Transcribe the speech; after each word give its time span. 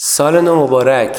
سال 0.00 0.40
نو 0.40 0.54
مبارک. 0.54 1.16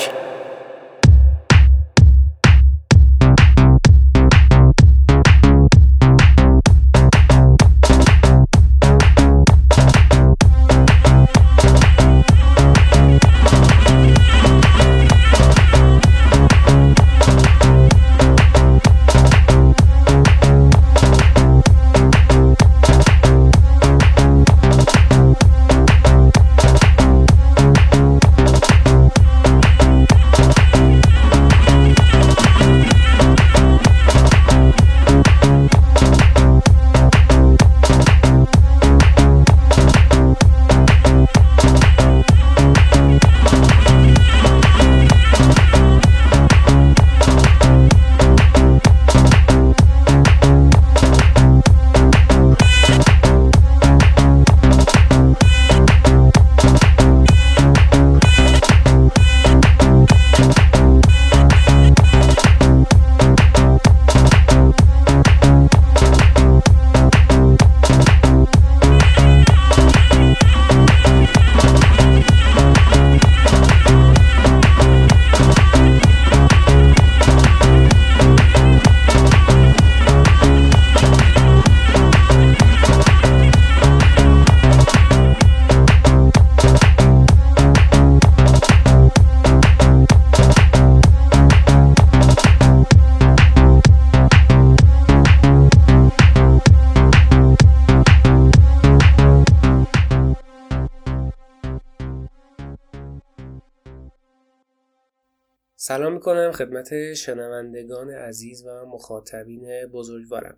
می‌کنم 106.20 106.52
خدمت 106.52 107.14
شنوندگان 107.14 108.10
عزیز 108.10 108.66
و 108.66 108.86
مخاطبین 108.86 109.86
بزرگوارم. 109.86 110.58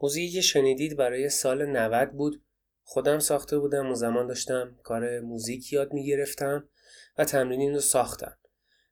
موزیکی 0.00 0.32
که 0.32 0.40
شنیدید 0.40 0.96
برای 0.96 1.28
سال 1.28 1.66
90 1.66 2.10
بود. 2.10 2.42
خودم 2.84 3.18
ساخته 3.18 3.58
بودم 3.58 3.90
و 3.90 3.94
زمان 3.94 4.26
داشتم 4.26 4.76
کار 4.82 5.20
موزیک 5.20 5.72
یاد 5.72 5.92
می‌گرفتم 5.92 6.68
و 7.18 7.24
تمرین 7.24 7.74
رو 7.74 7.80
ساختم. 7.80 8.36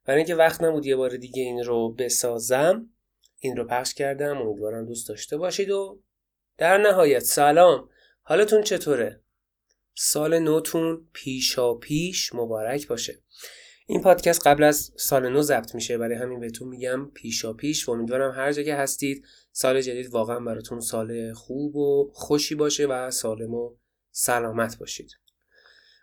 برای 0.05 0.19
اینکه 0.19 0.35
وقت 0.35 0.63
نبود 0.63 0.87
یه 0.87 0.97
بار 0.97 1.17
دیگه 1.17 1.43
این 1.43 1.65
رو 1.65 1.93
بسازم 1.93 2.91
این 3.39 3.57
رو 3.57 3.65
پخش 3.65 3.95
کردم. 3.95 4.39
امیدوارم 4.39 4.87
دوست 4.87 5.09
داشته 5.09 5.37
باشید 5.37 5.71
و 5.71 6.03
در 6.57 6.79
نهایت 6.79 7.23
سلام. 7.23 7.89
حالتون 8.23 8.63
چطوره؟ 8.63 9.21
سال 9.95 10.39
نوتون 10.39 11.09
پیشا 11.13 11.75
پیش 11.75 12.35
مبارک 12.35 12.87
باشه. 12.87 13.19
این 13.91 14.03
پادکست 14.03 14.47
قبل 14.47 14.63
از 14.63 14.93
سال 14.97 15.29
نو 15.29 15.43
ضبط 15.43 15.75
میشه. 15.75 15.99
برای 15.99 16.17
همین 16.17 16.41
بهتون 16.41 16.69
میگم 16.69 17.11
پیشا 17.15 17.53
پیش 17.53 17.89
و 17.89 17.93
امیدوارم 17.93 18.31
هر 18.31 18.53
جا 18.53 18.63
که 18.63 18.75
هستید 18.75 19.25
سال 19.53 19.81
جدید 19.81 20.11
واقعا 20.11 20.41
براتون 20.41 20.81
سال 20.81 21.33
خوب 21.33 21.77
و 21.77 22.11
خوشی 22.15 22.55
باشه 22.55 22.87
و 22.87 23.11
سالم 23.11 23.55
و 23.55 23.77
سلامت 24.11 24.79
باشید. 24.79 25.11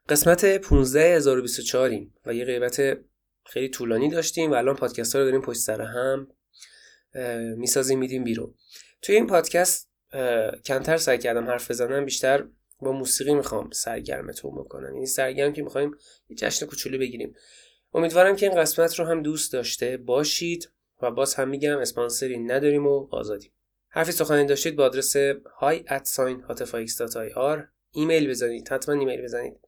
قسمت 0.09 0.57
15024 0.57 1.90
ایم 1.90 2.13
و 2.25 2.34
یه 2.34 2.46
غیبت 2.46 2.97
خیلی 3.46 3.69
طولانی 3.69 4.09
داشتیم 4.09 4.52
و 4.52 4.53
الان 4.53 4.75
پادکست 4.75 5.16
ها 5.16 5.22
رو 5.22 5.25
داریم 5.25 5.41
پشت 5.41 5.59
سر 5.59 5.81
هم 5.81 6.28
می‌سازیم 7.57 8.00
میدیم 8.00 8.23
بیرون. 8.23 8.56
توی 9.02 9.16
این 9.16 9.28
پادکست 9.28 9.90
کمتر 10.66 10.97
سعی 10.97 11.17
کردم 11.17 11.47
حرف 11.47 11.72
بزنم 11.72 12.06
بیشتر 12.06 12.47
با 12.79 12.91
موسیقی 12.91 13.34
می‌خوام 13.34 13.69
سرگرمتون 13.72 14.56
بکنم. 14.56 14.94
این 14.94 15.06
سرگرم 15.06 15.53
که 15.53 15.63
می‌خوایم 15.63 15.91
یه 16.29 16.35
جشن 16.35 16.66
کوچولو 16.66 16.97
بگیریم. 16.97 17.35
امیدوارم 17.95 18.35
که 18.35 18.45
این 18.45 18.61
قسمت 18.61 19.00
رو 19.00 19.06
هم 19.06 19.22
دوست 19.22 19.53
داشته 19.53 19.97
باشید 19.97 20.72
و 21.01 21.11
باز 21.11 21.35
هم 21.35 21.50
میگم 21.50 21.78
اسپانسری 21.78 22.39
نداریم 22.39 22.88
و 22.88 23.07
آزادیم. 23.11 23.51
حرفی 23.89 24.11
سخنی 24.11 24.45
داشتید 24.45 24.75
با 24.75 24.85
آدرس 24.85 25.17
hi 25.33 25.83
at 25.88 26.07
ایمیل 27.91 28.29
بزنید 28.29 28.69
حتما 28.69 28.95
ایمیل 28.95 29.22
بزنید. 29.22 29.59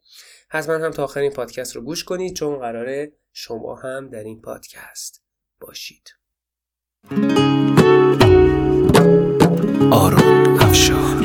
حتما 0.49 0.75
هم 0.75 0.91
تا 0.91 1.03
آخر 1.03 1.19
این 1.19 1.31
پادکست 1.31 1.75
رو 1.75 1.81
گوش 1.81 2.03
کنید 2.03 2.35
چون 2.35 2.59
قراره 2.59 3.11
شما 3.33 3.75
هم 3.75 4.09
در 4.09 4.23
این 4.23 4.41
پادکست 4.41 5.23
باشید. 5.59 6.09
آرون 9.91 10.59
افشار. 10.59 11.23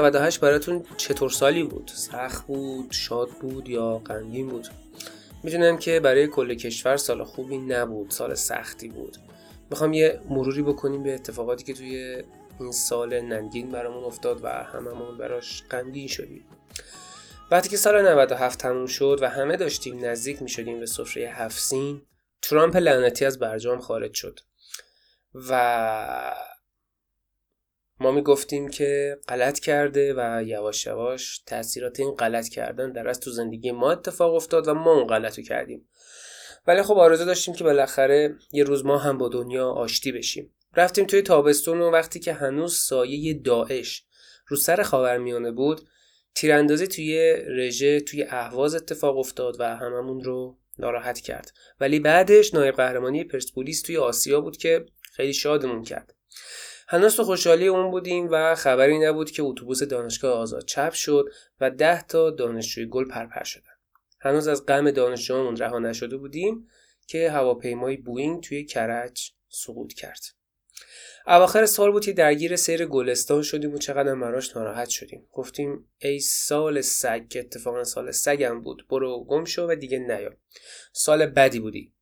98 0.00 0.40
براتون 0.40 0.84
چطور 0.96 1.30
سالی 1.30 1.62
بود؟ 1.62 1.90
سخت 1.94 2.46
بود، 2.46 2.92
شاد 2.92 3.28
بود 3.28 3.68
یا 3.68 3.98
غمگین 3.98 4.48
بود؟ 4.48 4.68
می‌دونم 5.42 5.78
که 5.78 6.00
برای 6.00 6.26
کل 6.26 6.54
کشور 6.54 6.96
سال 6.96 7.24
خوبی 7.24 7.58
نبود، 7.58 8.10
سال 8.10 8.34
سختی 8.34 8.88
بود. 8.88 9.16
می‌خوام 9.70 9.92
یه 9.92 10.20
مروری 10.28 10.62
بکنیم 10.62 11.02
به 11.02 11.14
اتفاقاتی 11.14 11.64
که 11.64 11.74
توی 11.74 12.22
این 12.60 12.72
سال 12.72 13.20
ننگین 13.20 13.70
برامون 13.70 14.04
افتاد 14.04 14.44
و 14.44 14.48
هممون 14.48 15.18
براش 15.18 15.62
غمگین 15.70 16.08
شدیم. 16.08 16.44
وقتی 17.50 17.68
که 17.68 17.76
سال 17.76 18.08
97 18.08 18.58
تموم 18.58 18.86
شد 18.86 19.18
و 19.22 19.28
همه 19.28 19.56
داشتیم 19.56 20.04
نزدیک 20.04 20.42
می‌شدیم 20.42 20.80
به 20.80 20.86
سفره 20.86 21.28
هفت 21.28 21.58
سین 21.58 22.02
ترامپ 22.42 22.76
لعنتی 22.76 23.24
از 23.24 23.38
برجام 23.38 23.80
خارج 23.80 24.14
شد 24.14 24.40
و 25.34 26.34
ما 28.00 28.10
می‌گفتیم 28.10 28.68
که 28.68 29.18
غلط 29.28 29.58
کرده 29.58 30.14
و 30.16 30.42
یواش 30.42 30.86
یواش 30.86 31.38
تاثیرات 31.46 32.00
این 32.00 32.10
غلط 32.10 32.48
کردن 32.48 32.92
در 32.92 33.08
از 33.08 33.20
تو 33.20 33.30
زندگی 33.30 33.72
ما 33.72 33.92
اتفاق 33.92 34.34
افتاد 34.34 34.68
و 34.68 34.74
ما 34.74 34.94
اون 34.94 35.06
غلط 35.06 35.38
رو 35.38 35.44
کردیم. 35.44 35.88
ولی 36.66 36.82
خب 36.82 36.98
آرزو 36.98 37.24
داشتیم 37.24 37.54
که 37.54 37.64
بالاخره 37.64 38.34
یه 38.52 38.64
روز 38.64 38.84
ما 38.84 38.98
هم 38.98 39.18
با 39.18 39.28
دنیا 39.28 39.70
آشتی 39.70 40.12
بشیم. 40.12 40.54
رفتیم 40.76 41.06
توی 41.06 41.22
تابستون 41.22 41.80
و 41.80 41.90
وقتی 41.90 42.20
که 42.20 42.32
هنوز 42.32 42.76
سایه 42.76 43.34
داعش 43.34 44.04
رو 44.46 44.56
سر 44.56 44.82
خاورمیانه 44.82 45.50
بود 45.50 45.80
تیراندازی 46.34 46.86
توی 46.86 47.36
رژه 47.48 48.00
توی 48.00 48.26
اهواز 48.28 48.74
اتفاق 48.74 49.18
افتاد 49.18 49.60
و 49.60 49.76
هممون 49.76 50.20
رو 50.20 50.58
ناراحت 50.78 51.20
کرد. 51.20 51.52
ولی 51.80 52.00
بعدش 52.00 52.54
نایب 52.54 52.74
قهرمانی 52.74 53.24
پرسپولیس 53.24 53.82
توی 53.82 53.96
آسیا 53.96 54.40
بود 54.40 54.56
که 54.56 54.86
خیلی 55.12 55.32
شادمون 55.32 55.82
کرد. 55.82 56.19
هنوز 56.92 57.16
تو 57.16 57.24
خوشحالی 57.24 57.66
اون 57.66 57.90
بودیم 57.90 58.28
و 58.30 58.54
خبری 58.54 58.98
نبود 58.98 59.30
که 59.30 59.42
اتوبوس 59.42 59.82
دانشگاه 59.82 60.32
آزاد 60.32 60.64
چپ 60.64 60.92
شد 60.92 61.28
و 61.60 61.70
ده 61.70 62.02
تا 62.02 62.30
دانشجوی 62.30 62.86
گل 62.86 63.04
پرپر 63.04 63.44
شدن. 63.44 63.72
هنوز 64.20 64.48
از 64.48 64.66
غم 64.66 64.90
دانشجویمون 64.90 65.56
رها 65.56 65.78
نشده 65.78 66.16
بودیم 66.16 66.68
که 67.06 67.30
هواپیمای 67.30 67.96
بوینگ 67.96 68.42
توی 68.42 68.64
کرج 68.64 69.32
سقوط 69.48 69.92
کرد. 69.92 70.20
اواخر 71.26 71.66
سال 71.66 71.90
بود 71.90 72.04
که 72.04 72.12
درگیر 72.12 72.56
سیر 72.56 72.86
گلستان 72.86 73.42
شدیم 73.42 73.74
و 73.74 73.78
چقدر 73.78 74.14
مراش 74.14 74.56
ناراحت 74.56 74.88
شدیم. 74.88 75.28
گفتیم 75.32 75.88
ای 75.98 76.20
سال 76.20 76.80
سگ 76.80 77.28
که 77.28 77.40
اتفاقا 77.40 77.84
سال 77.84 78.10
سگم 78.10 78.60
بود 78.60 78.86
برو 78.90 79.24
گم 79.24 79.44
شو 79.44 79.66
و 79.70 79.74
دیگه 79.74 79.98
نیا. 79.98 80.30
سال 80.92 81.26
بدی 81.26 81.60
بودی. 81.60 81.92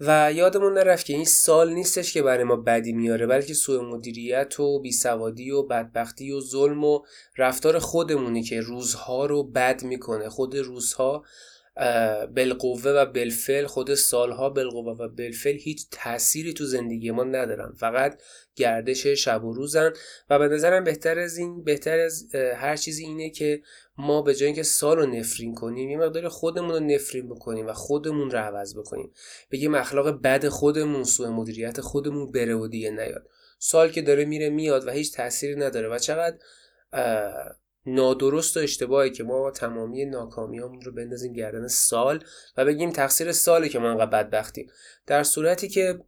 و 0.00 0.32
یادمون 0.32 0.72
نرفت 0.72 1.06
که 1.06 1.12
این 1.12 1.24
سال 1.24 1.72
نیستش 1.72 2.12
که 2.12 2.22
برای 2.22 2.44
ما 2.44 2.56
بدی 2.56 2.92
میاره 2.92 3.26
بلکه 3.26 3.54
سوء 3.54 3.82
مدیریت 3.82 4.60
و 4.60 4.80
بیسوادی 4.80 5.50
و 5.50 5.62
بدبختی 5.62 6.32
و 6.32 6.40
ظلم 6.40 6.84
و 6.84 7.00
رفتار 7.38 7.78
خودمونی 7.78 8.42
که 8.42 8.60
روزها 8.60 9.26
رو 9.26 9.42
بد 9.42 9.82
می‌کنه 9.82 10.28
خود 10.28 10.56
روزها 10.56 11.24
بالقوه 12.34 12.82
و 12.82 13.06
بالفعل 13.06 13.66
خود 13.66 13.94
سالها 13.94 14.50
بالقوه 14.50 14.96
و 14.98 15.08
بالفعل 15.08 15.56
هیچ 15.56 15.86
تأثیری 15.90 16.52
تو 16.52 16.64
زندگی 16.64 17.10
ما 17.10 17.24
ندارن. 17.24 17.72
فقط 17.76 18.22
گردش 18.56 19.06
شب 19.06 19.44
و 19.44 19.52
روزن 19.52 19.92
و 20.30 20.38
به 20.38 20.48
نظرم 20.48 20.84
بهتر 20.84 21.18
از 21.18 21.36
این 21.36 21.64
بهتر 21.64 21.98
از 21.98 22.34
هر 22.34 22.76
چیزی 22.76 23.04
اینه 23.04 23.30
که 23.30 23.62
ما 23.98 24.22
به 24.22 24.34
جای 24.34 24.46
اینکه 24.46 24.62
سال 24.62 24.96
رو 24.96 25.06
نفرین 25.06 25.54
کنیم 25.54 25.90
یه 25.90 25.96
مقدار 25.96 26.28
خودمون 26.28 26.70
رو 26.70 26.80
نفرین 26.80 27.28
بکنیم 27.28 27.66
و 27.66 27.72
خودمون 27.72 28.30
رو 28.30 28.38
عوض 28.38 28.76
بکنیم. 28.76 29.12
بگیم 29.50 29.74
اخلاق 29.74 30.22
بد 30.22 30.48
خودمون 30.48 31.04
سوء 31.04 31.30
مدیریت 31.30 31.80
خودمون 31.80 32.32
بره 32.32 32.54
و 32.54 32.68
دیگه 32.68 32.90
نیاد. 32.90 33.28
سال 33.58 33.90
که 33.90 34.02
داره 34.02 34.24
میره 34.24 34.50
میاد 34.50 34.86
و 34.86 34.90
هیچ 34.90 35.12
تأثیری 35.12 35.56
نداره 35.56 35.88
و 35.88 35.98
چقدر 35.98 36.36
نادرست 37.86 38.56
و 38.56 38.60
اشتباهی 38.60 39.10
که 39.10 39.24
ما 39.24 39.50
تمامی 39.50 40.04
ناکامیامون 40.04 40.80
رو 40.80 40.92
بندازیم 40.92 41.32
گردن 41.32 41.68
سال 41.68 42.24
و 42.56 42.64
بگیم 42.64 42.90
تقصیر 42.90 43.32
ساله 43.32 43.68
که 43.68 43.78
ما 43.78 43.90
انقدر 43.90 44.06
بدبختیم. 44.06 44.70
در 45.06 45.22
صورتی 45.22 45.68
که 45.68 46.04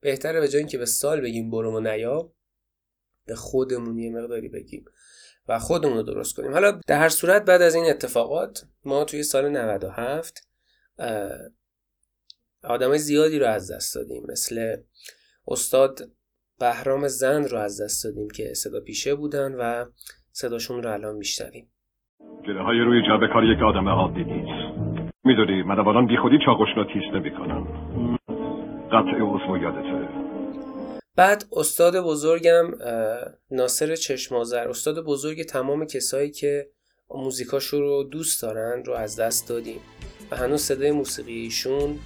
بهتره 0.00 0.40
به 0.40 0.48
جای 0.48 0.58
اینکه 0.58 0.78
به 0.78 0.86
سال 0.86 1.20
بگیم 1.20 1.50
برو 1.50 1.76
و 1.76 1.80
نیا 1.80 2.32
به 3.26 3.34
خودمون 3.34 3.98
یه 3.98 4.10
مقداری 4.10 4.48
بگیم 4.48 4.84
و 5.48 5.58
خودمون 5.58 5.96
رو 5.96 6.02
درست 6.02 6.36
کنیم. 6.36 6.52
حالا 6.52 6.80
در 6.86 6.98
هر 6.98 7.08
صورت 7.08 7.44
بعد 7.44 7.62
از 7.62 7.74
این 7.74 7.84
اتفاقات 7.84 8.64
ما 8.84 9.04
توی 9.04 9.22
سال 9.22 9.48
97 9.48 10.48
آدمای 12.62 12.98
زیادی 12.98 13.38
رو 13.38 13.46
از 13.46 13.70
دست 13.70 13.94
دادیم. 13.94 14.26
مثل 14.28 14.76
استاد 15.48 16.10
بهرام 16.58 17.08
زند 17.08 17.46
رو 17.46 17.58
از 17.58 17.80
دست 17.80 18.04
دادیم 18.04 18.30
که 18.30 18.54
صدا 18.54 18.80
پیشه 18.80 19.14
بودن 19.14 19.54
و 19.54 19.84
صداشون 20.38 20.82
رو 20.82 20.92
الان 20.92 21.14
میشنویم. 21.14 21.68
گله 22.46 22.62
های 22.62 22.78
روی 22.78 23.02
جبه 23.02 23.28
کار 23.32 23.44
یک 23.44 23.62
آدم 23.62 23.88
عادی 23.88 24.24
نیست 24.24 24.78
می‌دونی 25.24 25.62
من 25.62 25.78
الان 25.78 26.06
بی 26.06 26.16
خودی 26.16 26.38
چاقش 26.46 26.68
را 26.76 26.84
تیز 26.84 27.02
نمی‌کنم 27.14 27.66
قطع 28.92 29.18
عضو 29.20 29.56
یادته. 29.56 30.08
بعد 31.16 31.44
استاد 31.52 32.00
بزرگم 32.04 32.64
ناصر 33.50 33.96
چشمازر 33.96 34.68
استاد 34.68 35.04
بزرگ 35.04 35.42
تمام 35.42 35.86
کسایی 35.86 36.30
که 36.30 36.66
موزیکاشو 37.10 37.80
رو 37.80 38.04
دوست 38.04 38.42
دارن 38.42 38.84
رو 38.84 38.92
از 38.92 39.20
دست 39.20 39.48
دادیم. 39.48 39.80
و 40.30 40.36
هنوز 40.36 40.60
صدای 40.60 40.90
موسیقی 40.90 41.32
ایشون 41.32 41.98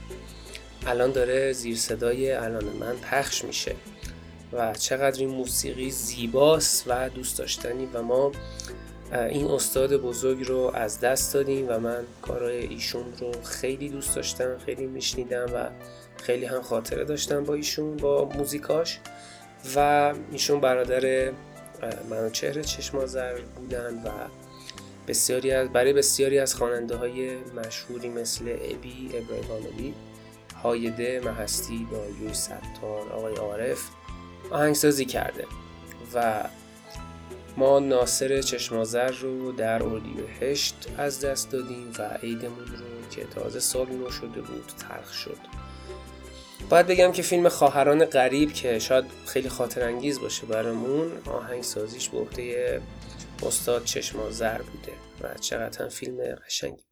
الان 0.86 1.12
داره 1.12 1.52
زیر 1.52 1.76
صدای 1.76 2.32
الان 2.32 2.64
من 2.80 2.94
پخش 3.10 3.44
میشه. 3.44 3.72
و 4.52 4.74
چقدر 4.74 5.20
این 5.20 5.28
موسیقی 5.28 5.90
زیباست 5.90 6.84
و 6.86 7.08
دوست 7.08 7.38
داشتنی 7.38 7.88
و 7.94 8.02
ما 8.02 8.32
این 9.12 9.46
استاد 9.46 9.96
بزرگ 9.96 10.48
رو 10.48 10.72
از 10.74 11.00
دست 11.00 11.34
دادیم 11.34 11.66
و 11.68 11.78
من 11.78 12.04
کارهای 12.22 12.66
ایشون 12.66 13.04
رو 13.20 13.32
خیلی 13.44 13.88
دوست 13.88 14.16
داشتم 14.16 14.58
خیلی 14.66 14.86
میشنیدم 14.86 15.46
و 15.54 15.68
خیلی 16.16 16.44
هم 16.44 16.62
خاطره 16.62 17.04
داشتم 17.04 17.44
با 17.44 17.54
ایشون 17.54 17.96
با 17.96 18.24
موزیکاش. 18.24 19.00
و 19.76 20.14
ایشون 20.32 20.60
برادر 20.60 21.32
منوچهر 22.10 22.62
چشمازر 22.62 23.40
بودن 23.56 23.94
و 23.94 24.10
بسیاری 25.08 25.50
از 25.50 25.68
برای 25.68 25.92
بسیاری 25.92 26.38
از 26.38 26.54
خواننده 26.54 26.96
های 26.96 27.36
مشهوری 27.36 28.08
مثل 28.08 28.44
ابی 28.48 29.10
ابراهیم 29.14 29.94
هایده 30.62 31.20
محستی 31.24 31.86
دایوی 31.92 32.34
ستار 32.34 33.12
آقای 33.12 33.34
عارف 33.34 33.78
آهنگسازی 34.50 35.04
کرده 35.04 35.46
و 36.14 36.44
ما 37.56 37.78
ناصر 37.78 38.42
چشمازر 38.42 39.10
رو 39.10 39.52
در 39.52 39.82
اردیبهشت 39.82 40.74
از 40.98 41.20
دست 41.20 41.50
دادیم 41.50 41.92
و 41.98 42.02
عیدمون 42.22 42.66
رو 42.66 43.08
که 43.10 43.24
تازه 43.24 43.60
سال 43.60 43.86
نو 43.86 44.10
شده 44.10 44.40
بود 44.40 44.72
تلخ 44.88 45.12
شد. 45.12 45.38
باید 46.68 46.86
بگم 46.86 47.12
که 47.12 47.22
فیلم 47.22 47.48
خواهران 47.48 48.04
غریب 48.04 48.52
که 48.52 48.78
شاید 48.78 49.04
خیلی 49.26 49.48
خاطر 49.48 49.82
انگیز 49.82 50.20
باشه 50.20 50.46
برامون 50.46 51.12
آهنگ 51.26 51.62
سازیش 51.62 52.08
به 52.08 52.18
عهده 52.18 52.82
استاد 53.46 53.84
چشمازر 53.84 54.58
بوده 54.58 54.92
و 55.20 55.34
چقدر 55.34 55.88
فیلم 55.88 56.16
قشنگی 56.46 56.72
بود. 56.76 56.84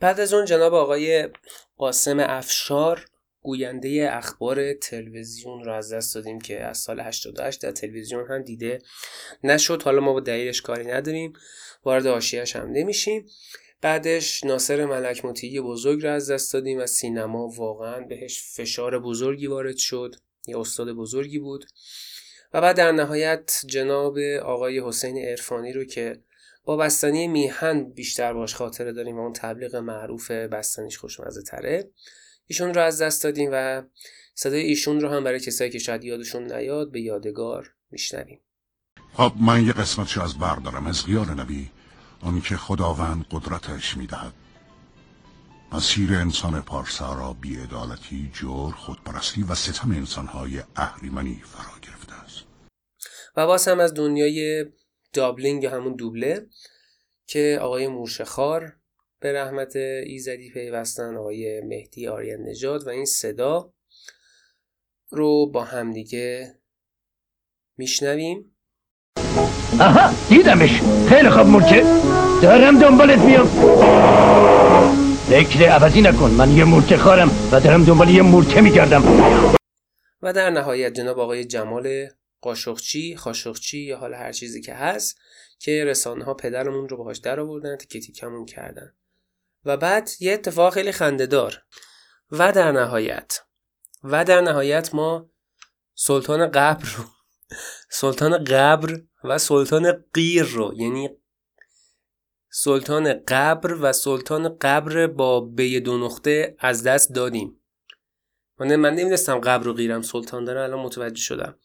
بعد 0.00 0.20
از 0.20 0.32
اون 0.32 0.44
جناب 0.44 0.74
آقای 0.74 1.28
قاسم 1.76 2.20
افشار 2.20 3.04
گوینده 3.42 4.08
اخبار 4.12 4.72
تلویزیون 4.72 5.64
رو 5.64 5.72
از 5.72 5.92
دست 5.92 6.14
دادیم 6.14 6.40
که 6.40 6.64
از 6.64 6.78
سال 6.78 7.00
88 7.00 7.62
در 7.62 7.70
تلویزیون 7.70 8.26
هم 8.28 8.42
دیده 8.42 8.78
نشد. 9.44 9.82
حالا 9.82 10.00
ما 10.00 10.12
با 10.12 10.20
دلیلش 10.20 10.62
کاری 10.62 10.84
نداریم. 10.84 11.32
وارد 11.84 12.06
آشیش 12.06 12.56
هم 12.56 12.70
نمیشیم. 12.72 13.26
بعدش 13.80 14.44
ناصر 14.44 14.84
ملک 14.84 15.24
مطیعی 15.24 15.60
بزرگ 15.60 16.02
رو 16.02 16.10
از 16.10 16.30
دست 16.30 16.52
دادیم 16.52 16.78
و 16.78 16.86
سینما 16.86 17.48
واقعا 17.48 18.00
بهش 18.00 18.42
فشار 18.42 18.98
بزرگی 18.98 19.46
وارد 19.46 19.76
شد. 19.76 20.14
یه 20.46 20.58
استاد 20.58 20.92
بزرگی 20.92 21.38
بود. 21.38 21.64
و 22.54 22.60
بعد 22.60 22.76
در 22.76 22.92
نهایت 22.92 23.60
جناب 23.66 24.18
آقای 24.42 24.80
حسین 24.80 25.28
ارفانی 25.28 25.72
رو 25.72 25.84
که 25.84 26.20
با 26.64 26.76
بستنی 26.76 27.28
میهن 27.28 27.84
بیشتر 27.84 28.32
باش 28.32 28.54
خاطره 28.54 28.92
داریم 28.92 29.18
و 29.18 29.20
اون 29.20 29.32
تبلیغ 29.32 29.76
معروف 29.76 30.30
بستنیش 30.30 30.98
خوشمزه 30.98 31.42
تره 31.42 31.90
ایشون 32.46 32.74
رو 32.74 32.82
از 32.82 33.02
دست 33.02 33.24
دادیم 33.24 33.50
و 33.52 33.82
صدای 34.34 34.60
ایشون 34.60 35.00
رو 35.00 35.08
هم 35.08 35.24
برای 35.24 35.40
کسایی 35.40 35.70
که 35.70 35.78
شاید 35.78 36.04
یادشون 36.04 36.52
نیاد 36.52 36.92
به 36.92 37.00
یادگار 37.00 37.74
میشنویم. 37.90 38.40
خب 39.12 39.32
من 39.40 39.66
یه 39.66 39.72
قسمتش 39.72 40.18
از 40.18 40.38
بردارم 40.38 40.86
از 40.86 41.06
غیار 41.06 41.26
نبی 41.26 41.70
آن 42.20 42.40
که 42.40 42.56
خداوند 42.56 43.26
قدرتش 43.30 43.96
می‌دهد. 43.96 44.32
مسیر 45.72 46.14
انسان 46.14 46.62
پارسا 46.62 47.14
را 47.14 47.32
بیعدالتی، 47.32 48.30
جور، 48.34 48.72
خودپرستی 48.72 49.42
و 49.42 49.54
ستم 49.54 49.90
انسانهای 49.90 50.62
اهریمنی 50.76 51.42
فرا 51.44 51.78
گرفته 51.82 52.22
است. 52.24 52.44
و 53.36 53.46
باز 53.46 53.68
هم 53.68 53.80
از 53.80 53.94
دنیای 53.94 54.66
دابلینگ 55.12 55.66
همون 55.66 55.96
دوبله 55.96 56.46
که 57.26 57.58
آقای 57.62 57.88
مورشخار 57.88 58.76
به 59.22 59.32
رحمت 59.32 59.76
ایزدی 59.76 60.50
پیوستن 60.50 61.16
آقای 61.16 61.60
مهدی 61.60 62.08
آریان 62.08 62.40
نژاد 62.40 62.86
و 62.86 62.88
این 62.90 63.04
صدا 63.04 63.72
رو 65.10 65.50
با 65.50 65.64
همدیگه 65.64 66.54
میشنویم. 67.76 68.56
آها 69.80 70.10
دیدمش. 70.28 70.80
خیلی 71.08 71.30
خوب 71.30 71.46
مورچه 71.46 71.82
دارم 72.42 72.78
دنبالت 72.80 73.18
میام. 73.18 73.46
فکر 75.28 75.68
عوضی 75.68 76.00
نکن 76.00 76.30
من 76.30 76.56
یه 76.56 76.64
مورچه 76.64 76.96
خارم 76.96 77.30
و 77.52 77.60
دارم 77.60 77.84
دنبال 77.84 78.08
یه 78.10 78.22
مورچه 78.22 78.60
میگردم. 78.60 79.02
و 80.22 80.32
در 80.32 80.50
نهایت 80.50 80.92
جناب 80.92 81.18
آقای 81.18 81.44
جمال 81.44 82.06
قاشقچی 82.40 83.16
خاشقچی 83.16 83.78
یا 83.78 83.98
حالا 83.98 84.16
هر 84.16 84.32
چیزی 84.32 84.60
که 84.60 84.74
هست 84.74 85.18
که 85.58 85.84
رسانه 85.84 86.24
ها 86.24 86.34
پدرمون 86.34 86.88
رو 86.88 86.96
باهاش 86.96 87.18
در 87.18 87.40
آوردن 87.40 87.76
تیکه 87.76 88.00
تیکمون 88.00 88.46
کردن. 88.46 88.92
و 89.64 89.76
بعد 89.76 90.10
یه 90.20 90.32
اتفاق 90.32 90.74
خیلی 90.74 90.92
خندهدار 90.92 91.62
و 92.30 92.52
در 92.52 92.72
نهایت 92.72 93.40
و 94.04 94.24
در 94.24 94.40
نهایت 94.40 94.94
ما 94.94 95.30
سلطان 95.94 96.46
قبر 96.46 96.88
رو 96.96 97.04
سلطان 97.90 98.44
قبر 98.44 99.00
و 99.24 99.38
سلطان 99.38 100.04
قیر 100.14 100.42
رو 100.42 100.74
یعنی 100.76 101.10
سلطان 102.54 103.24
قبر 103.28 103.74
و 103.74 103.92
سلطان 103.92 104.58
قبر 104.60 105.06
با 105.06 105.40
به 105.40 105.80
دو 105.80 105.98
نقطه 105.98 106.56
از 106.58 106.82
دست 106.82 107.14
دادیم. 107.14 107.60
من 108.58 108.76
من 108.76 109.16
قبر 109.40 109.68
و 109.68 109.72
قیرم 109.72 110.02
سلطان 110.02 110.44
داره 110.44 110.60
الان 110.60 110.80
متوجه 110.80 111.22
شدم. 111.22 111.58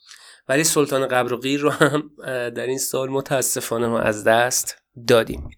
ولی 0.47 0.63
سلطان 0.63 1.07
قبر 1.07 1.33
و 1.33 1.37
قیر 1.37 1.59
رو 1.59 1.69
هم 1.69 2.11
در 2.49 2.67
این 2.67 2.77
سال 2.77 3.09
متاسفانه 3.09 3.87
ما 3.87 3.99
از 3.99 4.23
دست 4.23 4.77
دادیم. 5.07 5.49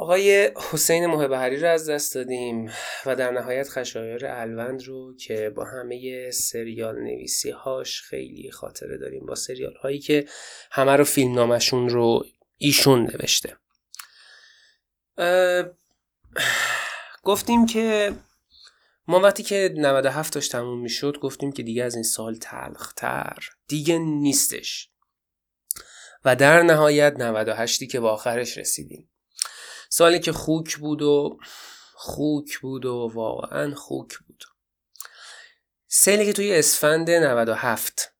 آقای 0.00 0.52
حسین 0.70 1.06
محبهری 1.06 1.56
رو 1.56 1.68
از 1.68 1.88
دست 1.88 2.14
دادیم 2.14 2.72
و 3.06 3.16
در 3.16 3.30
نهایت 3.30 3.68
خشایار 3.68 4.26
الوند 4.26 4.82
رو 4.82 5.16
که 5.16 5.50
با 5.50 5.64
همه 5.64 6.30
سریال 6.30 6.94
نویسی 6.94 7.50
هاش 7.50 8.02
خیلی 8.02 8.50
خاطره 8.50 8.98
داریم 8.98 9.26
با 9.26 9.34
سریال 9.34 9.74
هایی 9.82 9.98
که 9.98 10.24
همه 10.70 10.96
رو 10.96 11.04
فیلم 11.04 11.34
نامشون 11.34 11.88
رو 11.88 12.24
ایشون 12.56 13.02
نوشته. 13.02 13.56
گفتیم 17.22 17.66
که 17.66 18.12
ما 19.08 19.20
وقتی 19.20 19.42
که 19.42 19.74
97 19.76 20.32
تاش 20.32 20.48
تموم 20.48 20.80
می‌شد 20.82 21.18
گفتیم 21.18 21.52
که 21.52 21.62
دیگه 21.62 21.84
از 21.84 21.94
این 21.94 22.04
سال 22.04 22.34
تلختر. 22.34 23.38
دیگه 23.68 23.98
نیستش. 23.98 24.90
و 26.24 26.36
در 26.36 26.62
نهایت 26.62 27.14
98 27.18 27.90
که 27.90 28.00
با 28.00 28.10
آخرش 28.10 28.58
رسیدیم. 28.58 29.09
سالی 29.92 30.20
که 30.20 30.32
خوک 30.32 30.76
بود 30.76 31.02
و 31.02 31.38
خوک 31.94 32.58
بود 32.58 32.84
و 32.84 33.10
واقعا 33.14 33.74
خوک 33.74 34.18
بود. 34.18 34.44
سالی 35.88 36.26
که 36.26 36.32
توی 36.32 36.56
اسفند 36.56 37.10
97 37.10 38.14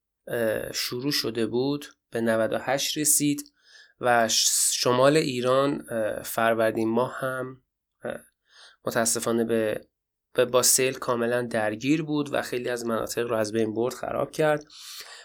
شروع 0.74 1.12
شده 1.12 1.46
بود 1.46 1.86
به 2.10 2.20
98 2.20 2.98
رسید 2.98 3.52
و 4.00 4.28
شمال 4.72 5.16
ایران 5.16 5.84
فروردین 6.22 6.88
ماه 6.88 7.18
هم 7.18 7.62
متاسفانه 8.84 9.44
به 9.44 10.44
با 10.44 10.62
سیل 10.62 10.94
کاملا 10.94 11.42
درگیر 11.42 12.02
بود 12.02 12.34
و 12.34 12.42
خیلی 12.42 12.68
از 12.68 12.86
مناطق 12.86 13.22
رو 13.22 13.36
از 13.36 13.52
بین 13.52 13.74
برد 13.74 13.94
خراب 13.94 14.30
کرد. 14.30 14.64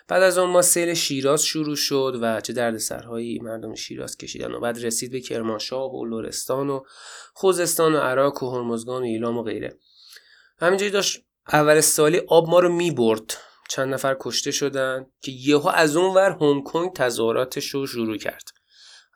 بعد 0.07 0.23
از 0.23 0.37
اون 0.37 0.49
ما 0.49 0.61
سیل 0.61 0.93
شیراز 0.93 1.43
شروع 1.43 1.75
شد 1.75 2.19
و 2.21 2.41
چه 2.41 2.53
دردسرهایی 2.53 3.39
مردم 3.39 3.75
شیراز 3.75 4.17
کشیدن 4.17 4.51
و 4.51 4.59
بعد 4.59 4.85
رسید 4.85 5.11
به 5.11 5.19
کرمانشاه 5.19 5.91
و 5.95 6.05
لرستان 6.05 6.69
و 6.69 6.83
خوزستان 7.33 7.95
و 7.95 7.97
عراق 7.97 8.43
و 8.43 8.49
هرمزگان 8.49 9.01
و 9.01 9.05
ایلام 9.05 9.37
و 9.37 9.43
غیره. 9.43 9.77
همینجوری 10.59 10.91
داشت 10.91 11.21
اول 11.53 11.81
سالی 11.81 12.21
آب 12.27 12.49
ما 12.49 12.59
رو 12.59 12.69
می 12.69 12.91
برد 12.91 13.33
چند 13.69 13.93
نفر 13.93 14.17
کشته 14.19 14.51
شدن 14.51 15.05
که 15.21 15.31
یهو 15.31 15.67
از 15.67 15.95
اون 15.95 16.15
ور 16.15 16.37
هنگ 16.41 16.63
کنگ 16.63 16.93
تظاهراتش 16.93 17.69
رو 17.69 17.87
شروع 17.87 18.17
کرد. 18.17 18.49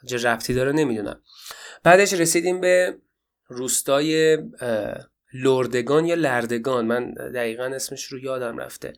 چه 0.10 0.18
ربطی 0.18 0.54
داره 0.54 0.72
نمی‌دونم. 0.72 1.22
بعدش 1.84 2.14
رسیدیم 2.14 2.62
به 2.62 2.98
روستای 3.48 4.38
لردگان 5.34 6.06
یا 6.06 6.16
لردگان. 6.16 6.86
من 6.86 7.14
دقیقا 7.14 7.64
اسمش 7.64 8.04
رو 8.04 8.20
یادم 8.20 8.58
رفته. 8.58 8.94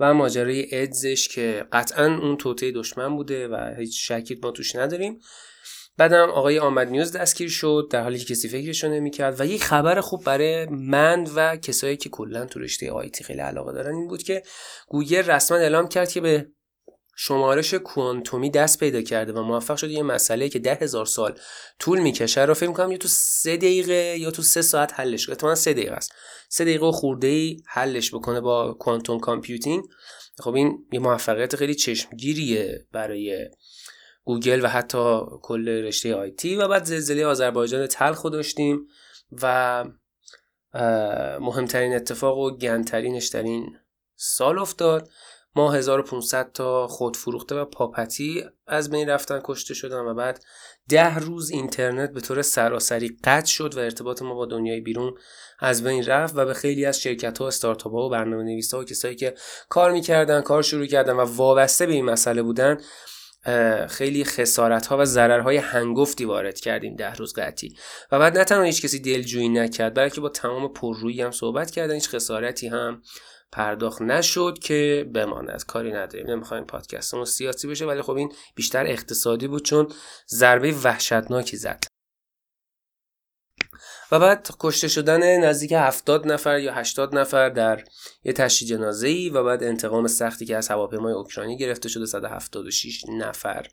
و 0.00 0.14
ماجرای 0.14 0.66
ادزش 0.72 1.28
که 1.28 1.66
قطعا 1.72 2.18
اون 2.22 2.36
توطعه 2.36 2.72
دشمن 2.72 3.16
بوده 3.16 3.48
و 3.48 3.74
هیچ 3.78 4.12
شکی 4.12 4.38
ما 4.42 4.50
توش 4.50 4.76
نداریم. 4.76 5.20
بعدم 5.96 6.30
آقای 6.30 6.58
آمد 6.58 6.88
نیوز 6.88 7.12
دستگیر 7.12 7.48
شد 7.48 7.88
در 7.90 8.02
حالی 8.02 8.18
که 8.18 8.24
کسی 8.24 8.48
فکرشو 8.48 8.88
نمی‌کرد 8.88 9.40
و 9.40 9.46
یک 9.46 9.64
خبر 9.64 10.00
خوب 10.00 10.24
برای 10.24 10.66
من 10.66 11.26
و 11.34 11.56
کسایی 11.56 11.96
که 11.96 12.08
کلا 12.08 12.46
تو 12.46 12.60
رشته 12.60 12.90
آیتی 12.90 13.24
خیلی 13.24 13.40
علاقه 13.40 13.72
دارن 13.72 13.94
این 13.94 14.08
بود 14.08 14.22
که 14.22 14.42
گوگل 14.88 15.22
رسما 15.22 15.58
اعلام 15.58 15.88
کرد 15.88 16.10
که 16.12 16.20
به 16.20 16.46
شمارش 17.22 17.74
کوانتومی 17.74 18.50
دست 18.50 18.78
پیدا 18.78 19.02
کرده 19.02 19.32
و 19.32 19.42
موفق 19.42 19.76
شده 19.76 19.90
یه 19.90 20.02
مسئله 20.02 20.48
که 20.48 20.58
ده 20.58 20.74
هزار 20.74 21.06
سال 21.06 21.38
طول 21.78 22.00
می‌کشه 22.00 22.44
رو 22.44 22.54
فکر 22.54 22.68
می‌کنم 22.68 22.92
یا 22.92 22.98
تو 22.98 23.08
سه 23.08 23.56
دقیقه 23.56 24.18
یا 24.18 24.30
تو 24.30 24.42
سه 24.42 24.62
ساعت 24.62 24.92
حلش 24.94 25.26
کنه. 25.26 25.32
اتفاقا 25.32 25.54
سه 25.54 25.72
دقیقه 25.72 25.94
است. 25.94 26.12
سه 26.48 26.64
دقیقه 26.64 26.86
و 26.86 26.92
خورده 26.92 27.26
ای 27.26 27.62
حلش 27.66 28.14
بکنه 28.14 28.40
با 28.40 28.72
quantum 28.72 29.20
computing. 29.20 29.84
خب 30.38 30.54
این 30.54 30.86
یه 30.92 31.00
موفقیت 31.00 31.56
خیلی 31.56 31.74
چشمگیریه 31.74 32.86
برای 32.92 33.48
گوگل 34.24 34.64
و 34.64 34.68
حتی 34.68 35.20
کل 35.42 35.68
رشته 35.68 36.14
IT 36.14 36.56
و 36.56 36.68
بعد 36.68 36.84
زلزله 36.84 37.26
آذربایجان 37.26 37.86
تلخ 37.86 38.26
داشتیم 38.26 38.86
و 39.42 39.84
مهمترین 41.40 41.94
اتفاق 41.94 42.38
و 42.38 42.56
گنده‌ترینش 42.56 43.28
در 43.28 43.42
این 43.42 43.76
سال 44.16 44.58
افتاد. 44.58 45.08
ما 45.56 45.72
1500 45.72 46.52
تا 46.52 46.86
خود 46.86 47.16
فروخته 47.16 47.54
و 47.54 47.64
پاپتی 47.64 48.44
از 48.66 48.90
بین 48.90 49.08
رفتن 49.08 49.40
کشته 49.44 49.74
شدن 49.74 50.00
و 50.00 50.14
بعد 50.14 50.44
ده 50.88 51.18
روز 51.18 51.50
اینترنت 51.50 52.12
به 52.12 52.20
طور 52.20 52.42
سراسری 52.42 53.18
قطع 53.24 53.46
شد 53.46 53.76
و 53.76 53.80
ارتباط 53.80 54.22
ما 54.22 54.34
با 54.34 54.46
دنیای 54.46 54.80
بیرون 54.80 55.14
از 55.58 55.84
بین 55.84 56.04
رفت 56.04 56.36
و 56.36 56.44
به 56.44 56.54
خیلی 56.54 56.84
از 56.84 57.00
شرکت 57.00 57.38
ها 57.38 57.48
استارتاپ 57.48 57.92
ها 57.92 58.06
و 58.06 58.10
برنامه 58.10 58.42
نویس 58.42 58.74
ها 58.74 58.80
و 58.80 58.84
کسایی 58.84 59.16
که 59.16 59.34
کار 59.68 59.90
می‌کردن 59.90 60.40
کار 60.40 60.62
شروع 60.62 60.86
کردن 60.86 61.12
و 61.12 61.24
وابسته 61.36 61.86
به 61.86 61.92
این 61.92 62.04
مسئله 62.04 62.42
بودن 62.42 62.78
خیلی 63.88 64.24
خسارت 64.24 64.86
ها 64.86 64.98
و 64.98 65.04
ضرر 65.04 65.40
های 65.40 65.56
هنگفتی 65.56 66.24
وارد 66.24 66.60
کردیم 66.60 66.96
ده 66.96 67.14
روز 67.14 67.34
قطعی. 67.34 67.76
و 68.12 68.18
بعد 68.18 68.38
نه 68.38 68.44
تنها 68.44 68.62
هیچ 68.62 68.82
کسی 68.82 68.98
دلجویی 68.98 69.48
نکرد 69.48 69.94
بلکه 69.94 70.20
با 70.20 70.28
تمام 70.28 70.72
پررویی 70.72 71.22
هم 71.22 71.30
صحبت 71.30 71.70
کردن 71.70 71.94
هیچ 71.94 72.08
خسارتی 72.08 72.68
هم 72.68 73.02
پرداخت 73.52 74.02
نشد 74.02 74.58
که 74.62 75.10
بماند. 75.14 75.64
کاری 75.64 75.92
نداریم. 75.92 76.30
نمی‌خوایم 76.30 76.64
پادکستمون 76.64 77.24
سیاسی 77.24 77.68
بشه 77.68 77.86
ولی 77.86 78.02
خب 78.02 78.12
این 78.12 78.32
بیشتر 78.54 78.86
اقتصادی 78.86 79.48
بود 79.48 79.64
چون 79.64 79.88
ضربه 80.28 80.72
وحشتناکی 80.72 81.56
زد. 81.56 81.84
و 84.12 84.18
بعد 84.18 84.48
کشته 84.60 84.88
شدن 84.88 85.44
نزدیک 85.44 85.72
70 85.72 86.26
نفر 86.26 86.58
یا 86.58 86.74
80 86.74 87.14
نفر 87.14 87.48
در 87.48 87.84
یه 88.24 88.32
تشییع 88.32 88.70
جنازه 88.70 89.08
ای 89.08 89.28
و 89.28 89.44
بعد 89.44 89.62
انتقام 89.62 90.06
سختی 90.06 90.46
که 90.46 90.56
از 90.56 90.68
هواپیمای 90.68 91.12
اوکراینی 91.12 91.58
گرفته 91.58 91.88
شده 91.88 92.06
176 92.06 93.04
نفر 93.08 93.66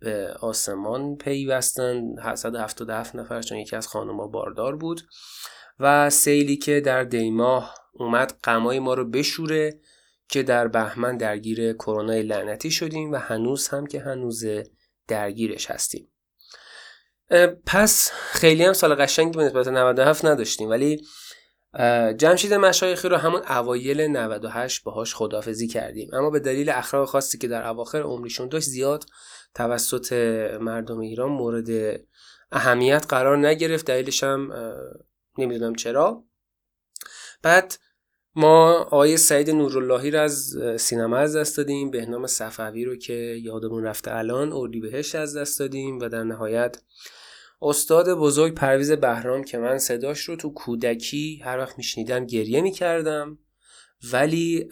به 0.00 0.34
آسمان 0.40 1.16
پیوستن 1.16 2.02
177 2.34 3.14
نفر 3.14 3.42
چون 3.42 3.58
یکی 3.58 3.76
از 3.76 3.88
خانمها 3.88 4.26
باردار 4.26 4.76
بود. 4.76 5.00
و 5.80 6.10
سیلی 6.10 6.56
که 6.56 6.80
در 6.80 7.04
دیماه 7.04 7.79
اومد 7.92 8.38
قمای 8.42 8.78
ما 8.78 8.94
رو 8.94 9.04
بشوره 9.04 9.80
که 10.28 10.42
در 10.42 10.68
بهمن 10.68 11.16
درگیر 11.16 11.72
کرونا 11.72 12.12
لعنتی 12.12 12.70
شدیم 12.70 13.12
و 13.12 13.16
هنوز 13.16 13.68
هم 13.68 13.86
که 13.86 14.00
هنوز 14.00 14.44
درگیرش 15.08 15.70
هستیم. 15.70 16.08
پس 17.66 18.10
خیلی 18.12 18.64
هم 18.64 18.72
سال 18.72 18.94
قشنگی 18.94 19.38
به 19.38 19.44
نسبت 19.44 19.68
97 19.68 20.24
نداشتیم 20.24 20.68
ولی 20.68 21.06
جمشید 22.16 22.54
مشایخی 22.54 23.08
رو 23.08 23.16
همون 23.16 23.42
اوایل 23.48 24.00
98 24.00 24.84
باهاش 24.84 25.14
خدافزی 25.14 25.68
کردیم. 25.68 26.10
اما 26.12 26.30
به 26.30 26.40
دلیل 26.40 26.70
اخلاق 26.70 27.08
خاصی 27.08 27.38
که 27.38 27.48
در 27.48 27.68
اواخر 27.68 28.02
عمریشون 28.02 28.48
داشت 28.48 28.66
زیاد 28.66 29.04
توسط 29.54 30.12
مردم 30.60 30.98
ایران 30.98 31.30
مورد 31.30 32.00
اهمیت 32.52 33.06
قرار 33.08 33.38
نگرفت. 33.38 33.86
دلیلش 33.86 34.24
هم 34.24 34.52
نمی‌دونم 35.38 35.74
چرا. 35.74 36.24
بعد 37.42 37.74
ما 38.34 38.72
آقای 38.72 39.16
سعید 39.16 39.50
نوراللهی 39.50 40.10
رو 40.10 40.20
از 40.20 40.56
سینما 40.78 41.16
از 41.16 41.36
دست 41.36 41.56
دادیم 41.56 41.90
بهنام 41.90 42.26
صفوی 42.26 42.84
رو 42.84 42.96
که 42.96 43.12
یادمون 43.42 43.84
رفته 43.84 44.16
الان 44.16 44.52
اردیبهشت 44.52 45.14
از 45.14 45.36
دست 45.36 45.58
دادیم 45.58 45.98
و 45.98 46.08
در 46.08 46.24
نهایت 46.24 46.76
استاد 47.62 48.14
بزرگ 48.14 48.54
پرویز 48.54 48.92
بهرام 48.92 49.44
که 49.44 49.58
من 49.58 49.78
صداش 49.78 50.20
رو 50.20 50.36
تو 50.36 50.52
کودکی 50.52 51.40
هر 51.44 51.58
وقت 51.58 51.78
میشنیدم 51.78 52.26
گریه 52.26 52.60
می‌کردم. 52.60 53.38
ولی 54.12 54.68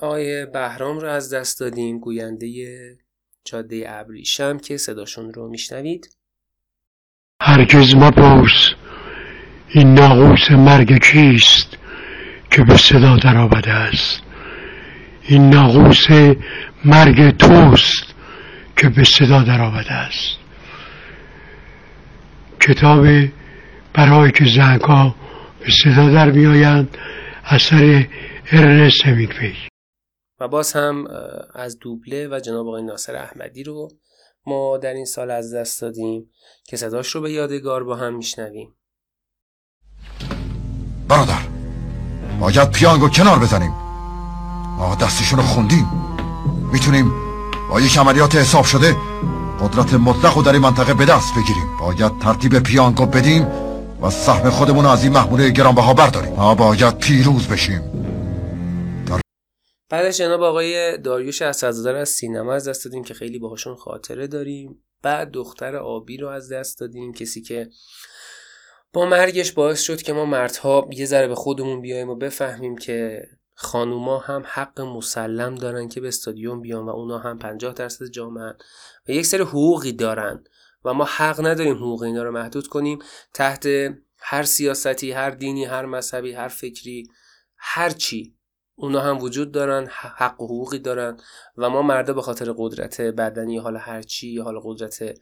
آقای 0.00 0.46
بهرام 0.46 0.98
رو 0.98 1.08
از 1.08 1.34
دست 1.34 1.60
دادیم 1.60 1.98
گوینده 1.98 2.48
جاده 3.44 3.84
ابریشم 3.86 4.58
که 4.58 4.76
صداشون 4.76 5.34
رو 5.34 5.48
میشنوید. 5.48 6.16
هرگز 7.40 7.94
مپرس. 7.94 8.74
این 9.76 9.94
ناقوس 9.94 10.50
مرگ 10.50 11.04
کیست 11.04 11.76
که 12.50 12.64
به 12.64 12.76
صدا 12.76 13.16
در 13.16 13.36
آمده 13.36 13.70
است؟ 13.70 14.22
این 15.22 15.50
ناقوس 15.50 16.06
مرگ 16.84 17.36
توست 17.36 18.04
که 18.76 18.88
به 18.88 19.04
صدا 19.04 19.42
در 19.42 19.60
آمده 19.60 19.92
است؟ 19.92 20.38
کتاب 22.60 23.06
برای 23.94 24.32
که 24.32 24.44
زنگا 24.56 25.14
به 25.60 25.70
صدا 25.84 26.10
در 26.10 26.30
بیایند 26.30 26.98
اثر 27.44 28.06
ارنست 28.52 29.06
همینگوی. 29.06 29.54
و 30.40 30.48
باز 30.48 30.72
هم 30.72 31.06
از 31.54 31.78
دوبله 31.78 32.28
و 32.28 32.40
جناب 32.40 32.66
آقای 32.68 32.82
ناصر 32.82 33.16
احمدی 33.16 33.62
رو 33.62 33.88
ما 34.46 34.78
در 34.78 34.94
این 34.94 35.04
سال 35.04 35.30
از 35.30 35.54
دست 35.54 35.82
دادیم 35.82 36.30
که 36.66 36.76
صداش 36.76 37.08
رو 37.08 37.20
به 37.20 37.32
یادگار 37.32 37.84
با 37.84 37.96
هم 37.96 38.16
میشنویم. 38.16 38.74
برادر 41.14 41.40
باید 42.40 42.70
پیانگو 42.70 43.08
کنار 43.08 43.38
بزنیم. 43.38 43.74
ما 44.78 44.94
دستشون 44.94 45.38
رو 45.38 45.44
خوندیم. 45.44 45.86
می‌تونیم 46.72 47.12
با 47.70 47.80
یک 47.80 47.98
عملیات 47.98 48.34
حساب 48.34 48.64
شده 48.64 48.96
قدرت 49.60 49.94
مطلق 49.94 50.36
رو 50.36 50.42
در 50.42 50.52
این 50.52 50.62
منطقه 50.62 50.94
به 50.94 51.04
دست 51.04 51.34
بگیریم. 51.34 51.76
باید 51.80 52.18
ترتیب 52.18 52.58
پیانکو 52.58 53.06
بدیم 53.06 53.46
و 54.02 54.10
سهم 54.10 54.50
خودمون 54.50 54.86
از 54.86 55.04
این 55.04 55.12
محموله 55.12 55.50
گرانبها 55.50 55.94
برداریم. 55.94 56.32
ما 56.32 56.54
باید 56.54 56.98
پیروز 56.98 57.48
بشیم. 57.48 57.80
بعدش 59.90 60.18
جناب 60.18 60.42
آقای 60.42 60.98
داریوش 60.98 61.42
اسدزاده 61.42 61.98
از 61.98 62.08
سینما 62.08 62.54
از 62.54 62.68
دست 62.68 62.84
دادیم 62.84 63.04
که 63.04 63.14
خیلی 63.14 63.38
باهاشون 63.38 63.76
خاطره 63.76 64.26
داریم. 64.26 64.78
بعد 65.02 65.30
دختر 65.30 65.76
آبی 65.76 66.16
رو 66.16 66.28
از 66.28 66.52
دست 66.52 66.80
دادیم. 66.80 67.12
کسی 67.12 67.42
که 67.42 67.68
با 68.94 69.06
مرگش 69.06 69.52
باعث 69.52 69.80
شد 69.80 70.02
که 70.02 70.12
ما 70.12 70.24
مردها 70.24 70.88
یه 70.92 71.06
ذره 71.06 71.28
به 71.28 71.34
خودمون 71.34 71.80
بیایم 71.80 72.10
و 72.10 72.14
بفهمیم 72.14 72.78
که 72.78 73.28
خانوما 73.54 74.18
هم 74.18 74.42
حق 74.46 74.80
مسلم 74.80 75.54
دارن 75.54 75.88
که 75.88 76.00
به 76.00 76.08
استادیوم 76.08 76.60
بیان 76.60 76.86
و 76.86 76.90
اونا 76.90 77.18
هم 77.18 77.38
50 77.38 77.72
درصد 77.72 78.06
جامعه 78.06 78.54
و 79.08 79.12
یک 79.12 79.26
سری 79.26 79.42
حقوقی 79.42 79.92
دارن 79.92 80.44
و 80.84 80.94
ما 80.94 81.04
حق 81.04 81.46
نداریم 81.46 81.74
حقوق 81.74 82.02
اینا 82.02 82.22
رو 82.22 82.30
محدود 82.30 82.66
کنیم. 82.66 82.98
تحت 83.34 83.66
هر 84.18 84.42
سیاستی 84.42 85.12
هر 85.12 85.30
دینی 85.30 85.64
هر 85.64 85.86
مذهبی 85.86 86.32
هر 86.32 86.48
فکری 86.48 87.08
هر 87.56 87.90
چی 87.90 88.36
اونا 88.74 89.00
هم 89.00 89.18
وجود 89.18 89.52
دارن 89.52 89.86
حق 89.90 90.40
و 90.40 90.46
حقوقی 90.46 90.78
دارن 90.78 91.16
و 91.56 91.70
ما 91.70 91.82
مردا 91.82 92.12
به 92.12 92.22
خاطر 92.22 92.54
قدرت 92.58 93.00
بدنی 93.00 93.58
حال 93.58 93.76
هر 93.76 94.02
چی 94.02 94.38
حال 94.38 94.60
قدرت 94.64 95.18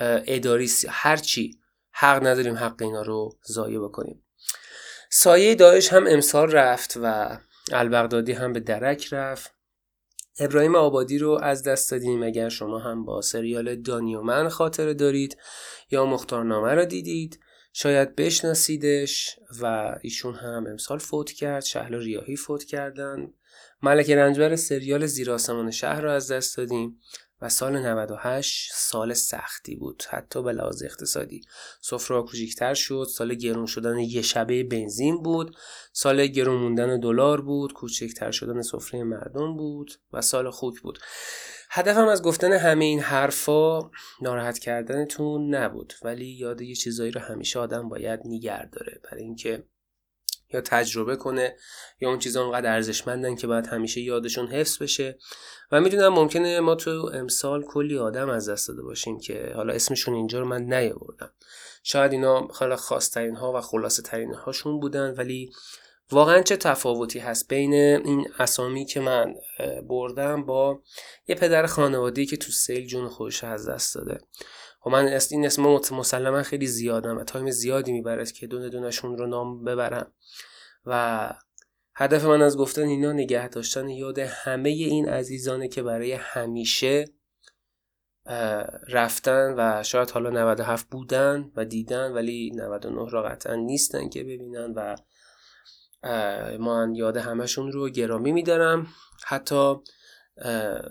اداری 0.00 0.70
هر 0.88 1.16
چی 1.16 1.61
حق 1.92 2.26
نداریم 2.26 2.54
حق 2.54 2.82
اینا 2.82 3.02
رو 3.02 3.38
ضایع 3.52 3.80
بکنیم. 3.80 4.24
سایه 5.10 5.54
داعش 5.54 5.92
هم 5.92 6.06
امسال 6.06 6.50
رفت 6.52 6.98
و 7.02 7.38
البغدادی 7.72 8.32
هم 8.32 8.52
به 8.52 8.60
درک 8.60 9.08
رفت. 9.12 9.54
ابراهیم 10.38 10.74
آبادی 10.74 11.18
رو 11.18 11.38
از 11.42 11.62
دست 11.62 11.90
دادیم. 11.90 12.22
اگر 12.22 12.48
شما 12.48 12.78
هم 12.78 13.04
با 13.04 13.20
سریال 13.20 13.76
دانیومن 13.76 14.48
خاطره 14.48 14.94
دارید 14.94 15.36
یا 15.90 16.06
مختارنامه 16.06 16.74
رو 16.74 16.84
دیدید 16.84 17.40
شاید 17.72 18.16
بشناسیدش 18.16 19.38
و 19.60 19.94
ایشون 20.02 20.34
هم 20.34 20.66
امسال 20.66 20.98
فوت 20.98 21.32
کرد 21.32 21.64
شهل 21.64 21.94
ریاهی 21.94 22.36
فوت 22.36 22.64
کردن. 22.64 23.32
ملک 23.82 24.10
رنجبر 24.10 24.56
سریال 24.56 25.06
زیر 25.06 25.30
آسمان 25.30 25.70
شهر 25.70 26.00
رو 26.00 26.10
از 26.10 26.32
دست 26.32 26.56
دادیم. 26.56 27.00
و 27.42 27.48
سال 27.48 27.78
98 27.78 28.72
سال 28.74 29.14
سختی 29.14 29.76
بود. 29.76 30.02
حتی 30.10 30.42
به 30.42 30.52
لحاظ 30.52 30.82
اقتصادی. 30.82 31.40
سفره 31.80 32.22
کوچیکتر 32.22 32.74
شد 32.74 33.06
سال 33.10 33.34
گرون 33.34 33.66
شدن 33.66 33.98
یه 33.98 34.22
شبه 34.22 34.64
بنزین 34.64 35.22
بود 35.22 35.56
سال 35.92 36.26
گرون 36.26 36.56
موندن 36.56 37.00
دلار 37.00 37.40
بود 37.40 37.72
کوچکتر 37.72 38.30
شدن 38.30 38.62
سفره 38.62 39.04
مردم 39.04 39.56
بود 39.56 39.92
و 40.12 40.20
سال 40.20 40.50
خوک 40.50 40.80
بود. 40.80 40.98
هدفم 41.70 42.08
از 42.08 42.22
گفتن 42.22 42.52
همه 42.52 42.84
این 42.84 43.00
حرفا 43.00 43.90
ناراحت 44.22 44.58
کردنتون 44.58 45.54
نبود 45.54 45.94
ولی 46.02 46.26
یاد 46.26 46.60
یه 46.60 46.74
چیزایی 46.74 47.10
رو 47.10 47.20
همیشه 47.20 47.58
آدم 47.58 47.88
باید 47.88 48.20
نیگر 48.24 48.68
داره. 48.72 49.00
برای 49.04 49.22
اینکه 49.22 49.64
یا 50.52 50.60
تجربه 50.60 51.16
کنه 51.16 51.56
یا 52.00 52.08
اون 52.08 52.18
چیزا 52.18 52.42
اونقدر 52.42 52.72
ارزشمندن 52.72 53.36
که 53.36 53.46
باید 53.46 53.66
همیشه 53.66 54.00
یادشون 54.00 54.46
حفظ 54.46 54.82
بشه. 54.82 55.18
و 55.72 55.80
می‌دونم 55.80 56.08
ممکنه 56.08 56.60
ما 56.60 56.74
تو 56.74 57.10
امسال 57.14 57.62
کلی 57.62 57.98
آدم 57.98 58.28
از 58.28 58.48
دست 58.48 58.68
داده 58.68 58.82
باشیم 58.82 59.18
که 59.20 59.52
حالا 59.56 59.72
اسمشون 59.72 60.14
اینجا 60.14 60.40
رو 60.40 60.46
من 60.46 60.62
نیاوردم. 60.62 61.30
شاید 61.82 62.12
اینا 62.12 62.48
خیلی 62.48 62.76
خاصترین 62.76 63.36
ها 63.36 63.52
و 63.52 63.60
خلاصه 63.60 64.02
ترین 64.02 64.34
هاشون 64.34 64.80
بودن 64.80 65.14
ولی 65.18 65.52
واقعا 66.10 66.42
چه 66.42 66.56
تفاوتی 66.56 67.18
هست 67.18 67.48
بین 67.48 67.74
این 67.74 68.28
اسامی 68.38 68.84
که 68.84 69.00
من 69.00 69.34
بردم 69.88 70.46
با 70.46 70.82
یه 71.28 71.34
پدر 71.34 71.66
خانوادی 71.66 72.26
که 72.26 72.36
تو 72.36 72.52
سیل 72.52 72.86
جون 72.86 73.08
خودش 73.08 73.44
از 73.44 73.68
دست 73.68 73.94
داده. 73.94 74.14
و 74.14 74.18
خب 74.80 74.90
من 74.90 75.18
این 75.30 75.46
اسم 75.46 75.62
مسلما 75.92 76.42
خیلی 76.42 76.66
زیادم 76.66 77.18
و 77.18 77.24
تایم 77.24 77.50
زیادی 77.50 77.92
می‌برد 77.92 78.32
که 78.32 78.46
دونه 78.46 78.68
دونشون 78.68 79.18
رو 79.18 79.26
نام 79.26 79.64
ببرم. 79.64 80.12
و 80.86 81.30
هدف 81.94 82.24
من 82.24 82.42
از 82.42 82.56
گفتن 82.56 82.82
اینا 82.82 83.12
نگه 83.12 83.48
داشتن 83.48 83.88
یاد 83.88 84.18
همه 84.18 84.68
این 84.68 85.08
عزیزانه 85.08 85.68
که 85.68 85.82
برای 85.82 86.12
همیشه 86.12 87.04
رفتن 88.88 89.54
و 89.58 89.82
شاید 89.82 90.10
حالا 90.10 90.30
97 90.30 90.88
بودن 90.90 91.50
و 91.56 91.64
دیدن 91.64 92.12
ولی 92.12 92.50
99 92.54 93.10
را 93.10 93.22
قطعا 93.22 93.54
نیستن 93.54 94.08
که 94.08 94.22
ببینن 94.22 94.72
و 94.76 94.96
من 96.58 96.94
یاد 96.94 97.16
همشون 97.16 97.72
رو 97.72 97.88
گرامی 97.88 98.32
میدارم. 98.32 98.86
حتی 99.26 99.74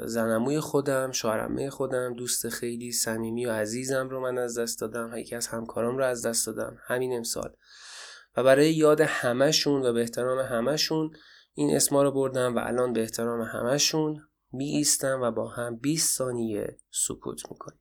زنموی 0.05 0.59
خودم 0.59 1.11
شوهرمه 1.11 1.69
خودم 1.69 2.13
دوست 2.13 2.49
خیلی 2.49 2.91
صمیمی 2.91 3.45
و 3.45 3.51
عزیزم 3.51 4.09
رو 4.09 4.19
من 4.19 4.37
از 4.37 4.59
دست 4.59 4.81
دادم. 4.81 5.17
یکی 5.17 5.35
از 5.35 5.47
همکارام 5.47 5.97
رو 5.97 6.05
از 6.05 6.25
دست 6.25 6.47
دادم. 6.47 6.77
همین 6.87 7.13
امسال. 7.13 7.53
و 8.37 8.43
برای 8.43 8.73
یاد 8.73 9.01
همشون 9.01 9.81
و 9.85 9.93
به 9.93 10.01
احترام 10.01 10.39
همشون 10.39 11.11
این 11.53 11.75
اسما 11.75 12.03
رو 12.03 12.11
بردم 12.11 12.55
و 12.55 12.59
الان 12.59 12.93
به 12.93 13.01
احترام 13.01 13.41
همشون 13.41 14.27
می 14.51 14.65
ایستم 14.65 15.21
و 15.21 15.31
با 15.31 15.47
هم 15.47 15.75
20 15.77 16.17
ثانیه 16.17 16.77
سکوت 16.91 17.51
می‌کنیم. 17.51 17.79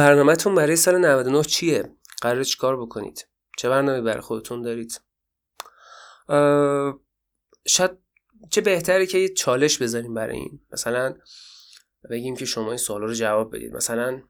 برنامهتون 0.00 0.54
برای 0.54 0.76
سال 0.76 0.98
99 0.98 1.42
چیه؟ 1.42 1.96
قرار 2.22 2.44
چیکار 2.44 2.80
بکنید؟ 2.80 3.28
چه 3.58 3.68
برنامه 3.68 4.00
برای 4.00 4.20
خودتون 4.20 4.62
دارید؟ 4.62 5.00
شاید 7.66 7.90
چه 8.50 8.60
بهتره 8.60 9.06
که 9.06 9.18
یه 9.18 9.28
چالش 9.28 9.78
بذاریم 9.78 10.14
برای 10.14 10.36
این 10.36 10.60
مثلا 10.72 11.14
بگیم 12.10 12.36
که 12.36 12.44
شما 12.44 12.68
این 12.68 12.76
سوالا 12.76 13.04
رو 13.06 13.14
جواب 13.14 13.56
بدید 13.56 13.72
مثلا 13.72 14.22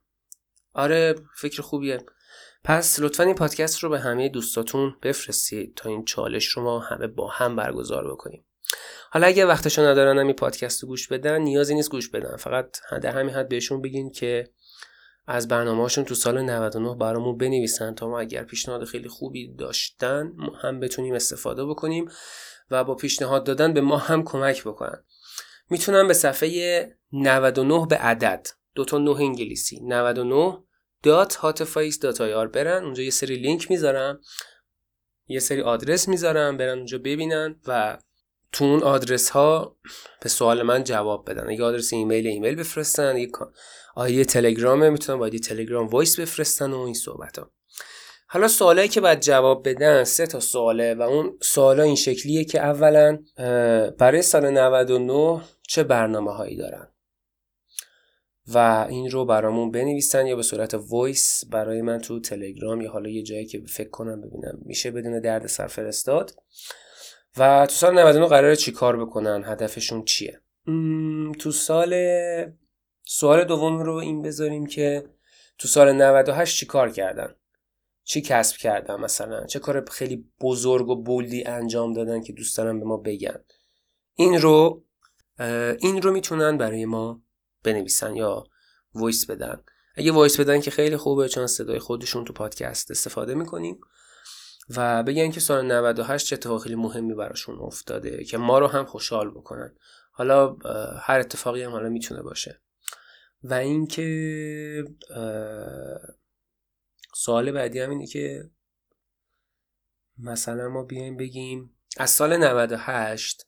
آره 0.72 1.14
فکر 1.36 1.62
خوبیه 1.62 1.98
پس 2.64 3.00
لطفا 3.00 3.22
این 3.22 3.34
پادکست 3.34 3.78
رو 3.78 3.88
به 3.88 4.00
همه 4.00 4.28
دوستاتون 4.28 4.96
بفرستید 5.02 5.74
تا 5.76 5.88
این 5.88 6.04
چالش 6.04 6.46
رو 6.46 6.62
ما 6.62 6.78
همه 6.78 7.06
با 7.06 7.28
هم 7.28 7.56
برگزار 7.56 8.12
بکنیم 8.12 8.44
حالا 9.10 9.26
اگه 9.26 9.46
وقتشون 9.46 9.84
ندارن 9.84 10.18
این 10.18 10.32
پادکست 10.32 10.82
رو 10.82 10.88
گوش 10.88 11.08
بدن 11.08 11.38
نیازی 11.38 11.74
نیست 11.74 11.90
گوش 11.90 12.08
بدن 12.08 12.36
فقط 12.36 12.76
در 13.02 13.18
همین 13.18 13.34
حد 13.34 13.48
بهشون 13.48 13.82
بگین 13.82 14.10
که 14.10 14.50
از 15.32 15.48
برنامه‌هاشون 15.48 16.04
تو 16.04 16.14
سال 16.14 16.42
99 16.42 16.94
برامون 16.94 17.38
بنویسن 17.38 17.94
تا 17.94 18.08
ما 18.08 18.20
اگر 18.20 18.44
پیشنهاد 18.44 18.84
خیلی 18.84 19.08
خوبی 19.08 19.54
داشتن 19.54 20.32
هم 20.62 20.80
بتونیم 20.80 21.14
استفاده 21.14 21.64
بکنیم 21.64 22.10
و 22.70 22.84
با 22.84 22.94
پیشنهاد 22.94 23.44
دادن 23.44 23.72
به 23.72 23.80
ما 23.80 23.96
هم 23.96 24.24
کمک 24.24 24.64
بکنن. 24.64 25.04
می‌تونم 25.70 26.08
به 26.08 26.14
صفحه 26.14 26.98
99 27.12 27.86
به 27.86 27.96
عدد 27.96 28.46
دو 28.74 28.84
تا 28.84 28.98
9 28.98 29.10
انگلیسی 29.10 29.80
99 29.82 30.58
دات 31.02 32.22
برن. 32.52 32.84
اونجا 32.84 33.02
یه 33.02 33.10
سری 33.10 33.36
لینک 33.36 33.70
می‌ذارم 33.70 34.20
یه 35.28 35.40
سری 35.40 35.62
آدرس 35.62 36.08
می‌ذارم 36.08 36.56
برن 36.56 36.76
اونجا 36.78 36.98
ببینن 36.98 37.60
و 37.66 37.98
تو 38.52 38.64
اون 38.64 38.82
آدرس 38.82 39.30
ها 39.30 39.76
به 40.22 40.28
سوال 40.28 40.62
من 40.62 40.84
جواب 40.84 41.30
بدن. 41.30 41.50
اگه 41.50 41.64
آدرس 41.64 41.92
ایمیل، 41.92 42.26
ایمیل 42.26 42.54
بفرستن 42.54 43.16
اگه 43.16 43.28
ID 44.00 44.24
تلگرامه 44.24 44.90
می‌تونن 44.90 45.18
با 45.18 45.24
ID 45.24 45.38
تلگرام 45.38 45.86
voice 45.86 46.20
بفرستن 46.20 46.70
و 46.70 46.78
این 46.78 46.94
صحبت 46.94 47.38
ها. 47.38 47.50
حالا 48.26 48.48
سوالایی 48.48 48.88
که 48.88 49.00
باید 49.00 49.20
جواب 49.20 49.68
بدن 49.68 50.04
سه 50.04 50.26
تا 50.26 50.40
سواله 50.40 50.94
و 50.94 51.02
اون 51.02 51.38
سوالا 51.42 51.82
این 51.82 51.96
شکلیه 51.96 52.44
که 52.44 52.60
اولا 52.60 53.18
برای 53.98 54.22
سال 54.22 54.50
99 54.50 55.40
چه 55.68 55.82
برنامه 55.82 56.32
هایی 56.32 56.56
دارن؟ 56.56 56.88
و 58.54 58.86
این 58.88 59.10
رو 59.10 59.24
برامون 59.24 59.70
بنویسن 59.70 60.26
یا 60.26 60.36
به 60.36 60.42
صورت 60.42 60.74
voice 60.74 61.44
برای 61.50 61.82
من 61.82 61.98
تو 61.98 62.20
تلگرام 62.20 62.80
یا 62.80 62.90
حالا 62.90 63.10
یه 63.10 63.22
جایی 63.22 63.46
که 63.46 63.62
فکر 63.68 63.90
کنم 63.90 64.20
ببینم 64.20 64.58
میشه 64.62 64.90
بدون 64.90 65.20
درد 65.20 65.46
سر 65.46 65.66
فرستاد. 65.66 66.34
و 67.38 67.66
تو 67.66 67.72
سال 67.72 67.98
99 67.98 68.26
قراره 68.26 68.56
چی 68.56 68.72
کار 68.72 68.96
بکنن؟ 68.96 69.42
هدفشون 69.46 70.04
چیه؟ 70.04 70.40
تو 71.38 71.52
سال 71.52 71.94
سوال 73.12 73.44
دوم 73.44 73.78
رو 73.78 73.94
این 73.94 74.22
بذاریم 74.22 74.66
که 74.66 75.10
تو 75.58 75.68
سال 75.68 75.92
98 75.92 76.56
چی 76.56 76.66
کار 76.66 76.90
کردن؟ 76.90 77.34
چی 78.04 78.20
کسب 78.20 78.56
کردن 78.56 78.94
مثلا؟ 78.94 79.46
چه 79.46 79.58
کار 79.58 79.84
خیلی 79.90 80.30
بزرگ 80.40 80.88
و 80.88 81.02
bold 81.02 81.36
ی 81.36 81.44
انجام 81.44 81.92
دادن 81.92 82.22
که 82.22 82.32
دوست 82.32 82.58
دارن 82.58 82.80
به 82.80 82.86
ما 82.86 82.96
بگن؟ 82.96 83.44
این 84.14 84.40
رو 84.40 84.84
این 85.80 86.02
رو 86.02 86.12
می‌تونن 86.12 86.58
برای 86.58 86.84
ما 86.84 87.22
بنویسن 87.64 88.16
یا 88.16 88.44
voice 88.94 89.30
بدن. 89.30 89.62
اگه 89.94 90.12
voice 90.12 90.40
بدن 90.40 90.60
که 90.60 90.70
خیلی 90.70 90.96
خوبه 90.96 91.28
چون 91.28 91.46
صدای 91.46 91.78
خودشون 91.78 92.24
تو 92.24 92.32
پادکست 92.32 92.90
استفاده 92.90 93.34
می‌کنیم 93.34 93.80
و 94.76 95.02
بگن 95.02 95.30
که 95.30 95.40
سال 95.40 95.72
98 95.72 96.26
چه 96.26 96.36
اتفاق 96.36 96.62
خیلی 96.62 96.74
مهمی 96.74 97.14
براشون 97.14 97.58
افتاده 97.58 98.24
که 98.24 98.38
ما 98.38 98.58
رو 98.58 98.66
هم 98.66 98.84
خوشحال 98.84 99.30
بکنن. 99.30 99.74
حالا 100.12 100.56
هر 101.02 101.20
اتفاقی 101.20 101.62
هم 101.62 101.70
حالا 101.70 101.88
می‌تونه 101.88 102.22
باشه. 102.22 102.62
و 103.42 103.54
اینکه 103.54 104.84
سوال 107.14 107.52
بعدی 107.52 107.80
هم 107.80 107.90
اینه 107.90 108.06
که 108.06 108.50
مثلا 110.18 110.68
ما 110.68 110.82
بیایم 110.82 111.16
بگیم 111.16 111.76
از 111.96 112.10
سال 112.10 112.36
98 112.36 113.46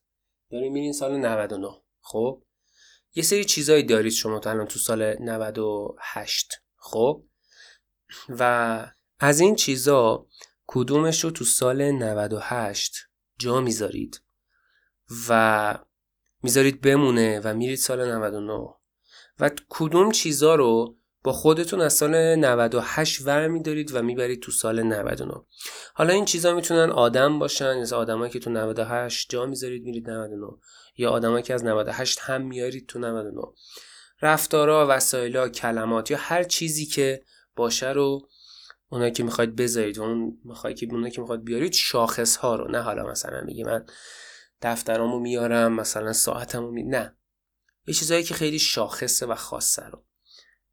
داریم 0.50 0.72
میرین 0.72 0.92
سال 0.92 1.16
99 1.16 1.68
خب؟ 2.00 2.42
یه 3.14 3.22
سری 3.22 3.44
چیزایی 3.44 3.83
دارید 3.83 4.12
شما 4.12 4.38
تا 4.38 4.50
الان 4.50 4.66
تو 4.66 4.78
سال 4.78 5.16
98 5.20 6.52
خب؟ 6.76 7.24
و 8.28 8.92
از 9.18 9.40
این 9.40 9.55
چیزا 9.55 10.26
کدومش 10.66 11.24
رو 11.24 11.31
تو 11.31 11.44
سال 11.44 11.90
98 11.90 12.96
جا 13.38 13.61
می‌ذارید 13.61 14.22
و 15.28 15.78
می‌ذارید 16.42 16.81
بمونه 16.81 17.40
و 17.40 17.55
میرید 17.55 17.78
سال 17.78 18.12
99 18.12 18.74
و 19.40 19.51
کدوم 19.68 20.11
چیزا 20.11 20.55
رو 20.55 20.97
با 21.25 21.33
خودتون 21.33 21.81
از 21.81 21.92
سال 21.92 22.35
98 22.35 23.27
ور 23.27 23.49
میدارید 23.49 23.95
و 23.95 24.03
می‌برید 24.03 24.42
تو 24.42 24.53
سال 24.53 24.83
99 24.83 25.35
حالا 25.95 26.14
این 26.14 26.25
چیزا 26.25 26.55
می‌تونن 26.55 26.90
آدم 26.90 27.38
باشن 27.38 27.81
مثل 27.81 27.97
آدمایی 27.97 28.33
که 28.33 28.38
تو 28.38 28.51
98 28.51 29.31
جا 29.31 29.47
می‌ذارید 29.47 29.83
میرید 29.83 30.11
99 30.11 30.47
یا 30.97 31.11
آدمایی 31.11 31.42
که 31.42 31.55
از 31.55 31.64
98 31.64 32.18
هم 32.21 32.42
میارید 32.42 32.87
تو 32.87 32.99
99 32.99 33.42
رفتارا 34.23 34.87
وسایل 34.90 35.49
کلمات 35.49 36.11
یا 36.11 36.16
هر 36.21 36.42
چیزی 36.42 36.87
که 36.87 37.23
باشه 37.57 37.92
رو 37.92 38.29
اونایی 38.88 39.12
که 39.12 39.23
می‌خواید 39.23 39.57
بذارید 39.57 39.99
و 39.99 40.03
اون 40.03 40.38
می‌خواید 40.45 40.79
که 40.79 40.87
اونایی 40.90 41.12
که 41.12 41.21
می‌خواید 41.21 41.45
بیارید 41.45 41.73
شاخص 41.73 42.37
ها 42.37 42.57
رو. 42.57 42.71
نه 42.71 42.81
حالا 42.81 43.07
مثلا 43.07 43.40
میگه 43.45 43.64
من 43.64 43.87
دفترامو 44.62 45.18
میارم 45.18 45.73
مثلا 45.73 46.12
ساعتمو 46.12 46.71
می 46.71 46.83
نه. 46.83 47.16
یه 47.87 47.95
چیزایی 47.95 48.23
که 48.23 48.35
خیلی 48.35 48.59
شاخصه 48.59 49.27
و 49.27 49.35
خاصه 49.35 49.83
رو. 49.83 50.05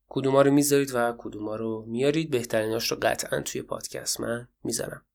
کدوما 0.08 0.41
رو 0.41 0.52
می‌ذارید 0.52 0.91
و 0.93 1.15
کدوما 1.17 1.56
رو 1.56 1.86
میارید. 1.88 2.30
بهتریناش 2.32 2.91
رو 2.91 2.98
قطعا 3.02 3.41
توی 3.41 3.62
پادکست 3.62 4.19
من 4.19 4.48
می‌ذارم. 4.63 5.06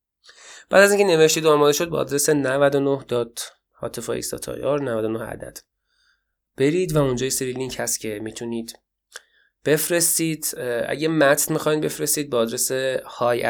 بعد 0.70 0.82
از 0.82 0.92
اینکه 0.92 1.16
نوشتید 1.16 1.46
آماده 1.46 1.72
شد 1.72 1.88
با 1.88 1.98
آدرس 1.98 2.28
99 2.28 3.04
99 4.80 5.24
عدد 5.24 5.58
برید 6.56 6.96
و 6.96 6.98
اونجا 6.98 7.30
سری 7.30 7.52
لینک 7.52 7.76
هست 7.78 8.00
که 8.00 8.20
می‌تونید 8.22 8.78
بفرستید. 9.64 10.54
اگه 10.88 11.08
متن 11.08 11.52
می‌خواین 11.52 11.80
بفرستید 11.80 12.30
با 12.30 12.38
آدرس 12.38 12.72
های 13.04 13.44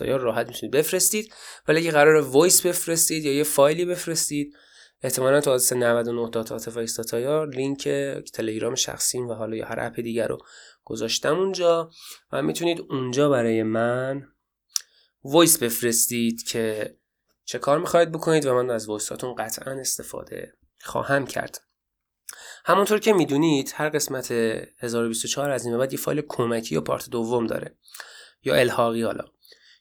یا 0.00 0.16
راحت 0.16 0.46
می‌تونید 0.46 0.74
بفرستید. 0.74 1.34
ولی 1.68 1.78
اگه 1.78 1.90
قرار 1.90 2.16
voice 2.16 2.66
بفرستید 2.66 3.24
یا 3.24 3.32
یه 3.32 3.44
فایلی 3.44 3.84
بفرستید 3.84 4.56
احتمالا 5.02 5.40
تو 5.40 5.50
آدرس 5.50 5.72
99 5.72 7.20
یا 7.20 7.44
لینک 7.44 7.88
تلگرام 8.32 8.74
شخصیم 8.74 9.28
و 9.28 9.34
حالا 9.34 9.56
یا 9.56 9.66
هر 9.66 9.80
app 9.80 10.00
دیگر 10.00 10.28
رو 10.28 10.38
گذاشتم 10.84 11.38
اونجا. 11.38 11.90
و 12.32 12.42
می‌تونید 12.42 12.80
اونجا 12.80 13.28
برای 13.28 13.62
من 13.62 14.28
voice 15.24 15.58
بفرستید 15.58 16.42
که 16.42 16.96
چه 17.44 17.58
کار 17.58 17.78
می‌خواید 17.78 18.12
بکنید 18.12 18.46
و 18.46 18.54
من 18.54 18.70
از 18.70 18.88
وایساتون 18.88 19.34
قطعا 19.34 19.72
استفاده 19.72 20.54
خواهم 20.80 21.26
کرد. 21.26 21.60
همونطور 22.64 22.98
که 22.98 23.12
می‌دونید 23.12 23.72
هر 23.74 23.88
قسمت 23.88 24.32
1024 24.32 25.50
از 25.50 25.66
این 25.66 25.78
بعد 25.78 25.92
یه 25.92 25.98
فایل 25.98 26.22
کمکی 26.28 26.74
یا 26.74 26.80
پارت 26.80 27.10
دوم 27.10 27.46
داره. 27.46 27.76
یا 28.42 28.54
الحاقی 28.54 29.02
حالا. 29.02 29.24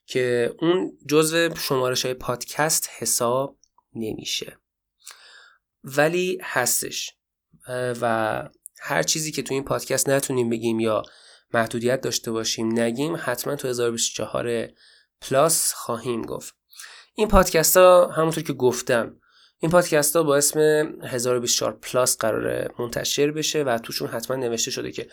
که 0.06 0.56
اون 0.60 0.98
جزو 1.10 1.56
شمارش 1.56 2.06
های 2.06 2.14
پادکست 2.14 2.90
حساب 2.98 3.58
نمیشه. 3.94 4.58
ولی 5.86 6.40
هستش. 6.44 7.12
و 8.02 8.44
هر 8.82 9.04
چیزی 9.04 9.32
که 9.32 9.42
تو 9.42 9.54
این 9.54 9.64
پادکست 9.64 10.10
نتونیم 10.10 10.50
بگیم 10.50 10.80
یا 10.80 11.04
محدودیت 11.54 12.02
داشته 12.02 12.32
باشیم 12.32 12.80
نگیم 12.80 13.18
حتما 13.20 13.56
تو 13.56 13.68
1024 13.68 14.68
plus 15.22 15.74
خواهیم 15.74 16.22
گفت. 16.22 16.56
این 17.16 17.28
پادکست 17.28 17.78
ها 17.78 18.08
همونطور 18.08 18.44
که 18.44 18.54
گفتم 18.54 19.20
این 19.60 19.72
پادکست 19.72 20.16
ها 20.16 20.24
با 20.24 20.36
اسم 20.36 20.60
1024 21.04 21.74
plus 21.74 22.18
قراره 22.18 22.70
منتشر 22.80 23.32
بشه 23.32 23.64
و 23.64 23.78
توشون 23.78 24.08
حتما 24.08 24.38
نوشته 24.38 24.72
شده 24.72 24.92
که 24.92 25.08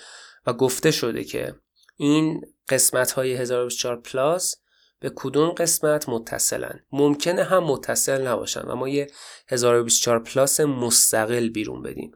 و 0.47 0.53
گفته 0.53 0.91
شده 0.91 1.25
که 1.25 1.55
این 1.97 2.41
قسمت 2.69 3.13
های 3.13 3.35
1024 3.35 3.97
plus 3.97 4.62
به 5.03 5.13
کدوم 5.15 5.49
قسمت 5.49 6.09
متصلن. 6.09 6.81
ممکنه 6.93 7.45
هم 7.45 7.65
متصل 7.65 8.27
نباشن 8.27 8.61
و 8.61 8.75
ما 8.75 8.89
یه 8.89 9.11
1024 9.49 10.19
plus 10.19 10.61
مستقل 10.61 11.49
بیرون 11.49 11.83
بدیم. 11.83 12.13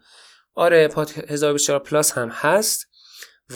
آره 0.55 0.89
1024 1.29 1.79
plus 1.79 2.13
هم 2.13 2.29
هست 2.29 2.87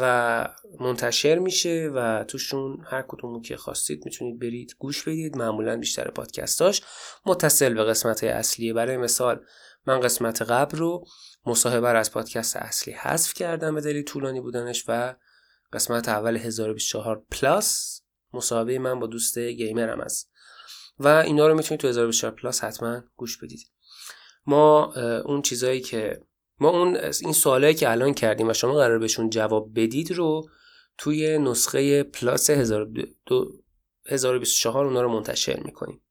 و 0.00 0.48
منتشر 0.80 1.38
میشه 1.38 1.90
و 1.94 2.24
توشون 2.24 2.84
هر 2.86 3.02
کدومو 3.08 3.40
که 3.42 3.56
خواستید 3.56 4.02
می‌تونید 4.04 4.40
برید 4.40 4.74
گوش 4.78 5.02
بدید. 5.02 5.36
معمولا 5.36 5.76
بیشتر 5.76 6.10
پادکستاش 6.10 6.82
متصل 7.26 7.74
به 7.74 7.84
قسمت 7.84 8.24
اصلیه. 8.24 8.72
برای 8.72 8.96
مثال 8.96 9.44
من 9.86 10.00
قسمت 10.00 10.42
قبل 10.42 10.78
رو 10.78 11.04
مصاحبه 11.46 11.88
از 11.88 12.12
پادکست 12.12 12.56
اصلی 12.56 12.94
حذف 12.94 13.34
کردم 13.34 13.74
به 13.74 13.80
دلیل 13.80 14.04
طولانی 14.04 14.40
بودنش 14.40 14.84
و 14.88 15.14
قسمت 15.72 16.08
اول 16.08 16.36
1024 16.36 17.22
plus 17.30 18.00
مصاحبه 18.32 18.78
من 18.78 19.00
با 19.00 19.06
دوست 19.06 19.38
گیمرم 19.38 20.00
است. 20.00 20.30
و 20.98 21.08
اینا 21.08 21.48
رو 21.48 21.54
می‌تونید 21.54 21.80
تو 21.80 21.88
1024 21.88 22.34
plus 22.34 22.64
حتما 22.64 23.02
گوش 23.16 23.38
بدید. 23.38 23.70
ما 24.46 24.94
اون 25.24 25.42
چیزایی 25.42 25.80
که 25.80 26.22
ما 26.58 26.68
اون 26.68 26.96
این 26.96 27.32
سوالایی 27.32 27.74
که 27.74 27.90
الان 27.90 28.14
کردیم 28.14 28.48
و 28.48 28.52
شما 28.52 28.74
قرار 28.74 28.98
بهشون 28.98 29.30
جواب 29.30 29.70
بدید 29.74 30.12
رو 30.12 30.50
توی 30.98 31.38
نسخه 31.38 32.02
پلاس 32.02 32.50
1024 32.50 34.86
اونا 34.86 35.02
رو 35.02 35.12
منتشر 35.12 35.60
می‌کنیم. 35.60 36.02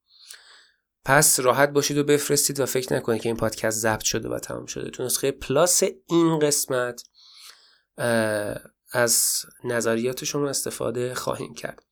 پس 1.05 1.39
راحت 1.39 1.69
باشید 1.69 1.97
و 1.97 2.03
بفرستید 2.03 2.59
و 2.59 2.65
فکر 2.65 2.93
نکنید 2.93 3.21
که 3.21 3.29
این 3.29 3.37
پادکست 3.37 3.79
ضبط 3.79 4.03
شده 4.03 4.29
و 4.29 4.39
تمام 4.39 4.65
شده. 4.65 4.89
تو 4.89 5.03
نسخه 5.03 5.31
پلاس 5.31 5.83
این 6.09 6.39
قسمت 6.39 7.03
از 8.91 9.31
نظریات 9.63 10.23
شما 10.23 10.49
استفاده 10.49 11.13
خواهیم 11.13 11.53
کرد. 11.53 11.88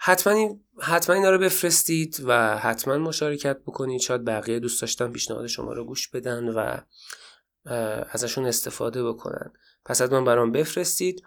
حتما 0.00 0.32
این 0.32 0.64
حتما 0.80 1.16
اینا 1.16 1.30
رو 1.30 1.38
بفرستید 1.38 2.22
و 2.24 2.58
حتما 2.58 2.98
مشارکت 2.98 3.58
بکنید. 3.66 4.00
شاید 4.00 4.24
بقیه 4.24 4.58
دوست 4.58 4.80
داشتن 4.80 5.12
پیشنهاد 5.12 5.46
شما 5.46 5.72
رو 5.72 5.84
گوش 5.84 6.08
بدن 6.08 6.48
و 6.48 6.80
ازشون 8.10 8.46
استفاده 8.46 9.04
بکنن. 9.04 9.52
پس 9.84 10.02
حتما 10.02 10.20
برام 10.20 10.52
بفرستید 10.52 11.22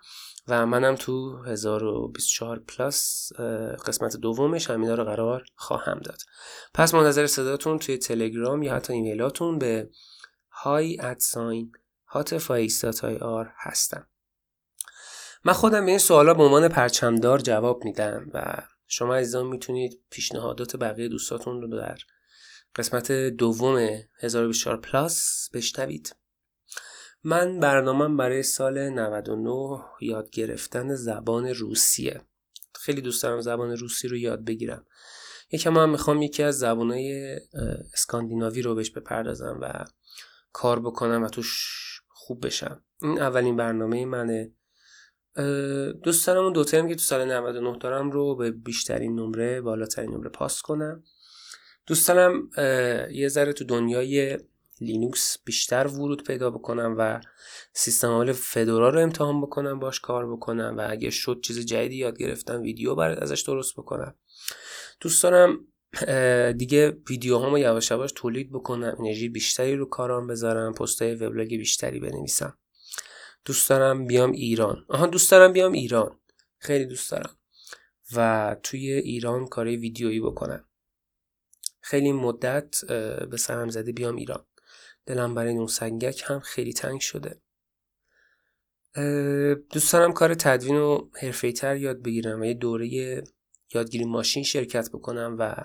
و 0.48 0.66
منم 0.66 0.96
تو 0.96 1.44
1024 1.46 2.60
پلاس 2.60 3.32
قسمت 3.86 4.18
دومش 4.18 4.70
همینا 4.70 4.96
رو 4.96 5.04
قرار 5.04 5.44
خواهم 5.56 6.00
داد. 6.00 6.22
پس 6.74 6.94
منتظر 6.94 7.28
صداتون 7.28 7.80
توی 7.80 7.98
تلگرام 7.98 8.64
یا 8.64 8.76
حتی 8.76 8.94
ایمیلاتون 8.94 9.60
به 9.60 9.90
های 10.52 11.02
ادساین 11.02 11.72
آر 13.22 13.54
هستم. 13.58 14.08
من 15.46 15.54
خودم 15.54 15.86
به 15.86 15.92
این 15.92 16.00
سوالا 16.00 16.34
به 16.34 16.44
عنوان 16.44 16.68
پرچمدار 16.68 17.40
جواب 17.40 17.84
میدم 17.86 18.30
و 18.34 18.58
شما 18.88 19.16
عزیزان 19.16 19.48
می‌تونید 19.48 20.00
پیشنهادات 20.10 20.76
بقیه 20.76 21.08
دوستاتون 21.08 21.62
رو 21.62 21.68
در 21.68 21.98
قسمت 22.76 23.12
دوم 23.12 23.78
1024 24.20 24.78
پلاس 24.78 25.50
بشنوید. 25.54 26.16
من 27.24 27.60
برنامهم 27.60 28.18
برای 28.18 28.44
سال 28.44 28.90
99 28.90 29.80
یاد 30.02 30.30
گرفتن 30.30 30.96
زبان 30.96 31.48
روسیه. 31.48 32.22
خیلی 32.76 33.02
دوست 33.02 33.24
دارم 33.24 33.42
زبان 33.42 33.78
روسی 33.78 34.08
رو 34.08 34.18
یاد 34.18 34.46
بگیرم. 34.46 34.86
یکم 35.52 35.78
هم 35.78 35.90
می‌خوام 35.90 36.22
یکی 36.22 36.44
از 36.44 36.60
زبانهای 36.60 37.40
اسکاندیناوی 37.94 38.62
رو 38.62 38.76
بهش 38.76 38.90
بپردازم 38.90 39.60
و 39.62 39.86
کار 40.52 40.80
بکنم 40.80 41.24
و 41.24 41.30
توش 41.30 42.02
خوب 42.08 42.46
بشم. 42.46 42.84
این 43.02 43.20
اولین 43.20 43.56
برنامه 43.56 44.06
منه. 44.06 44.52
دوست 46.04 46.28
دارم 46.28 46.44
اون 46.44 46.54
دو 46.54 46.64
ترم 46.64 46.88
که 46.88 46.96
تو 46.96 47.02
سال 47.02 47.32
99 47.32 47.78
دارم 47.78 48.12
رو 48.12 48.36
به 48.36 48.52
بیشترین 48.52 49.16
نمره 49.16 49.62
بالاترین 49.62 50.12
نمره 50.12 50.30
پاس 50.30 50.62
کنم. 50.62 51.04
دوست 51.88 52.08
دارم 52.08 52.50
یه 53.12 53.28
ذره 53.28 53.54
تو 53.54 53.64
دنیای 53.64 54.38
لینوکس 54.82 55.38
بیشتر 55.46 55.88
ورود 55.88 56.24
پیدا 56.24 56.50
بکنم 56.50 56.96
و 56.98 57.22
سیستم 57.74 58.08
عامل 58.08 58.32
فدورا 58.32 58.90
رو 58.90 59.00
امتحان 59.00 59.42
بکنم 59.42 59.80
باش 59.80 60.00
کار 60.00 60.32
بکنم 60.32 60.76
و 60.78 60.88
اگه 60.90 61.10
شد 61.10 61.40
چیز 61.44 61.66
جدیدی 61.66 61.96
یاد 61.96 62.18
گرفتم 62.18 62.62
ویدیو 62.62 62.96
برات 62.96 63.22
ازش 63.22 63.42
درست 63.42 63.74
بکنم. 63.74 64.16
دوست 65.00 65.24
دارم 65.24 65.60
دیگه 66.54 66.98
ویدیوهامو 67.10 67.58
یواش 67.58 67.92
یواش 67.92 68.12
تولید 68.16 68.52
بکنم 68.52 68.96
انرژی 69.00 69.30
بیشتری 69.30 69.76
رو 69.76 69.86
کارام 69.86 70.28
بذارم 70.28 70.74
پستای 70.74 71.16
وبلاگ 71.16 71.48
بیشتری 71.48 72.00
بنویسم. 72.00 72.58
دوست 73.46 73.70
دارم 73.70 74.06
بیام 74.06 74.32
ایران. 74.32 74.86
آها 74.90 75.08
دوست 75.08 75.32
دارم 75.32 75.54
بیام 75.54 75.72
ایران. 75.72 76.20
خیلی 76.58 76.86
دوست 76.86 77.12
دارم. 77.12 77.38
و 78.16 78.56
توی 78.64 78.92
ایران 78.92 79.48
کاری 79.48 79.78
ویدیویی 79.78 80.20
بکنم. 80.20 80.66
خیلی 81.82 82.12
مدت 82.12 82.86
به 83.30 83.38
سرم 83.38 83.70
زده 83.70 83.92
بیام 83.92 84.16
ایران. 84.16 84.46
دلم 85.06 85.36
برای 85.36 85.54
اون 85.54 85.68
سنگک 85.68 86.24
هم 86.26 86.40
خیلی 86.40 86.74
تنگ 86.74 87.00
شده. 87.00 87.42
دوست 89.70 89.94
دارم 89.94 90.14
کار 90.14 90.34
تدوین 90.34 90.76
و 90.76 91.10
تر 91.56 91.78
یاد 91.78 92.02
بگیرم 92.02 92.42
و 92.42 92.46
یه 92.46 92.54
دوره 92.54 92.88
یادگیری 93.74 94.06
ماشین 94.06 94.44
شرکت 94.44 94.90
بکنم 94.90 95.36
و 95.40 95.56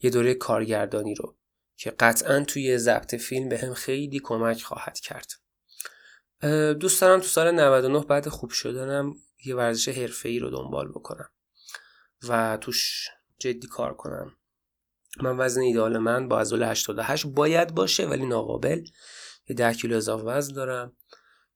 یه 0.00 0.10
دوره 0.10 0.34
کارگردانی 0.34 1.14
رو 1.14 1.36
که 1.76 1.90
قطعا 1.90 2.44
توی 2.44 2.78
ضبط 2.78 3.14
فیلم 3.14 3.48
به 3.48 3.58
هم 3.58 3.74
خیلی 3.74 4.20
کمک 4.20 4.62
خواهد 4.62 5.00
کرد. 5.00 5.32
دوست 6.80 7.00
دارم 7.00 7.20
تو 7.20 7.26
سال 7.26 7.50
99 7.50 8.00
بعد 8.00 8.28
خوب 8.28 8.50
شدنم 8.50 9.14
یه 9.44 9.54
ورزش 9.54 9.88
ای 10.24 10.38
رو 10.38 10.50
دنبال 10.50 10.88
بکنم 10.88 11.28
و 12.28 12.58
توش 12.60 13.08
جدی 13.38 13.66
کار 13.66 13.94
کنم. 13.94 14.36
من 15.22 15.36
وزن 15.38 15.60
ایدال 15.60 15.98
من 15.98 16.28
با 16.28 16.40
ازول 16.40 16.62
88 16.62 17.26
باید 17.26 17.74
باشه 17.74 18.06
ولی 18.06 18.26
ناقابل. 18.26 18.84
یه 19.48 19.56
10 19.56 19.74
کیلو 19.74 19.96
اضافه 19.96 20.24
وزن 20.24 20.54
دارم 20.54 20.96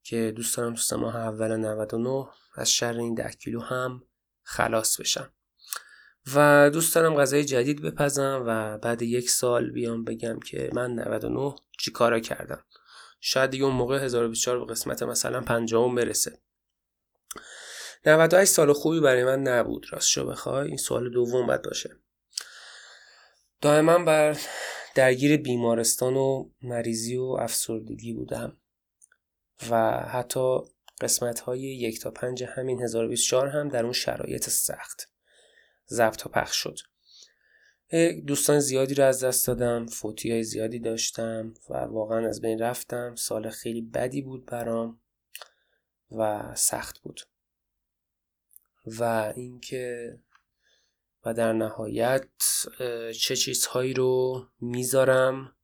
که 0.02 0.32
دوست 0.36 0.56
دارم 0.56 0.74
تو 0.74 0.98
ماه 0.98 1.16
اول 1.16 1.56
99 1.56 2.26
از 2.54 2.70
شر 2.70 2.98
این 2.98 3.14
10 3.14 3.30
کیلو 3.30 3.60
هم 3.60 4.02
خلاص 4.42 5.00
بشم. 5.00 5.32
و 6.34 6.70
دوست 6.70 6.94
دارم 6.94 7.14
غذای 7.14 7.44
جدید 7.44 7.82
بپزم 7.82 8.44
و 8.46 8.78
بعد 8.78 9.02
یک 9.02 9.30
سال 9.30 9.70
بیام 9.70 10.04
بگم 10.04 10.38
که 10.40 10.70
من 10.72 10.94
99 10.94 11.54
چی 11.78 11.90
کارا 11.90 12.20
کردم. 12.20 12.64
شاید 13.20 13.50
دیگه 13.50 13.64
اون 13.64 13.74
موقع 13.74 14.04
1024 14.04 14.64
به 14.64 14.72
قسمت 14.72 15.02
مثلا 15.02 15.40
50 15.40 15.94
برسه. 15.94 16.38
98 18.06 18.52
سال 18.52 18.72
خوبی 18.72 19.00
برای 19.00 19.24
من 19.24 19.42
نبود. 19.42 19.86
راست 19.90 20.08
شو 20.08 20.26
بخوای 20.26 20.68
این 20.68 20.76
سوال 20.76 21.10
دوم 21.10 21.46
باید 21.46 21.62
باشه. 21.62 21.96
دائما 23.60 23.98
بر 23.98 24.38
درگیر 24.94 25.36
بیمارستان 25.36 26.16
و 26.16 26.50
مریضی 26.62 27.16
و 27.16 27.36
افسردگی 27.40 28.12
بودم 28.12 28.56
و 29.70 29.90
حتی 29.90 30.58
قسمت 31.00 31.40
های 31.40 31.60
یک 31.60 32.00
تا 32.00 32.10
پنج 32.10 32.44
همین 32.44 32.82
1024 32.82 33.48
هم 33.48 33.68
در 33.68 33.82
اون 33.82 33.92
شرایط 33.92 34.48
سخت. 34.48 35.12
ضبط 35.88 36.26
و 36.26 36.28
پخش 36.28 36.56
شد. 36.56 36.78
دوستان 38.26 38.60
زیادی 38.60 38.94
رو 38.94 39.04
از 39.04 39.24
دست 39.24 39.46
دادم 39.46 39.86
فوتی 39.86 40.30
های 40.30 40.44
زیادی 40.44 40.78
داشتم 40.78 41.54
و 41.70 41.74
واقعا 41.76 42.28
از 42.28 42.40
بین 42.40 42.58
رفتم. 42.58 43.14
سال 43.14 43.50
خیلی 43.50 43.82
بدی 43.82 44.22
بود 44.22 44.46
برام 44.46 45.00
و 46.10 46.54
سخت 46.54 46.98
بود. 46.98 47.20
و 48.86 49.32
اینکه 49.36 50.18
و 51.24 51.34
در 51.34 51.52
نهایت 51.52 52.28
چه 53.20 53.36
چیزهایی 53.36 53.94
رو 53.94 54.46
می‌ذارم 54.60 55.56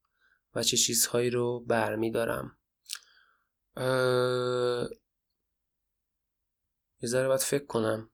و 0.55 0.63
چه 0.63 0.77
چیزهایی 0.77 1.31
رو 1.31 1.61
برمیدارم. 1.61 2.57
یه 7.01 7.09
ذره 7.09 7.29
باید 7.29 7.41
فکر 7.41 7.67
کنم. 7.67 8.11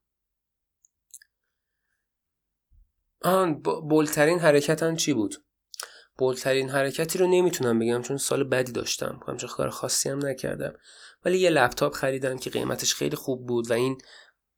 آن 3.21 3.61
بولترین 3.61 4.39
حرکتم 4.39 4.95
چی 4.95 5.13
بود؟ 5.13 5.35
بولترین 6.17 6.69
حرکتی 6.69 7.19
رو 7.19 7.27
نمی‌تونم 7.27 7.79
بگم 7.79 8.01
چون 8.01 8.17
سال 8.17 8.43
بدی 8.43 8.71
داشتم. 8.71 9.19
همچون 9.27 9.49
کار 9.49 9.69
خاصی 9.69 10.09
هم 10.09 10.25
نکردم. 10.25 10.73
ولی 11.25 11.37
یه 11.37 11.49
لپتاپ 11.49 11.93
خریدم 11.93 12.37
که 12.37 12.49
قیمتش 12.49 12.95
خیلی 12.95 13.15
خوب 13.15 13.47
بود 13.47 13.71
و 13.71 13.73
این 13.73 13.97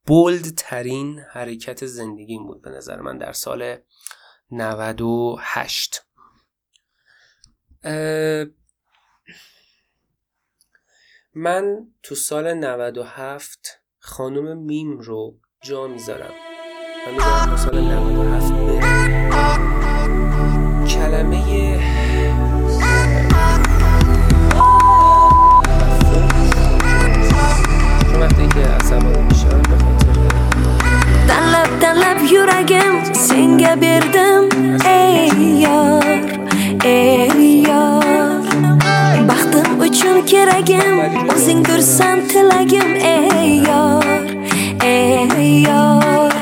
بولد 0.05 0.53
ترین 0.57 1.19
حرکت 1.19 1.85
زندگیم 1.85 2.47
بود 2.47 2.61
به 2.61 2.69
نظر 2.69 3.01
من 3.01 3.17
در 3.17 3.31
سال 3.31 3.77
98 4.51 6.05
من 11.35 11.87
تو 12.03 12.15
سال 12.15 12.53
97 12.53 13.81
خانم 13.99 14.57
میم 14.57 14.99
رو 14.99 15.39
جا 15.63 15.87
می‌ذارم. 15.87 16.33
و 17.07 17.11
می‌ذارم 17.11 17.45
تو 17.45 17.57
سال 17.57 17.81
97 17.81 18.52
senga 33.73 33.81
berdim 33.81 34.49
ey 34.85 35.61
yor 35.61 36.03
ey 36.85 37.61
yor 37.67 38.43
baxtim 39.27 39.79
uchun 39.81 40.25
keragim 40.25 40.99
o'zingdirsan 41.35 42.27
tilagim. 42.27 42.95
Ey 42.95 43.63
yor 43.67 44.03
ey 44.83 45.63
yor 45.63 46.32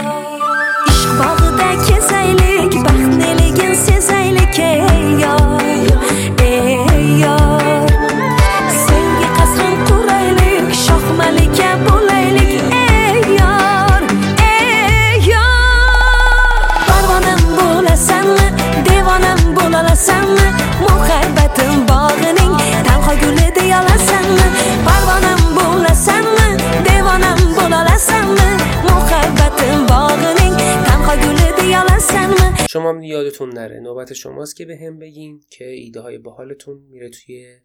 شما 32.71 33.05
یادتون 33.05 33.49
نره. 33.49 33.79
نوبت 33.79 34.13
شماست 34.13 34.55
که 34.55 34.65
به 34.65 34.77
هم 34.77 34.99
بگین 34.99 35.43
که 35.49 35.67
ایده 35.69 36.01
های 36.01 36.17
باحالتون 36.17 36.77
میره 36.77 37.09
توی 37.09 37.59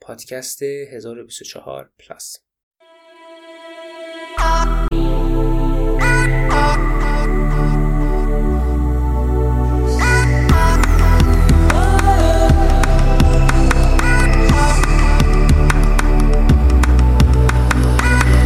پادکست 0.00 0.62
1024 0.62 1.90
پلاس. 1.98 2.36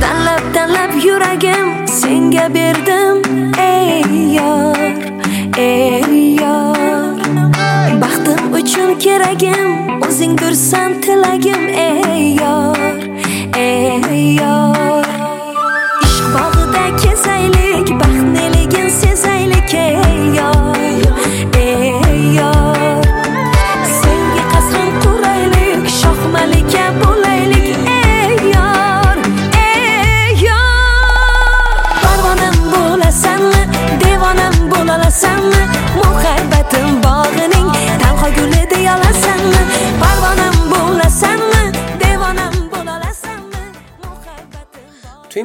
Tanlab 0.03 0.45
tanlab 0.57 0.93
yuragim 1.07 1.67
ey 3.59 4.03
yor 4.37 5.16
yor 6.43 7.17
baxtim 8.01 8.53
uchun 8.53 8.99
keragim. 8.99 9.69
O'zingdirsan 10.07 11.01
tilagim 11.01 11.63
ey 11.69 12.37
yor 12.41 12.77
ey 13.57 14.37
yor 14.41 14.76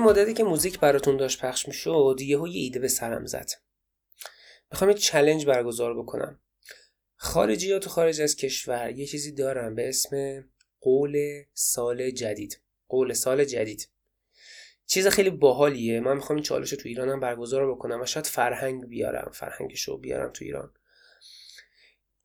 این 0.02 0.10
مدتی 0.10 0.34
که 0.34 0.44
موزیک 0.44 0.80
براتون 0.80 1.18
داشت 1.18 1.42
پخش 1.42 1.68
می‌شد 1.68 2.18
یهو 2.20 2.48
یه 2.48 2.62
ایده 2.62 2.80
به 2.80 2.88
سرم 2.88 3.26
زد. 3.26 3.52
می‌خوام 4.72 4.90
یه 4.90 4.98
چلنج 4.98 5.46
برگزار 5.46 6.02
بکنم. 6.02 6.40
خارجی 7.16 7.68
یا 7.68 7.80
تو 7.80 7.90
خارج 7.90 8.22
از 8.22 8.36
کشور 8.36 8.92
یه 8.92 9.06
چیزی 9.06 9.32
دارن 9.32 9.76
به 9.76 9.90
اسم 9.90 10.44
قول 10.80 11.44
سال 11.54 12.12
جدید. 12.12 12.62
قول 12.88 13.14
سال 13.14 13.46
جدید. 13.46 13.90
چیز 14.86 15.08
خیلی 15.08 15.30
باحالیه. 15.30 16.00
من 16.00 16.16
می‌خوام 16.16 16.38
این 16.38 16.44
چالش 16.44 16.72
رو 16.72 16.78
تو 16.78 16.90
ایرانم 16.90 17.20
برگزار 17.20 17.72
بکنم 17.72 18.02
و 18.02 18.06
شاید 18.06 18.26
فرهنگ 18.26 18.86
بیارم 18.88 19.32
فرهنگش 19.34 19.82
رو 19.82 19.98
بیارم 19.98 20.32
تو 20.32 20.46
ایران. 20.46 20.74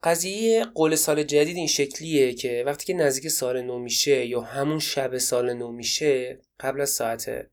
قضیه 0.02 0.64
قول 0.64 0.94
سال 0.94 1.22
جدید 1.22 1.56
این 1.56 1.66
شکلیه 1.66 2.34
که 2.34 2.62
وقتی 2.66 2.84
که 2.84 2.94
نزدیک 2.94 3.28
سال 3.28 3.62
نو 3.62 3.78
میشه 3.78 4.26
یا 4.26 4.40
همون 4.40 4.78
شب 4.78 5.18
سال 5.18 5.52
نو 5.52 5.72
میشه 5.72 6.40
قبل 6.60 6.80
از 6.80 6.90
ساعت 6.90 7.50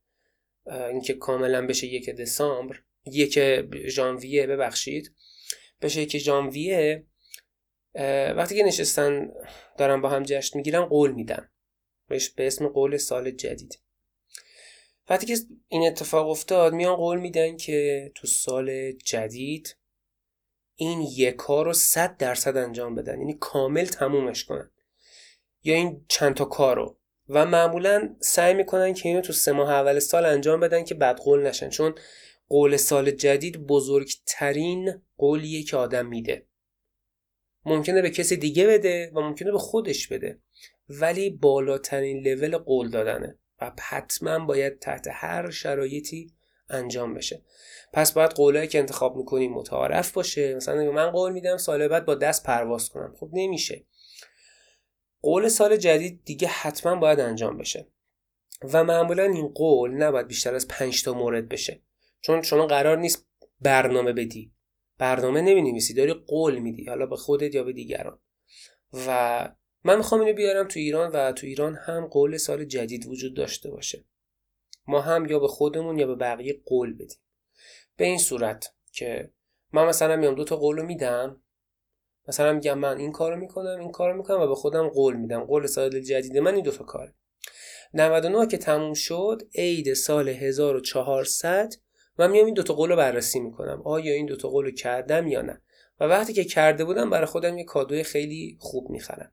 اینکه 0.66 1.14
کاملا 1.14 1.68
بشه 1.68 1.88
یک 1.88 2.10
دسامبر 2.10 2.80
یک 3.06 3.40
ژانویه 3.88 4.48
ببخشید. 4.48 5.16
بشه 5.82 6.02
یک 6.02 6.18
ژانویه 6.18 7.06
وقتی 8.36 8.56
که 8.56 8.64
نشستن 8.64 9.32
دارن 9.78 10.02
با 10.02 10.10
هم 10.10 10.24
جشن 10.24 10.58
می‌گیرن 10.58 10.86
قول 10.86 11.12
میدن. 11.12 11.50
بهش 12.10 12.30
به 12.30 12.48
اسم 12.48 12.68
قول 12.68 12.98
سال 12.98 13.32
جدید. 13.32 13.80
وقتی 15.10 15.26
که 15.26 15.38
این 15.68 15.88
اتفاق 15.88 16.30
افتاد 16.30 16.74
میان 16.74 16.96
قول 16.96 17.20
میدن 17.20 17.58
که 17.58 18.12
تو 18.16 18.28
سال 18.28 18.92
جدید 18.92 19.78
این 20.76 21.02
یک 21.02 21.36
کار 21.36 21.66
رو 21.66 21.74
صد 21.74 22.18
درصد 22.18 22.58
انجام 22.58 22.96
بدن. 22.96 23.20
یعنی 23.20 23.38
کامل 23.40 23.86
تمومش 23.86 24.46
کنن. 24.46 24.72
یا 25.64 25.76
این 25.76 26.06
چند 26.10 26.36
تا 26.36 26.46
کار 26.46 26.76
رو. 26.76 27.00
و 27.30 27.46
معمولا 27.46 28.16
سعی 28.20 28.54
می‌کنن 28.54 28.94
که 28.94 29.10
اینو 29.10 29.22
تو 29.22 29.34
سه 29.34 29.52
ماه 29.52 29.72
اول 29.72 30.00
سال 30.00 30.26
انجام 30.26 30.60
بدن 30.60 30.84
که 30.84 30.96
بد 30.96 31.18
قول 31.18 31.48
نشن. 31.48 31.70
چون 31.70 31.96
قول 32.50 32.78
سال 32.78 33.12
جدید 33.12 33.68
بزرگترین 33.68 35.02
قولیه 35.18 35.64
که 35.64 35.78
آدم 35.78 36.06
میده. 36.06 36.46
ممکنه 37.66 38.02
به 38.02 38.10
کسی 38.10 38.38
دیگه 38.38 38.68
بده 38.68 39.12
و 39.16 39.20
ممکنه 39.20 39.52
به 39.52 39.58
خودش 39.58 40.08
بده. 40.08 40.40
ولی 40.90 41.30
بالاترین 41.30 42.28
لول 42.28 42.58
قول 42.58 42.90
دادنه. 42.90 43.38
و 43.62 43.72
حتما 43.80 44.40
باید 44.40 44.80
تحت 44.80 45.08
هر 45.12 45.50
شرایطی 45.50 46.32
انجام 46.70 47.14
بشه. 47.14 47.42
پس 47.94 48.12
باید 48.12 48.32
قولایی 48.32 48.68
که 48.68 48.80
انتخاب 48.80 49.16
می‌کنیم 49.18 49.54
متعارف 49.54 50.12
باشه. 50.12 50.56
مثلا 50.56 50.92
من 50.92 51.10
قول 51.12 51.34
میدم 51.34 51.58
سال 51.58 51.88
بعد 51.88 52.06
با 52.06 52.16
دست 52.16 52.44
پرواز 52.44 52.90
کنم. 52.90 53.16
خب 53.20 53.30
نمیشه. 53.34 53.84
قول 55.24 55.48
سال 55.48 55.78
جدید 55.78 56.22
دیگه 56.26 56.48
حتما 56.48 56.96
باید 56.96 57.20
انجام 57.20 57.58
بشه. 57.58 57.88
و 58.74 58.84
معمولا 58.84 59.24
این 59.24 59.48
قول 59.48 59.92
نباید 59.92 60.28
بیشتر 60.28 60.56
از 60.56 60.68
پنج 60.68 61.04
تا 61.04 61.14
مورد 61.14 61.50
بشه. 61.50 61.82
چون 62.22 62.42
شما 62.42 62.68
قرار 62.68 62.98
نیست 62.98 63.28
برنامه 63.62 64.14
بدی. 64.14 64.52
برنامه 64.98 65.42
نمی 65.42 65.62
نویسی 65.62 65.94
داری 65.94 66.14
قول 66.14 66.60
میدی 66.60 66.86
حالا 66.86 67.06
به 67.06 67.16
خودت 67.16 67.56
یا 67.56 67.64
به 67.64 67.74
دیگران. 67.74 68.20
و 69.08 69.50
من 69.84 69.98
می‌خوام 69.98 70.22
اینو 70.22 70.34
بیارم 70.34 70.68
تو 70.68 70.80
ایران 70.80 71.12
و 71.12 71.32
تو 71.32 71.48
ایران 71.48 71.76
هم 71.76 72.08
قول 72.08 72.38
سال 72.38 72.66
جدید 72.66 73.08
وجود 73.08 73.34
داشته 73.34 73.72
باشه. 73.72 74.06
ما 74.88 75.02
هم 75.02 75.26
یا 75.26 75.40
به 75.40 75.48
خودمون 75.48 76.00
یا 76.00 76.08
به 76.08 76.16
بقیه 76.16 76.62
قول 76.66 76.94
بدیم. 76.94 77.20
به 77.98 78.06
این 78.06 78.18
صورت 78.18 78.74
که 78.92 79.32
من 79.74 79.86
مثلا 79.86 80.16
میام 80.16 80.36
دو 80.36 80.44
تا 80.44 80.56
قول 80.56 80.78
رو 80.78 80.86
میدم 80.86 81.43
مثلا 82.28 82.54
میگم 82.54 82.80
من 82.80 82.98
این 82.98 83.12
کارو 83.12 83.36
می‌کنم 83.36 83.80
این 83.80 83.92
کارو 83.92 84.18
می‌کنم 84.18 84.40
و 84.40 84.48
به 84.48 84.56
خودم 84.56 84.90
قول 84.90 85.16
میدم. 85.16 85.44
قول 85.44 85.68
سال 85.68 86.00
جدید 86.00 86.38
من 86.38 86.56
این 86.56 86.64
دو 86.64 86.72
تا 86.72 86.84
کاره. 86.84 87.14
99 87.94 88.48
که 88.48 88.58
تموم 88.58 88.94
شد 88.94 89.42
عید 89.56 89.94
سال 89.94 90.30
1400 90.30 91.74
من 92.20 92.32
میام 92.32 92.46
این 92.46 92.54
دوتا 92.54 92.74
قول 92.74 92.90
رو 92.90 92.96
بررسی 92.96 93.40
می‌کنم. 93.40 93.82
آیا 93.86 94.14
این 94.14 94.26
دوتا 94.26 94.50
قول 94.50 94.66
رو 94.66 94.72
کردم 94.72 95.28
یا 95.28 95.42
نه؟ 95.42 95.62
و 96.00 96.04
وقتی 96.04 96.34
که 96.34 96.44
کرده 96.44 96.86
بودم 96.86 97.10
برای 97.10 97.26
خودم 97.26 97.58
یه 97.58 97.64
کادوی 97.64 98.04
خیلی 98.04 98.58
خوب 98.60 98.90
می‌خرم. 98.90 99.32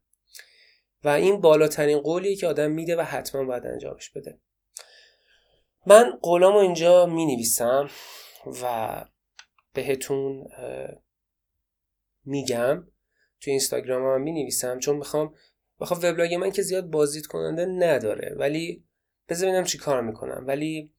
و 1.05 1.09
این 1.09 1.40
بالاترین 1.40 1.98
قولیه 1.98 2.37
که 2.37 2.46
آدم 2.46 2.70
میده 2.70 2.96
و 2.96 3.00
حتما 3.00 3.44
باید 3.44 3.66
انجامش 3.66 4.11
بده. 4.11 4.38
من 5.87 6.18
قولامو 6.22 6.59
اینجا 6.59 7.07
می 7.07 7.26
نویسم 7.26 7.90
و 8.62 9.05
بهتون 9.74 10.44
میگم 12.25 12.87
تو 13.41 13.51
اینستاگرام 13.51 14.15
هم 14.15 14.23
می 14.23 14.33
نویسم 14.33 14.79
چون 14.79 14.97
می‌خوام 14.97 15.35
بخوام 15.81 16.01
وبلاگ 16.03 16.35
من 16.35 16.51
که 16.51 16.63
زیاد 16.63 16.91
بازدید 16.91 17.27
کننده 17.27 17.67
نداره 17.67 18.35
ولی 18.39 18.85
بذار 19.29 19.49
ببینم 19.49 19.65
چی 19.65 19.79
کار 19.79 20.03
می‌کنم. 20.03 20.45
ولی 20.47 20.93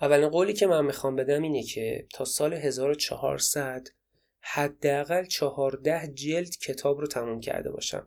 اولین 0.00 0.28
قولی 0.28 0.52
که 0.52 0.66
من 0.66 0.84
می‌خوام 0.84 1.16
بدم 1.16 1.42
اینه 1.42 1.62
که 1.62 2.06
تا 2.14 2.24
سال 2.24 2.54
1400 2.54 3.88
حداقل 4.40 5.24
14 5.24 6.12
جلد 6.14 6.50
کتاب 6.50 7.00
رو 7.00 7.06
تموم 7.06 7.40
کرده 7.40 7.70
باشم. 7.70 8.06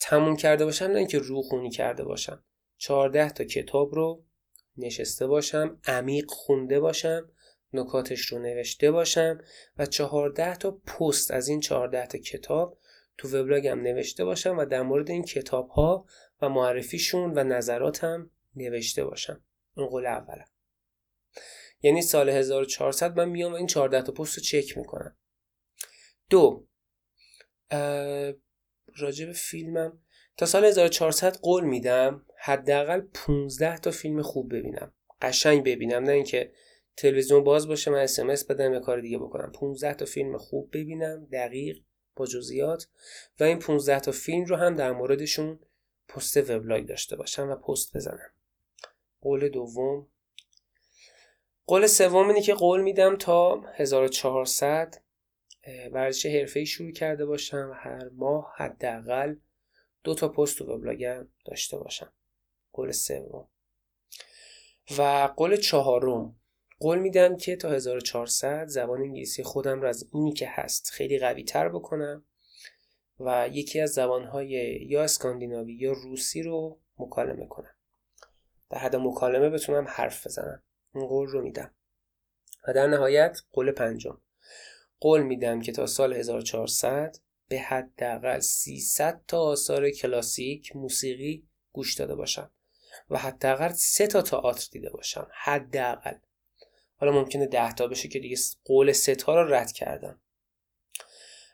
تموم 0.00 0.36
کرده 0.36 0.64
باشم 0.64 0.84
نه 0.84 0.98
اینکه 0.98 1.18
روخونی 1.18 1.70
کرده 1.70 2.04
باشم. 2.04 2.44
14 2.78 3.30
تا 3.30 3.44
کتاب 3.44 3.94
رو 3.94 4.24
نشسته 4.76 5.26
باشم 5.26 5.80
عمیق 5.86 6.24
خونده 6.28 6.80
باشم. 6.80 7.30
نکاتش 7.78 8.20
رو 8.20 8.38
نوشته 8.38 8.90
باشم 8.90 9.38
و 9.78 9.86
14 9.86 10.56
تا 10.56 10.70
پست 10.70 11.30
از 11.30 11.48
این 11.48 11.60
14 11.60 12.06
تا 12.06 12.18
کتاب 12.18 12.78
تو 13.18 13.28
وبلاگم 13.28 13.80
نوشته 13.80 14.24
باشم 14.24 14.58
و 14.58 14.64
در 14.64 14.82
مورد 14.82 15.10
این 15.10 15.24
کتاب 15.24 15.68
ها 15.68 16.06
و 16.42 16.48
معرفیشون 16.48 17.38
و 17.38 17.44
نظراتم 17.44 18.30
نوشته 18.56 19.04
باشم. 19.04 19.44
این 19.76 19.86
قول 19.86 20.06
اولم 20.06 20.46
یعنی 21.82 22.02
سال 22.02 22.28
1400 22.28 23.16
من 23.16 23.28
میام 23.28 23.54
این 23.54 23.66
14 23.66 24.02
تا 24.02 24.12
پست 24.12 24.38
رو 24.38 24.42
چک 24.42 24.78
می‌کنم. 24.78 25.16
دو 26.30 26.66
راجع 28.96 29.26
به 29.26 29.32
فیلمم. 29.32 30.00
تا 30.36 30.46
سال 30.46 30.64
1400 30.64 31.36
قول 31.36 31.64
میدم 31.64 32.26
حداقل 32.38 33.00
15 33.00 33.78
تا 33.78 33.90
فیلم 33.90 34.22
خوب 34.22 34.54
ببینم. 34.54 34.92
قشنگ 35.22 35.64
ببینم 35.64 36.02
نه 36.02 36.12
اینکه 36.12 36.52
تلویزیون 36.96 37.44
باز 37.44 37.68
باشه 37.68 37.90
من 37.90 37.98
اسمس 37.98 38.44
بدم 38.44 38.72
یا 38.72 38.80
کار 38.80 39.00
دیگه 39.00 39.18
بکنم. 39.18 39.52
15 39.52 39.94
تا 39.94 40.04
فیلم 40.04 40.38
خوب 40.38 40.70
ببینم 40.72 41.24
دقیق 41.32 41.82
با 42.16 42.26
جزئیات. 42.26 42.88
و 43.40 43.44
این 43.44 43.58
15 43.58 44.00
تا 44.00 44.12
فیلم 44.12 44.44
رو 44.44 44.56
هم 44.56 44.74
در 44.74 44.92
موردشون 44.92 45.60
پست 46.08 46.50
وبلاگ 46.50 46.86
داشته 46.86 47.16
باشم 47.16 47.50
و 47.50 47.56
پست 47.56 47.96
بزنم. 47.96 48.30
قول 49.20 49.48
دوم. 49.48 50.06
قول 51.66 51.86
سوم 51.86 52.28
اینه 52.28 52.42
که 52.42 52.54
قول 52.54 52.82
میدم 52.82 53.16
تا 53.16 53.60
1400 53.74 54.94
ورزش 55.92 56.26
حرفه‌ای 56.26 56.66
شروع 56.66 56.92
کرده 56.92 57.26
باشم. 57.26 57.68
و 57.70 57.72
هر 57.72 58.08
ماه 58.08 58.54
حداقل 58.56 59.36
دو 60.04 60.14
تا 60.14 60.28
پست 60.28 60.58
تو 60.58 60.64
وبلاگم 60.64 61.28
داشته 61.44 61.78
باشم. 61.78 62.12
قول 62.72 62.92
سوم. 62.92 63.48
و 64.98 65.32
قول 65.36 65.56
چهارم. 65.56 66.36
قول 66.78 66.98
میدم 66.98 67.36
که 67.36 67.56
تا 67.56 67.70
1400 67.70 68.66
زبان 68.66 69.00
انگلیسی 69.00 69.42
خودم 69.42 69.80
رو 69.80 69.88
از 69.88 70.08
اینی 70.12 70.32
که 70.32 70.48
هست 70.48 70.90
خیلی 70.90 71.18
قوی 71.18 71.44
تر 71.44 71.68
بکنم 71.68 72.24
و 73.20 73.48
یکی 73.52 73.80
از 73.80 73.90
زبانهای 73.90 74.50
یا 74.88 75.04
اسکاندیناوی 75.04 75.74
یا 75.74 75.92
روسی 75.92 76.42
رو 76.42 76.80
مکالمه 76.98 77.46
کنم. 77.46 77.74
در 78.70 78.78
حد 78.78 78.96
مکالمه 78.96 79.50
بتونم 79.50 79.84
حرف 79.88 80.26
بزنم. 80.26 80.62
این 80.94 81.06
قول 81.06 81.28
رو 81.28 81.42
میدم. 81.42 81.74
و 82.68 82.72
در 82.72 82.86
نهایت 82.86 83.40
قول 83.52 83.72
پنجم. 83.72 84.20
قول 85.00 85.22
میدم 85.22 85.60
که 85.60 85.72
تا 85.72 85.86
سال 85.86 86.12
1400 86.12 87.16
به 87.48 87.58
حداقل 87.58 88.40
300 88.40 89.20
تا 89.28 89.40
آثار 89.40 89.90
کلاسیک 89.90 90.76
موسیقی 90.76 91.48
گوش 91.72 91.94
داده 91.94 92.14
باشم 92.14 92.50
و 93.10 93.18
حداقل 93.18 93.72
3 93.72 94.06
تا 94.06 94.22
تئاتر 94.22 94.68
دیده 94.72 94.90
باشم. 94.90 95.28
حداقل. 95.34 96.18
حالا 96.96 97.12
ممکنه 97.12 97.46
10 97.46 97.72
تا 97.72 97.86
بشه 97.86 98.08
که 98.08 98.18
دیگه 98.18 98.36
قول 98.64 98.92
3 98.92 99.14
تا 99.14 99.42
رو 99.42 99.54
رد 99.54 99.72
کردم. 99.72 100.20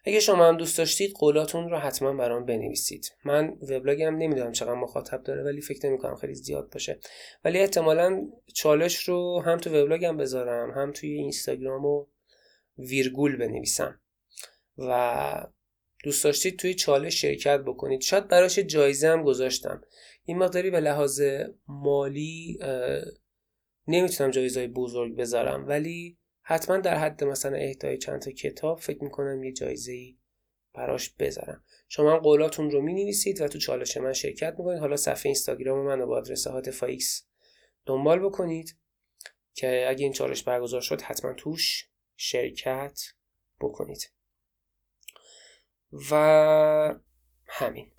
اگه 0.04 0.20
شما 0.20 0.48
هم 0.48 0.56
دوست 0.56 0.78
داشتید 0.78 1.14
قولاتون 1.16 1.70
رو 1.70 1.78
حتما 1.78 2.12
برام 2.12 2.46
بنویسید. 2.46 3.12
من 3.24 3.48
وبلاگم 3.48 4.16
نمی‌دونم 4.16 4.52
چقدر 4.52 4.74
مخاطب 4.74 5.22
داره 5.22 5.42
ولی 5.42 5.60
فکر 5.60 5.86
نمی 5.86 5.98
کنم 5.98 6.16
خیلی 6.16 6.34
زیاد 6.34 6.70
باشه. 6.72 7.00
ولی 7.44 7.58
احتمالا 7.58 8.28
چالش 8.54 8.96
رو 8.96 9.42
هم 9.46 9.58
تو 9.58 9.70
وبلاگم 9.70 10.16
بذارم 10.16 10.70
هم 10.70 10.92
توی 10.92 11.10
اینستاگرام 11.10 11.84
و 11.84 12.06
ویرگول 12.78 13.36
بنویسم. 13.36 14.00
و 14.78 15.46
دوست 16.04 16.24
داشتید 16.24 16.58
توی 16.58 16.74
چالش 16.74 17.20
شرکت 17.20 17.60
بکنید. 17.60 18.00
شاید 18.00 18.28
براش 18.28 18.58
جایزه 18.58 19.08
هم 19.08 19.22
گذاشتم. 19.22 19.82
این 20.24 20.38
مقداری 20.38 20.70
به 20.70 20.80
لحاظ 20.80 21.22
مالی 21.68 22.58
نمی‌تونم 23.92 24.30
جایزه 24.30 24.68
بزرگ 24.68 25.16
بذارم 25.16 25.68
ولی 25.68 26.18
حتما 26.42 26.76
در 26.76 26.98
حد 26.98 27.24
مثلا 27.24 27.56
اهدای 27.56 27.98
چند 27.98 28.20
تا 28.20 28.30
کتاب 28.30 28.80
فکر 28.80 29.04
می‌کنم 29.04 29.44
یه 29.44 29.52
جایزه 29.52 29.92
ای 29.92 30.18
براش 30.74 31.10
بذارم. 31.10 31.64
شما 31.88 32.12
هم 32.12 32.18
قولاتون 32.18 32.70
رو 32.70 32.82
می 32.82 32.94
نویسید 32.94 33.40
و 33.40 33.48
تو 33.48 33.58
چالش 33.58 33.96
من 33.96 34.12
شرکت 34.12 34.54
می‌کنید. 34.58 34.78
حالا 34.78 34.96
صفحه 34.96 35.26
اینستاگرام 35.26 35.86
من 35.86 35.98
رو 35.98 36.06
با 36.06 36.16
آدرس 36.16 36.46
هاتف 36.46 36.82
ایکس 36.82 37.26
دنبال 37.86 38.18
بکنید 38.18 38.78
که 39.54 39.86
اگه 39.88 40.04
این 40.04 40.12
چالش 40.12 40.42
برگزار 40.42 40.80
شد 40.80 41.00
حتما 41.00 41.32
توش 41.32 41.88
شرکت 42.16 43.00
بکنید. 43.60 44.12
و 46.10 46.94
همین. 47.46 47.92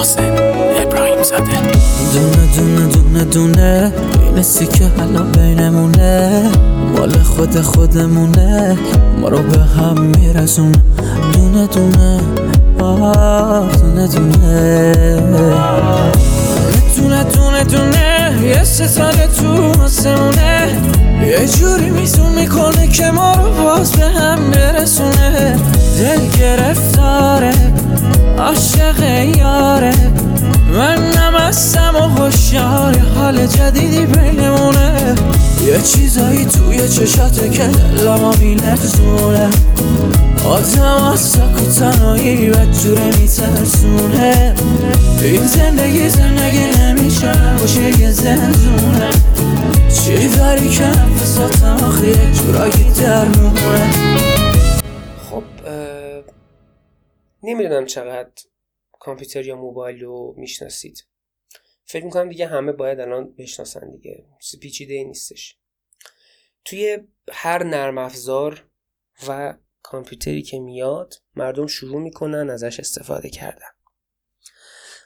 ابراهیم 0.00 1.22
زاده. 1.22 1.44
دونه 2.12 2.46
دونه 2.56 2.86
دونه 2.86 3.24
دونه 3.24 3.92
این 4.34 4.42
سیکه 4.42 4.84
حالا 4.98 5.22
بینمونه. 5.22 6.42
مال 6.96 7.12
خود 7.22 7.60
خودمونه 7.60 8.78
ما 9.20 9.28
رو 9.28 9.42
به 9.42 9.58
هم 9.58 10.00
میرسونه. 10.00 10.82
دونه 11.32 11.66
دونه 11.66 12.20
آه 12.80 13.68
دونه 13.72 14.06
دونه. 14.06 15.20
دونه 16.96 17.24
دونه 17.24 17.64
دونه 17.64 18.38
یه 18.42 18.64
ستاره 18.64 19.26
تو 19.26 19.82
آسمونه. 19.82 20.68
یه 21.26 21.46
جوری 21.46 21.90
میزون 21.90 22.32
می‌کنه 22.32 22.88
که 22.88 23.10
ما 23.10 23.34
رو 23.34 23.64
باز 23.64 23.92
به 23.92 24.04
هم 24.04 24.50
برسونه. 24.50 25.56
دل 25.98 26.38
گرفتاره 26.40 27.52
عاشق 28.38 29.02
یاره. 29.36 29.92
من 30.74 30.98
نمستم 31.10 31.94
و 31.96 32.08
خوشیار 32.08 32.96
حال 33.16 33.46
جدیدی 33.46 34.06
بینمونه. 34.06 35.14
یه 35.66 35.80
چیزایی 35.82 36.44
توی 36.44 36.88
چشاته 36.88 37.48
که 37.48 37.66
دلما 37.66 38.34
میلرزونه. 38.40 39.48
آدم 40.44 41.04
از 41.12 41.20
سک 41.20 41.40
و 41.40 41.72
تنهایی 41.78 42.50
و 42.50 42.54
جوره 42.54 43.06
میترسونه. 43.20 44.54
این 45.22 45.46
زندگی 45.46 46.08
زندگی 46.08 46.64
نمیشه 46.80 47.32
باشه 47.60 48.00
یه 48.00 48.10
زندونه. 48.10 49.10
چی 49.90 50.28
داری 50.28 50.68
که 50.68 50.84
نفساتم 50.84 51.84
آخه 51.84 52.08
یه 52.08 52.32
جورایی 52.32 52.72
خب 55.30 55.44
نمی‌دونم 57.42 57.86
چقدر 57.86 58.30
کامپیوتر 58.92 59.46
یا 59.46 59.56
موبایل 59.56 60.00
رو 60.00 60.34
می‌شناسید. 60.36 61.06
فکر 61.84 62.04
می‌کنم 62.04 62.28
دیگه 62.28 62.46
همه 62.46 62.72
باید 62.72 63.00
الان 63.00 63.34
بشناسن 63.38 63.90
دیگه. 63.90 64.26
پیچیده 64.60 65.04
نیستش. 65.04 65.56
توی 66.64 66.98
هر 67.32 67.64
نرم 67.64 67.98
افزار 67.98 68.64
و 69.28 69.54
کامپیوتری 69.82 70.42
که 70.42 70.58
میاد 70.58 71.14
مردم 71.36 71.66
شروع 71.66 72.00
می‌کنن 72.00 72.50
ازش 72.50 72.80
استفاده 72.80 73.30
کردن. 73.30 73.70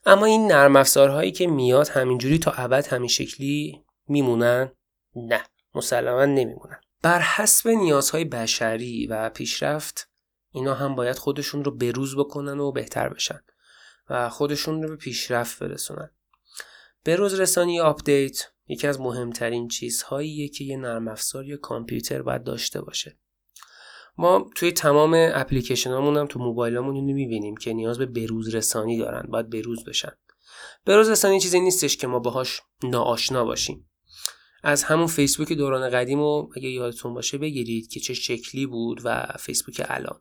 اما 0.06 0.26
این 0.26 0.46
نرم 0.46 0.76
افزارهایی 0.76 1.32
که 1.32 1.46
میاد 1.46 1.88
همینجوری 1.88 2.38
تا 2.38 2.50
ابد 2.50 2.86
همین 2.86 3.08
شکلی 3.08 3.83
میمونن؟ 4.08 4.72
نه 5.16 5.42
مسلما 5.74 6.24
نمیمونن. 6.24 6.80
بر 7.02 7.20
حسب 7.20 7.68
نیازهای 7.68 8.24
بشری 8.24 9.06
و 9.06 9.28
پیشرفت 9.28 10.10
اینا 10.52 10.74
هم 10.74 10.94
باید 10.94 11.18
خودشون 11.18 11.64
رو 11.64 11.70
بروز 11.70 12.16
بکنن 12.16 12.60
و 12.60 12.72
بهتر 12.72 13.08
بشن 13.08 13.40
و 14.10 14.28
خودشون 14.28 14.82
رو 14.82 14.88
به 14.88 14.96
پیشرفت 14.96 15.58
برسونن. 15.58 16.10
بروز 17.04 17.40
رسانی 17.40 17.80
update 17.80 18.46
یکی 18.68 18.86
از 18.86 19.00
مهمترین 19.00 19.68
چیزهاییه 19.68 20.48
که 20.48 20.64
یه 20.64 20.76
نرم 20.76 21.08
افزار 21.08 21.44
یا 21.44 21.56
کامپیوتر 21.56 22.22
باید 22.22 22.44
داشته 22.44 22.80
باشه. 22.80 23.18
ما 24.16 24.50
توی 24.56 24.72
تمام 24.72 25.14
اپلیکیشن 25.16 25.90
هامون 25.90 26.16
هم 26.16 26.26
تو 26.26 26.38
موبایلمون 26.38 26.94
اینو 26.94 27.14
می‌بینیم 27.14 27.56
که 27.56 27.72
نیاز 27.72 27.98
به 27.98 28.06
بروز 28.06 28.54
رسانی 28.54 28.98
دارن 28.98 29.30
باید 29.30 29.50
بروز 29.50 29.84
بشن. 29.84 30.12
بروز 30.84 31.08
رسانی 31.08 31.40
چیزی 31.40 31.60
نیستش 31.60 31.96
که 31.96 32.06
ما 32.06 32.18
باهاش 32.18 32.60
ناآشنا 32.82 33.44
باشیم. 33.44 33.90
از 34.66 34.84
همون 34.84 35.06
فیسبوک 35.06 35.52
دوران 35.52 35.90
قدیم 35.90 36.20
و 36.20 36.48
اگه 36.56 36.68
یادتون 36.68 37.14
باشه 37.14 37.38
بگیرید 37.38 37.88
که 37.88 38.00
چه 38.00 38.14
شکلی 38.14 38.66
بود 38.66 39.00
و 39.04 39.26
فیسبوک 39.38 39.82
الان 39.88 40.20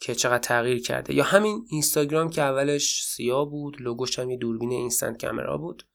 که 0.00 0.14
چقدر 0.14 0.38
تغییر 0.38 0.82
کرده. 0.82 1.14
یا 1.14 1.24
همین 1.24 1.66
اینستاگرام 1.70 2.30
که 2.30 2.42
اولش 2.42 3.04
سیاه 3.04 3.50
بود 3.50 3.82
لوگوش 3.82 4.18
هم 4.18 4.30
یه 4.30 4.36
دوربین 4.36 4.72
instant 4.72 5.24
camera 5.24 5.58
بود 5.58 5.86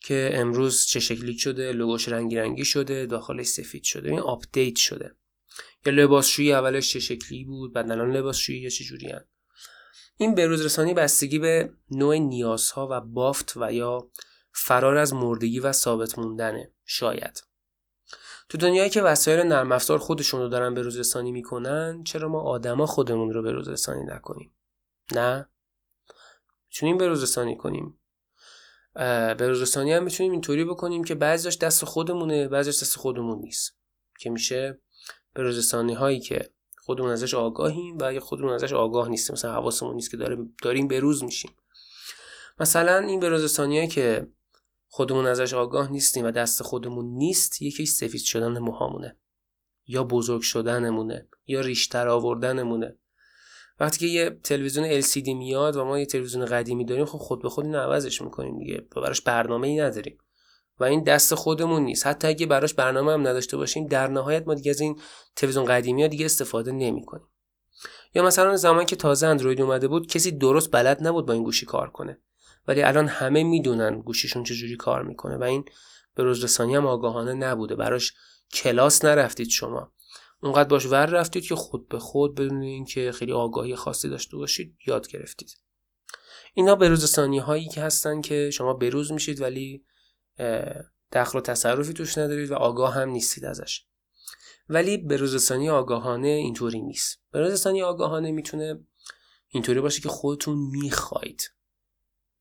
که 0.00 0.30
امروز 0.34 0.86
چه 0.86 1.00
شکلی 1.00 1.38
شده 1.38 1.72
لوگوش 1.72 2.08
رنگی 2.08 2.36
رنگی 2.36 2.64
شده 2.64 3.06
داخلش 3.06 3.46
سفید 3.46 3.84
شده 3.84 4.10
این 4.10 4.20
update 4.20 4.76
شده. 4.76 5.16
یا 5.86 5.92
لباسشویی 5.92 6.52
اولش 6.52 6.92
چه 6.92 7.00
شکلی 7.00 7.44
بود 7.44 7.72
بعد 7.72 7.90
الان 7.90 8.16
لباسشویی 8.16 8.60
یا 8.60 8.70
چه 8.70 8.84
جوری 8.84 9.12
این 10.16 10.34
بروز 10.34 10.64
رسانی 10.64 10.94
بستگی 10.94 11.38
به 11.38 11.72
نوع 11.90 12.18
نیازها 12.18 12.88
و 12.90 13.00
بافت 13.00 13.52
و 13.56 13.72
یا 13.72 14.10
فرار 14.58 14.96
از 14.96 15.14
مردگی 15.14 15.60
و 15.60 15.72
ثابت 15.72 16.18
موندنه 16.18 16.70
شاید. 16.84 17.44
تو 18.48 18.58
دنیایی 18.58 18.90
که 18.90 19.02
وسایل 19.02 19.40
نرم 19.46 19.72
افزار 19.72 19.98
خودشون 19.98 20.40
رو 20.40 20.48
دارن 20.48 20.74
به 20.74 20.82
روز 20.82 20.98
رسانی 20.98 21.32
می‌کنن 21.32 22.04
چرا 22.04 22.28
ما 22.28 22.40
آدما 22.40 22.86
خودمون 22.86 23.32
رو 23.32 23.42
به 23.42 23.52
روز 23.52 23.68
رسانی 23.68 24.04
نکنیم؟ 24.04 24.54
نه؟ 25.12 25.48
می‌تونیم 26.68 26.98
به 26.98 27.08
روز 27.08 27.22
رسانی 27.22 27.56
کنیم. 27.56 27.98
به 29.38 29.48
روز 29.48 29.62
رسانی 29.62 29.92
هم 29.92 30.04
می‌تونیم 30.04 30.32
اینطوری 30.32 30.64
بکنیم 30.64 31.04
که 31.04 31.14
بعضیش 31.14 31.58
دست 31.58 31.84
خودمونه 31.84 32.48
بعضیش 32.48 32.82
دست 32.82 32.96
خودمون 32.96 33.38
نیست. 33.38 33.76
که 34.18 34.30
میشه 34.30 34.78
به 35.34 35.42
روز 35.42 35.58
رسانی 35.58 35.94
هایی 35.94 36.20
که 36.20 36.50
خودمون 36.78 37.10
ازش 37.10 37.34
آگاهیم 37.34 37.98
و 38.00 38.12
یا 38.12 38.20
خودمون 38.20 38.52
ازش 38.52 38.72
آگاه 38.72 39.08
نیستیم 39.08 39.34
مثلا 39.34 39.52
حواسمون 39.52 39.94
نیست 39.94 40.10
که 40.10 40.16
داریم 40.16 40.56
داریم 40.62 40.88
به 40.88 41.00
روز 41.00 41.24
میشیم. 41.24 41.50
مثلا 42.60 42.98
این 42.98 43.20
به 43.20 43.28
روز 43.28 43.60
که 43.90 44.28
خودمون 44.96 45.26
ازش 45.26 45.54
آگاه 45.54 45.92
نیستیم 45.92 46.24
و 46.24 46.30
دست 46.30 46.62
خودمون 46.62 47.06
نیست 47.06 47.62
یکی 47.62 47.86
سفید 47.86 48.20
شدن 48.20 48.58
موهامونه 48.58 49.16
یا 49.86 50.04
بزرگ 50.04 50.42
شدنمونه 50.42 51.28
یا 51.46 51.60
ریشتر 51.60 52.08
آوردنمونه. 52.08 52.98
وقتی 53.80 53.98
که 53.98 54.06
یه 54.06 54.30
تلویزیون 54.44 55.00
LCD 55.00 55.28
میاد 55.28 55.76
و 55.76 55.84
ما 55.84 55.98
یه 55.98 56.06
تلویزیون 56.06 56.44
قدیمی 56.44 56.84
داریم 56.84 57.04
خب 57.04 57.18
خود 57.18 57.42
به 57.42 57.48
خود 57.48 57.64
اینو 57.64 57.78
عوضش 57.78 58.22
می‌کنیم 58.22 58.58
دیگه. 58.58 58.86
براش 58.96 59.20
برنامه 59.20 59.68
ای 59.68 59.80
نداریم. 59.80 60.18
و 60.80 60.84
این 60.84 61.02
دست 61.02 61.34
خودمون 61.34 61.82
نیست. 61.82 62.06
حتی 62.06 62.28
اگه 62.28 62.46
براش 62.46 62.74
برنامه 62.74 63.12
هم 63.12 63.26
نداشته 63.26 63.56
باشیم 63.56 63.86
در 63.86 64.08
نهایت 64.08 64.46
ما 64.46 64.54
دیگه 64.54 64.70
از 64.70 64.80
این 64.80 65.00
تلویزیون 65.36 65.64
قدیمی 65.64 66.02
ها 66.02 66.08
دیگه 66.08 66.24
استفاده 66.24 66.72
نمی‌کنیم. 66.72 67.26
یا 68.14 68.22
مثلا 68.22 68.56
زمان 68.56 68.86
که 68.86 68.96
تازه 68.96 69.26
اندروید 69.26 69.60
اومده 69.60 69.88
بود 69.88 70.06
کسی 70.06 70.30
درست 70.30 70.70
بلد 70.72 71.06
نبود 71.06 71.26
با 71.26 71.32
این 71.32 71.42
گوشی 71.42 71.66
کار 71.66 71.90
کنه. 71.90 72.20
ولی 72.68 72.82
الان 72.82 73.08
همه 73.08 73.42
می‌دونن 73.42 74.00
گوشیشون 74.00 74.44
چجوری 74.44 74.76
کار 74.76 75.02
می‌کنه 75.02 75.36
و 75.36 75.42
این 75.42 75.64
به 76.14 76.22
روز 76.22 76.44
رسانی 76.44 76.74
هم 76.74 76.86
آگاهانه 76.86 77.34
نبوده. 77.34 77.76
براش 77.76 78.14
کلاس 78.52 79.04
نرفتید 79.04 79.48
شما. 79.48 79.92
اونقدر 80.42 80.68
باش 80.68 80.86
ور 80.86 81.06
رفتید 81.06 81.46
که 81.46 81.54
خود 81.54 81.88
به 81.88 81.98
خود 81.98 82.34
بدون 82.34 82.62
اینکه 82.62 83.12
خیلی 83.12 83.32
آگاهی 83.32 83.76
خاصی 83.76 84.08
داشته 84.08 84.36
باشید 84.36 84.76
یاد 84.86 85.08
گرفتید. 85.08 85.50
اینا 86.54 86.74
به 86.74 86.88
روز 86.88 87.04
رسانی 87.04 87.38
هایی 87.38 87.68
که 87.68 87.82
هستن 87.82 88.20
که 88.20 88.50
شما 88.50 88.74
بروز 88.74 89.12
میشید 89.12 89.40
ولی 89.40 89.84
دخل 91.12 91.38
و 91.38 91.40
تصرفی 91.40 91.92
توش 91.92 92.18
ندارید 92.18 92.50
و 92.50 92.54
آگاه 92.54 92.94
هم 92.94 93.08
نیستید 93.08 93.44
ازش. 93.44 93.84
ولی 94.68 94.98
به 94.98 95.16
روز 95.16 95.34
رسانی 95.34 95.70
آگاهانه 95.70 96.28
اینطوری 96.28 96.80
نیست. 96.80 97.18
به 97.30 97.40
روز 97.40 97.52
رسانی 97.52 97.82
آگاهانه 97.82 98.30
می‌تونه 98.30 98.84
اینطوری 99.48 99.80
باشه 99.80 100.00
که 100.00 100.08
خودتون 100.08 100.58
می‌خواید. 100.58 101.50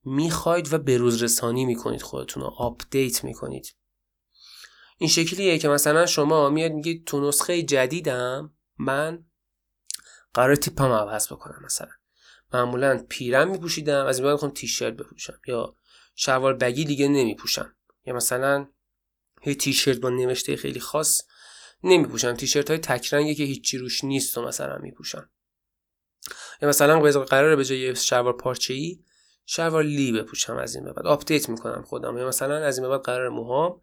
می‌خواید 0.06 0.74
و 0.74 0.78
بروز 0.78 1.24
رسانی 1.24 1.66
می‌کنید 1.66 2.02
خودتون 2.02 2.44
رو 2.44 2.50
update 2.50 3.24
می‌کنید. 3.24 3.76
این 4.98 5.10
شکلیه 5.10 5.58
که 5.58 5.70
مثلا 5.70 6.06
شما 6.06 6.50
میاد 6.50 6.72
میگید 6.72 7.06
تو 7.06 7.28
نسخه 7.28 7.64
جدیدم 7.64 8.54
من 8.78 9.26
قرار 10.34 10.56
تیپم 10.56 10.92
عوض 10.92 11.28
بکنم 11.28 11.62
مثلا. 11.66 11.92
معمولا 12.54 13.06
پیرهن 13.10 13.52
میپوشیدم 13.52 14.06
از 14.06 14.20
این 14.20 14.32
می‌خوام 14.32 14.52
تیشرت 14.52 14.94
بپوشم 14.94 15.40
یا 15.48 15.76
شلوار 16.16 16.54
baggy 16.54 16.86
دیگه 16.86 17.08
نمیپوشم. 17.08 17.76
یا 18.06 18.14
مثلا 18.14 18.68
یه 19.46 19.56
تیشرت 19.56 19.98
با 19.98 20.10
نوشته 20.10 20.56
خیلی 20.56 20.80
خاص 20.80 21.22
نمیپوشم. 21.84 22.34
تیشرت 22.34 22.70
های 22.70 22.80
تک 22.80 23.14
رنگی 23.14 23.36
که 23.36 23.44
هیچی 23.44 23.78
روش 23.78 24.04
نیست 24.04 24.38
و 24.38 24.42
مثلا 24.42 24.78
میپوشم. 24.78 25.30
یا 26.62 26.70
مثلا 26.70 27.00
قراره 27.00 27.56
به 27.56 27.66
جای 27.66 27.96
شلوار 27.96 28.38
پارچه 28.38 28.74
ای 28.74 29.04
شلوار 29.46 29.84
لی 29.84 30.12
بپوشم 30.12 30.58
از 30.58 30.76
این 30.76 30.84
به 30.84 30.94
بعد. 30.94 31.08
update 31.08 31.50
می‌کنم 31.50 31.82
خودم. 31.82 32.18
یا 32.18 32.28
مثلا 32.28 32.56
از 32.56 32.78
این 32.78 32.88
به 32.88 32.90
بعد 32.90 33.02
قرار 33.02 33.30
موهام 33.30 33.82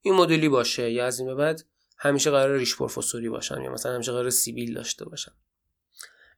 این 0.00 0.14
مدلی 0.14 0.48
باشه 0.48 0.90
یا 0.90 1.06
از 1.06 1.18
این 1.18 1.28
به 1.28 1.34
بعد 1.34 1.62
همیشه 1.98 2.30
قرار 2.30 2.56
ریش 2.56 2.76
پروفسوری 2.76 3.28
باشم 3.28 3.62
یا 3.62 3.72
مثلا 3.72 3.94
همیشه 3.94 4.12
قرار 4.12 4.30
سیبیل 4.30 4.74
داشته 4.74 5.04
باشم. 5.04 5.32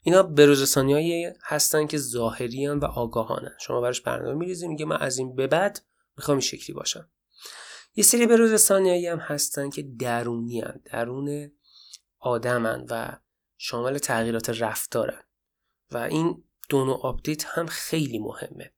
اینا 0.02 0.22
بروزرسانی 0.22 0.92
هایی 0.92 1.32
هستن 1.42 1.86
که 1.86 1.98
ظاهری 1.98 2.68
و 2.68 2.84
آگاهانه 2.84 3.52
شما 3.60 3.80
براش 3.80 4.00
برنامه 4.00 4.34
میریزی 4.34 4.68
میگه 4.68 4.84
من 4.84 4.96
از 4.96 5.18
این 5.18 5.36
به 5.36 5.46
بعد 5.46 5.80
می‌خوام 6.16 6.36
این 6.36 6.40
شکلی 6.40 6.74
باشم. 6.74 7.08
یه 7.96 8.04
سری 8.04 8.26
بروزرسانی 8.26 9.06
هم 9.06 9.18
هستن 9.18 9.70
که 9.70 9.82
درونی 9.82 10.60
هن. 10.60 10.80
درون 10.92 11.52
آدمن 12.18 12.86
و 12.90 13.16
شامل 13.58 13.98
تغییرات 13.98 14.50
رفتارن. 14.50 15.22
و 15.90 15.96
این 15.96 16.44
دو 16.68 16.84
نوع 16.84 17.00
update 17.06 17.44
هم 17.44 17.66
خیلی 17.66 18.18
مهمه. 18.18 18.72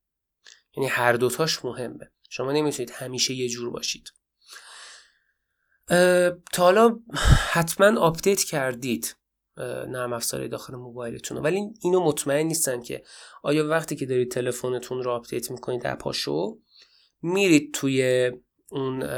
یعنی 0.77 0.89
هر 0.89 1.13
دوتاش 1.13 1.65
مهمه. 1.65 2.11
شما 2.29 2.51
نمی‌تونید 2.51 2.91
همیشه 2.91 3.33
یه 3.33 3.49
جور 3.49 3.69
باشید. 3.69 4.13
تا 6.53 6.63
حالا 6.63 6.99
حتما 7.51 7.99
update 7.99 8.43
کردید 8.43 9.15
نرم 9.87 10.13
افزار 10.13 10.47
داخل 10.47 10.75
موبایلتون 10.75 11.37
ولی 11.37 11.61
اینو 11.81 12.03
مطمئن 12.03 12.45
نیستن 12.45 12.81
که 12.81 13.03
آیا 13.43 13.67
وقتی 13.67 13.95
که 13.95 14.05
دارید 14.05 14.31
تلفنتون 14.31 15.03
رو 15.03 15.11
update 15.11 15.51
می‌کنید 15.51 15.81
app 15.87 16.23
اشو 16.23 16.59
میرید 17.21 17.73
توی 17.73 18.31
اون 18.71 19.09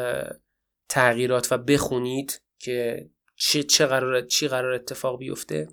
تغییرات 0.90 1.52
و 1.52 1.58
بخونید 1.58 2.42
که 2.60 3.10
چه, 3.36 3.64
چه 3.64 3.86
قراره 3.86 4.22
چی 4.22 4.48
قراره 4.48 4.74
اتفاق 4.74 5.20
بیفته؟ 5.20 5.68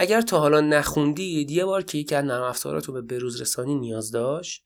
اگر 0.00 0.20
تا 0.20 0.40
حالا 0.40 0.60
نخوندید 0.60 1.50
یه 1.50 1.64
بار 1.64 1.82
که 1.82 1.98
یکی 1.98 2.14
از 2.14 2.24
نرم 2.24 2.42
افزارات 2.42 2.84
رو 2.84 2.94
به 2.94 3.00
بروز 3.00 3.40
رسانی 3.40 3.74
نیاز 3.74 4.10
داشت 4.10 4.64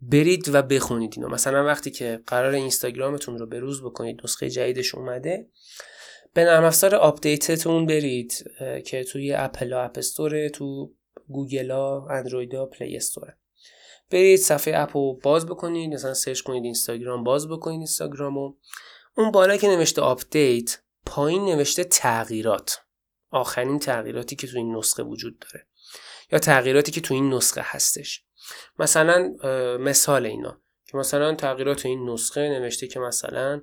برید 0.00 0.54
و 0.54 0.62
بخونید 0.62 1.12
اینو. 1.16 1.28
مثلا 1.28 1.64
وقتی 1.64 1.90
که 1.90 2.22
قراره 2.26 2.54
اینستاگرامتون 2.54 3.38
رو 3.38 3.46
بروز 3.46 3.82
بکنید 3.82 4.20
نسخه 4.24 4.50
جدیدش 4.50 4.94
اومده 4.94 5.48
به 6.34 6.44
نرم 6.44 6.64
افزار 6.64 6.94
آپدیتتون 6.94 7.86
برید 7.86 8.44
که 8.86 9.04
توی 9.04 9.32
اپل 9.32 9.72
App 9.72 9.98
Store 9.98 10.40
ه 10.40 10.48
تو 10.48 10.92
گوگل 11.28 11.70
ها 11.70 12.06
اندروید 12.10 12.54
ها 12.54 12.66
Play 12.66 12.96
Store 12.96 13.25
ه. 13.25 13.36
برید 14.10 14.38
صفحه 14.38 14.74
اپ 14.76 15.20
باز 15.22 15.46
بکنید 15.46 15.94
مثلا 15.94 16.14
search 16.14 16.40
کنید 16.40 16.64
اینستاگرام 16.64 17.24
باز 17.24 17.48
بکنید 17.48 17.78
اینستاگرامو. 17.78 18.54
اون 19.16 19.30
بالا 19.30 19.56
که 19.56 19.68
نوشته 19.68 20.02
آپدیت 20.02 20.78
پایین 21.06 21.44
نوشته 21.44 21.84
تغییرات. 21.84 22.78
آخرین 23.32 23.78
تغییراتی 23.78 24.36
که 24.36 24.46
تو 24.46 24.56
این 24.56 24.76
نسخه 24.76 25.02
وجود 25.02 25.38
داره. 25.38 25.66
یا 26.32 26.38
تغییراتی 26.38 26.92
که 26.92 27.00
تو 27.00 27.14
این 27.14 27.34
نسخه 27.34 27.60
هستش. 27.64 28.24
مثلا 28.78 29.34
مثال 29.80 30.26
اینا. 30.26 30.60
که 30.86 30.98
مثلا 30.98 31.34
تغییرات 31.34 31.86
این 31.86 32.10
نسخه 32.10 32.40
نوشته 32.40 32.86
که 32.86 33.00
مثلا 33.00 33.62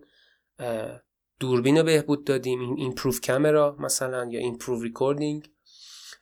دوربین 1.39 1.77
رو 1.77 1.83
بهبود 1.83 2.25
دادیم 2.25 2.59
این 2.59 2.75
improve 2.77 3.21
camera 3.27 3.75
مثلا 3.79 4.29
یا 4.31 4.39
improve 4.39 4.83
recording 4.83 5.49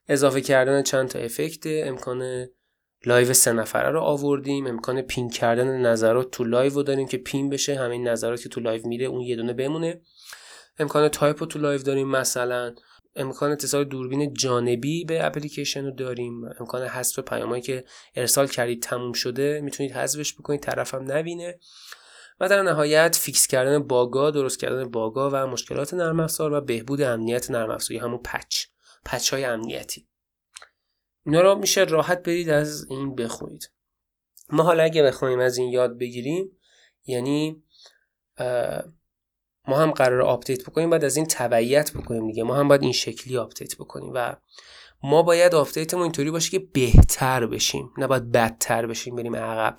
اضافه 0.07 0.41
کردن 0.41 0.83
چند 0.83 1.07
تا 1.07 1.19
افکت 1.19 1.63
امکان 1.65 2.47
لایو 3.05 3.33
سه 3.33 3.53
نفره 3.53 3.89
رو 3.89 4.01
آوردیم. 4.01 4.67
امکان 4.67 5.01
pin 5.01 5.29
کردن 5.29 5.81
نظرات 5.81 6.31
تو 6.31 6.43
لایو 6.43 6.73
رو 6.73 6.83
داریم 6.83 7.07
که 7.07 7.17
pin 7.17 7.49
بشه. 7.49 7.75
همین 7.75 8.07
نظرات 8.07 8.41
که 8.41 8.49
تو 8.49 8.61
لایو 8.61 8.87
میره 8.87 9.05
اون 9.05 9.21
یه 9.21 9.35
دونه 9.35 9.53
بمونه. 9.53 10.01
امکان 10.79 11.09
تایپ 11.09 11.39
رو 11.39 11.45
تو 11.45 11.59
لایو 11.59 11.81
داریم 11.81 12.07
مثلا. 12.07 12.75
امکان 13.17 13.51
اتصال 13.51 13.83
دوربین 13.83 14.33
جانبی 14.33 15.05
به 15.05 15.25
اپلیکیشن 15.25 15.85
رو 15.85 15.91
داریم. 15.91 16.45
امکان 16.59 16.81
حذف 16.81 17.19
پیامایی 17.19 17.61
که 17.61 17.83
ارسال 18.15 18.47
کردید 18.47 18.83
تموم 18.83 19.13
شده 19.13 19.61
می‌تونید 19.61 19.91
حذفش 19.91 20.33
بکنید 20.33 20.59
طرفم 20.59 21.11
نبینه. 21.11 21.59
و 22.39 22.49
در 22.49 22.63
نهایت 22.63 23.15
fix 23.15 23.47
کردن 23.47 23.79
باگا 23.79 24.31
درست 24.31 24.59
کردن 24.59 24.89
باگا 24.89 25.29
و 25.33 25.47
مشکلات 25.47 25.93
نرم 25.93 26.19
افزار 26.19 26.53
و 26.53 26.61
بهبود 26.61 27.01
امنیت 27.01 27.51
نرم 27.51 27.71
افزاری 27.71 27.99
همون 27.99 28.17
patch 28.17 28.65
patch 29.05 29.33
های 29.33 29.45
امنیتی. 29.45 30.07
اینا 31.25 31.41
رو 31.41 31.55
میشه 31.55 31.83
راحت 31.83 32.23
برید 32.23 32.49
از 32.49 32.85
این 32.89 33.15
بخونید. 33.15 33.71
ما 34.49 34.63
حالا 34.63 34.83
اگه 34.83 35.03
بخوایم 35.03 35.39
از 35.39 35.57
این 35.57 35.69
یاد 35.69 35.97
بگیریم 35.97 36.57
یعنی 37.05 37.63
ما 39.67 39.77
هم 39.77 39.91
قراره 39.91 40.21
آپدیت 40.21 40.69
بکنیم 40.69 40.89
بعد 40.89 41.03
از 41.03 41.15
این 41.15 41.25
تبعیت 41.25 41.91
بکنیم 41.93 42.27
دیگه. 42.27 42.43
ما 42.43 42.55
هم 42.55 42.67
باید 42.67 42.83
این 42.83 42.91
شکلی 42.91 43.37
آپدیت 43.37 43.75
بکنیم 43.75 44.11
و 44.15 44.35
ما 45.03 45.23
باید 45.23 45.55
آپدیتمون 45.55 46.03
اینطوری 46.03 46.31
باشه 46.31 46.51
که 46.51 46.59
بهتر 46.59 47.45
بشیم. 47.45 47.89
نه 47.97 48.07
باید 48.07 48.31
بدتر 48.31 48.87
بشیم 48.87 49.15
بریم 49.15 49.35
عقب. 49.35 49.75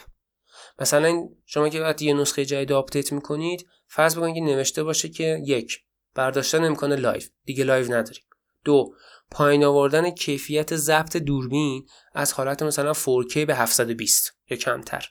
مثلا 0.79 1.29
شما 1.47 1.69
که 1.69 1.81
وقتی 1.81 2.07
یه 2.07 2.15
نسخه 2.15 2.45
جدید 2.45 2.73
آپدیت 2.73 3.13
می‌کنید 3.13 3.67
فرض 3.87 4.17
بکنید 4.17 4.35
که 4.35 4.41
نوشته 4.41 4.85
باشه 4.85 5.09
که 5.09 5.43
یک 5.45 5.79
برداشتن 6.15 6.65
امکان 6.65 6.93
لایو 6.93 7.23
دیگه 7.45 7.65
لایو 7.65 7.95
نداریم. 7.95 8.25
دو 8.65 8.95
پایین 9.31 9.65
آوردن 9.65 10.11
کیفیت 10.11 10.77
ضبط 10.77 11.17
دوربین 11.17 11.87
از 12.15 12.33
حالت 12.33 12.63
مثلا 12.63 12.93
4K 12.95 13.37
به 13.37 13.55
720 13.55 14.33
یا 14.51 14.57
کمتر. 14.57 15.09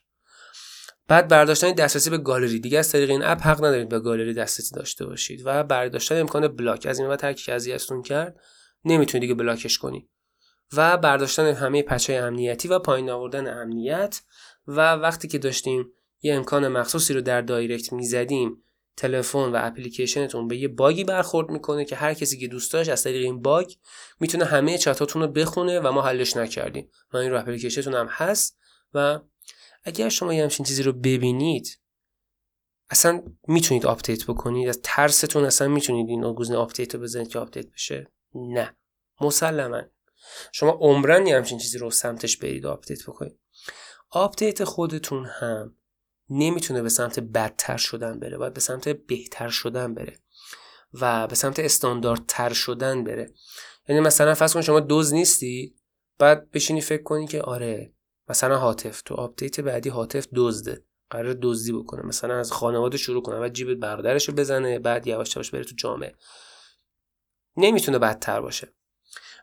بعد 1.07 1.27
برداشتن 1.27 1.71
دسترسی 1.71 2.09
به 2.09 2.17
گالری. 2.17 2.59
دیگه 2.59 2.79
از 2.79 2.91
طریق 2.91 3.09
این 3.09 3.23
اپ 3.23 3.41
حق 3.41 3.57
ندارید 3.57 3.89
به 3.89 3.99
گالری 3.99 4.33
دسترسی 4.33 4.75
داشته 4.75 5.05
باشید. 5.05 5.41
و 5.45 5.63
برداشتن 5.63 6.19
امکان 6.19 6.47
block. 6.47 6.85
از 6.85 6.99
این 6.99 7.07
بعد 7.07 7.23
هر 7.23 7.33
کی 7.33 7.51
اذیتتون 7.51 8.01
کرد 8.01 8.39
نمی‌تونید 8.85 9.21
دیگه 9.21 9.33
block 9.33 9.64
ش 9.64 9.77
کنید 9.77 10.09
و 10.73 10.97
برداشتن 10.97 11.53
همه 11.53 11.83
patch 11.83 12.07
های 12.07 12.17
امنیتی 12.17 12.67
و 12.67 12.79
پایین 12.79 13.09
آوردن 13.09 13.61
امنیت. 13.61 14.21
و 14.67 14.93
وقتی 14.93 15.27
که 15.27 15.37
داشتیم 15.37 15.91
یه 16.21 16.35
امکان 16.35 16.67
مخصوصی 16.67 17.13
رو 17.13 17.21
در 17.21 17.41
دایرکت 17.41 17.93
می‌زدیم 17.93 18.63
تلفن 18.97 19.39
و 19.39 19.55
اپلیکیشنتون 19.59 20.47
به 20.47 20.57
یه 20.57 20.67
باگی 20.67 21.03
برخورد 21.03 21.49
می‌کنه 21.49 21.85
که 21.85 21.95
هر 21.95 22.13
کسی 22.13 22.39
که 22.39 22.47
دوست 22.47 22.73
داشت 22.73 22.89
از 22.89 23.03
طریق 23.03 23.23
این 23.23 23.41
باگ 23.41 23.73
می‌تونه 24.19 24.45
همه 24.45 24.77
چتاتون 24.77 25.21
رو 25.21 25.27
بخونه 25.27 25.79
و 25.79 25.91
ما 25.91 26.01
حلش 26.01 26.37
نکردیم. 26.37 26.89
و 27.13 27.17
این 27.17 27.31
رو 27.31 27.39
اپلیکیشنتون 27.39 27.93
هم 27.93 28.07
هست 28.11 28.57
و 28.93 29.19
اگر 29.83 30.09
شما 30.09 30.33
یه 30.33 30.43
همچین 30.43 30.65
چیزی 30.65 30.83
رو 30.83 30.93
ببینید 30.93 31.79
اصلا 32.89 33.23
می‌تونید 33.47 33.85
آپدیت 33.85 34.25
بکنید. 34.25 34.69
از 34.69 34.79
ترستون 34.83 35.45
اصلا 35.45 35.67
می‌تونید 35.67 36.09
این 36.09 36.33
گزینه 36.33 36.57
آپدیت 36.57 36.95
رو 36.95 37.01
بزنید 37.01 37.27
که 37.27 37.39
آپدیت 37.39 37.71
بشه؟ 37.71 38.11
نه. 38.35 38.77
مسلما. 39.21 39.81
شما 40.51 40.69
عمرا 40.71 41.27
یه 41.27 41.35
همچین 41.35 41.57
چیزی 41.57 41.77
رو 41.77 41.91
سمتش 41.91 42.37
برید 42.37 42.65
و 42.65 42.69
آپدیت 42.69 43.03
بکنید. 43.03 43.39
آپدیت 44.09 44.63
خودتون 44.63 45.25
هم 45.25 45.75
نمی‌تونه 46.29 46.81
به 46.81 46.89
سمت 46.89 47.19
بدتر 47.19 47.77
شدن 47.77 48.19
بره 48.19 48.37
باید 48.37 48.53
به 48.53 48.59
سمت 48.59 48.89
بهتر 48.89 49.49
شدن 49.49 49.93
بره 49.93 50.19
و 50.93 51.27
به 51.27 51.35
سمت 51.35 51.59
استانداردتر 51.59 52.53
شدن 52.53 53.03
بره. 53.03 53.33
یعنی 53.89 54.01
مثلا 54.01 54.33
فرض 54.33 54.53
کن 54.53 54.61
شما 54.61 54.79
دزد 54.79 55.13
نیستی 55.13 55.75
بعد 56.17 56.51
بشینی 56.51 56.81
فکر 56.81 57.03
کنی 57.03 57.27
که 57.27 57.41
آره 57.41 57.93
مثلا 58.29 58.57
هاتف. 58.57 59.01
تو 59.01 59.15
آپدیت 59.15 59.59
بعدی 59.59 59.89
هاتف 59.89 60.27
دزده. 60.35 60.83
قراره 61.09 61.37
دزدی 61.41 61.71
بکنه. 61.71 62.05
مثلا 62.05 62.39
از 62.39 62.51
خانواده 62.51 62.97
شروع 62.97 63.21
کنه. 63.23 63.39
و 63.39 63.49
جیب 63.49 63.73
برادرش 63.73 64.29
رو 64.29 64.35
بزنه. 64.35 64.79
بعد 64.79 65.07
یواش 65.07 65.35
یواش 65.35 65.51
بره 65.51 65.63
تو 65.63 65.75
جامعه. 65.75 66.15
نمی‌تونه 67.57 67.99
بدتر 67.99 68.41
باشه. 68.41 68.73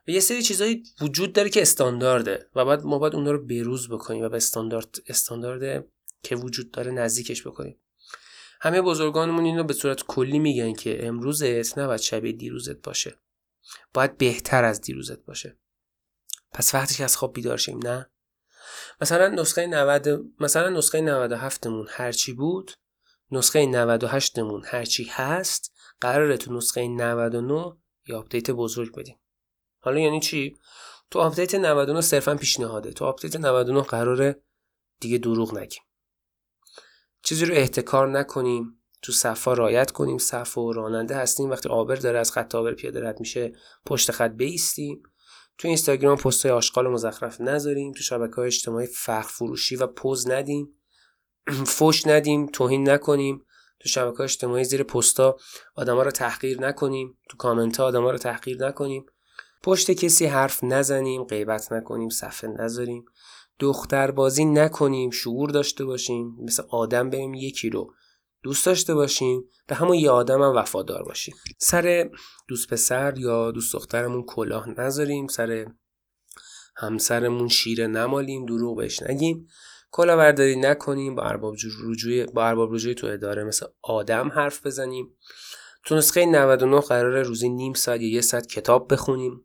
و 0.09 0.11
یه 0.11 0.21
سری 0.21 0.43
چیزایی 0.43 0.83
وجود 1.01 1.33
داره 1.33 1.51
که 1.51 1.63
استاندارده. 1.63 2.51
و 2.55 2.65
بعد 2.65 2.85
ما 2.85 2.99
باید 2.99 3.15
اون 3.15 3.27
رو 3.27 3.47
بروز 3.47 3.89
بکنیم 3.89 4.25
و 4.25 4.29
به 4.29 4.37
استاندارد 4.37 4.97
استاندارد 5.07 5.87
که 6.23 6.37
وجود 6.37 6.71
داره 6.71 6.91
نزدیکش 6.91 7.47
بکنیم. 7.47 7.81
همه 8.61 8.83
بزرگانمون 8.83 9.45
اینو 9.45 9.65
به 9.65 9.73
صورت 9.73 10.03
کلی 10.03 10.39
میگن 10.39 10.73
که 10.73 11.07
امروزت 11.07 11.79
نباید 11.79 12.01
شبیه 12.01 12.33
دیروزت 12.33 12.77
باشه. 12.77 13.19
باید 13.95 14.19
بهتر 14.19 14.65
از 14.65 14.81
دیروزت 14.81 15.25
باشه. 15.25 15.59
پس 16.53 16.75
وقتی 16.75 16.95
که 16.95 17.05
از 17.05 17.17
خواب 17.17 17.33
بیدار 17.33 17.57
شیم 17.57 17.79
نه؟ 17.79 18.11
مثلا 19.01 19.29
نسخه 19.29 19.67
90 19.67 20.09
مثلا 20.41 20.69
نسخه 20.69 21.01
97 21.01 21.67
مون 21.67 21.87
هرچی 21.91 22.33
بود 22.33 22.73
نسخه 23.31 23.67
98 23.67 24.39
مون 24.39 24.63
هرچی 24.67 25.09
هست 25.11 25.73
قراره 26.01 26.37
تو 26.37 26.55
نسخه 26.55 26.89
99 26.89 27.77
یا 28.07 28.19
آپدیت 28.19 28.51
بزرگ 28.51 28.95
بدیم. 28.97 29.19
حالا 29.81 30.01
یعنی 30.01 30.21
چی؟ 30.21 30.57
تو 31.11 31.19
آپدیت 31.19 31.55
99 31.55 32.01
صرفا 32.01 32.35
پیشنهاده. 32.35 32.93
تو 32.93 33.05
آپدیت 33.05 33.37
99 33.37 33.83
قراره 33.83 34.43
دیگه 35.01 35.19
دروغ 35.19 35.59
نگیم. 35.59 35.83
چیزی 37.23 37.47
رو 37.47 37.55
احتکار 37.55 38.09
نکنیم 38.19 38.83
تو 39.03 39.13
صفا 39.13 39.53
رعایت 39.53 39.91
کنیم 39.91 40.19
صفو. 40.19 40.73
راننده 40.73 41.17
هستیم. 41.17 41.51
وقتی 41.51 41.69
عابر 41.69 41.95
داره 41.95 42.19
از 42.19 42.33
خط 42.33 42.55
عابر 42.55 42.75
پیاده 42.75 43.09
رد 43.09 43.21
میشه 43.21 43.53
پشت 43.87 44.11
خط 44.11 44.31
وایستیم. 44.31 45.03
تو 45.59 45.69
اینستاگرام 45.69 46.17
پست 46.17 46.47
های 46.47 46.55
آشغال 46.55 46.89
مزخرف 46.89 47.41
نذاریم 47.41 47.93
تو 47.93 48.03
شبکه 48.03 48.35
های 48.35 48.47
اجتماعی 48.47 48.87
فخر 48.87 49.23
فروشی 49.23 49.77
و 49.77 49.87
پز 49.87 50.31
ندیم 50.31 50.69
فوش 51.77 52.07
ندیم 52.07 52.47
توهین 52.47 52.91
نکنیم 52.91 53.45
تو 53.85 53.89
شبکه 53.89 54.17
های 54.17 54.25
اجتماعی 54.25 54.65
زیر 54.65 54.83
پستا 54.83 55.37
آدما 55.75 56.03
رو 56.03 56.11
تحقیر 56.11 56.61
نکنیم 56.61 57.19
تو 57.31 57.37
کامنت 57.37 57.77
ها 57.77 57.85
آدما 57.87 58.11
رو 58.11 58.19
تحقیر 58.19 58.67
نکنیم. 58.67 59.07
پشت 59.63 59.91
کسی 59.91 60.27
حرف 60.27 60.65
نزنیم 60.65 61.25
غیبت 61.25 61.73
نکنیم 61.73 62.09
صفحه 62.09 62.51
نذاریم. 62.51 63.05
دختر 63.59 64.11
بازی 64.11 64.45
نکنیم 64.45 65.11
شعور 65.11 65.51
داشته 65.51 65.85
باشیم. 65.85 66.37
مثل 66.43 66.63
آدم 66.71 67.11
بریم 67.11 67.35
یکی 67.35 67.71
رو 67.71 67.95
دوست 68.45 68.67
داشته 68.67 68.95
باشیم 68.95 69.45
به 69.67 69.75
همون 69.75 69.95
یه 69.95 70.11
آدم 70.11 70.43
هم 70.43 70.57
وفادار 70.57 71.03
باشیم. 71.03 71.35
سر 71.59 72.11
دوست 72.49 72.69
پسر 72.69 73.19
یا 73.19 73.51
دوست 73.51 73.73
دخترمون 73.73 74.23
کلاه 74.23 74.69
نذاریم 74.81 75.27
سر 75.27 75.67
همسرمون 76.77 77.49
شیره 77.49 77.87
نمالیم 77.87 78.47
دروغ 78.47 78.77
بهش 78.77 79.03
نگیم. 79.03 79.47
کلاهبرداری 79.91 80.57
نکنیم 80.57 81.15
با 81.15 81.23
ارباب 81.23 81.55
رجوع 81.85 82.27
با 82.27 82.47
ارباب 82.47 82.75
رجوعی 82.75 82.95
تو 82.95 83.07
اداره 83.07 83.45
مثل 83.45 83.67
آدم 83.83 84.29
حرف 84.29 84.67
بزنیم. 84.67 85.17
تو 85.85 85.95
نسخه 85.95 86.27
99 86.27 86.81
قرار 86.81 87.23
روزی 87.23 87.49
نیم 87.49 87.73
ساعت 87.73 88.01
یا 88.01 88.09
یه 88.09 88.21
ساعت 88.21 88.47
کتاب 88.47 88.93
بخونیم. 88.93 89.45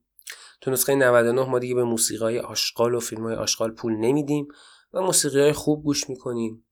تو 0.62 0.72
نسخه 0.72 0.96
99 0.96 1.50
ما 1.50 1.60
دیگه 1.60 1.76
به 1.76 1.84
موسیقی 1.84 2.40
آشغال 2.40 2.96
و 2.96 3.00
فیلم 3.00 3.24
های 3.24 3.36
آشغال 3.36 3.72
پول 3.72 3.94
نمیدیم 3.94 4.48
و 4.94 5.02
موسیقی 5.02 5.40
های 5.40 5.54
خوب 5.54 5.84
گوش 5.84 6.10
می‌کنیم. 6.10 6.66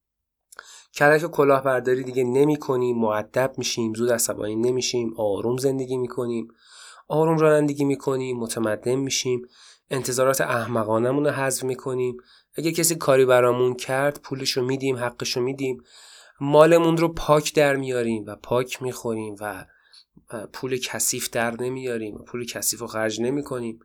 کلک 0.98 1.26
کلاهبرداری 1.26 2.04
دیگه 2.04 2.24
نمی 2.24 2.58
کنیم 2.58 2.98
معدب 2.98 3.54
میشیم 3.58 3.94
زود 3.94 4.12
عصبانی 4.12 4.56
نمیشیم 4.56 5.14
آروم 5.18 5.58
زندگی 5.58 5.98
می‌کنیم. 5.98 6.48
آروم 7.08 7.38
رانندگی 7.38 7.86
می‌کنیم 7.86 8.38
متمدن 8.38 8.96
میشیم. 8.96 9.42
انتظارات 9.90 10.42
احمقانمون 10.42 11.26
رو 11.26 11.32
حذف 11.32 11.64
می‌کنیم. 11.64 12.18
اگه 12.56 12.72
کسی 12.72 12.96
کاری 12.96 13.26
برامون 13.26 13.74
کرد 13.74 14.20
پولش 14.24 14.52
رو 14.52 14.66
میدیم 14.66 14.98
حقش 14.98 15.38
رو 15.38 15.44
میدیم. 15.44 15.84
مالمون 16.42 16.98
رو 16.98 17.08
پاک 17.08 17.54
در 17.54 17.76
میاریم 17.76 18.24
و 18.28 18.36
پاک 18.36 18.82
می‌خوریم 18.82 19.36
و 19.42 19.66
پول 20.54 20.78
کثیف 20.78 21.30
در 21.30 21.62
نمیاریم 21.62 22.16
و 22.16 22.24
پول 22.24 22.46
کثیف 22.46 22.80
رو 22.80 22.88
خرج 22.88 23.22
نمی‌کنیم. 23.22 23.80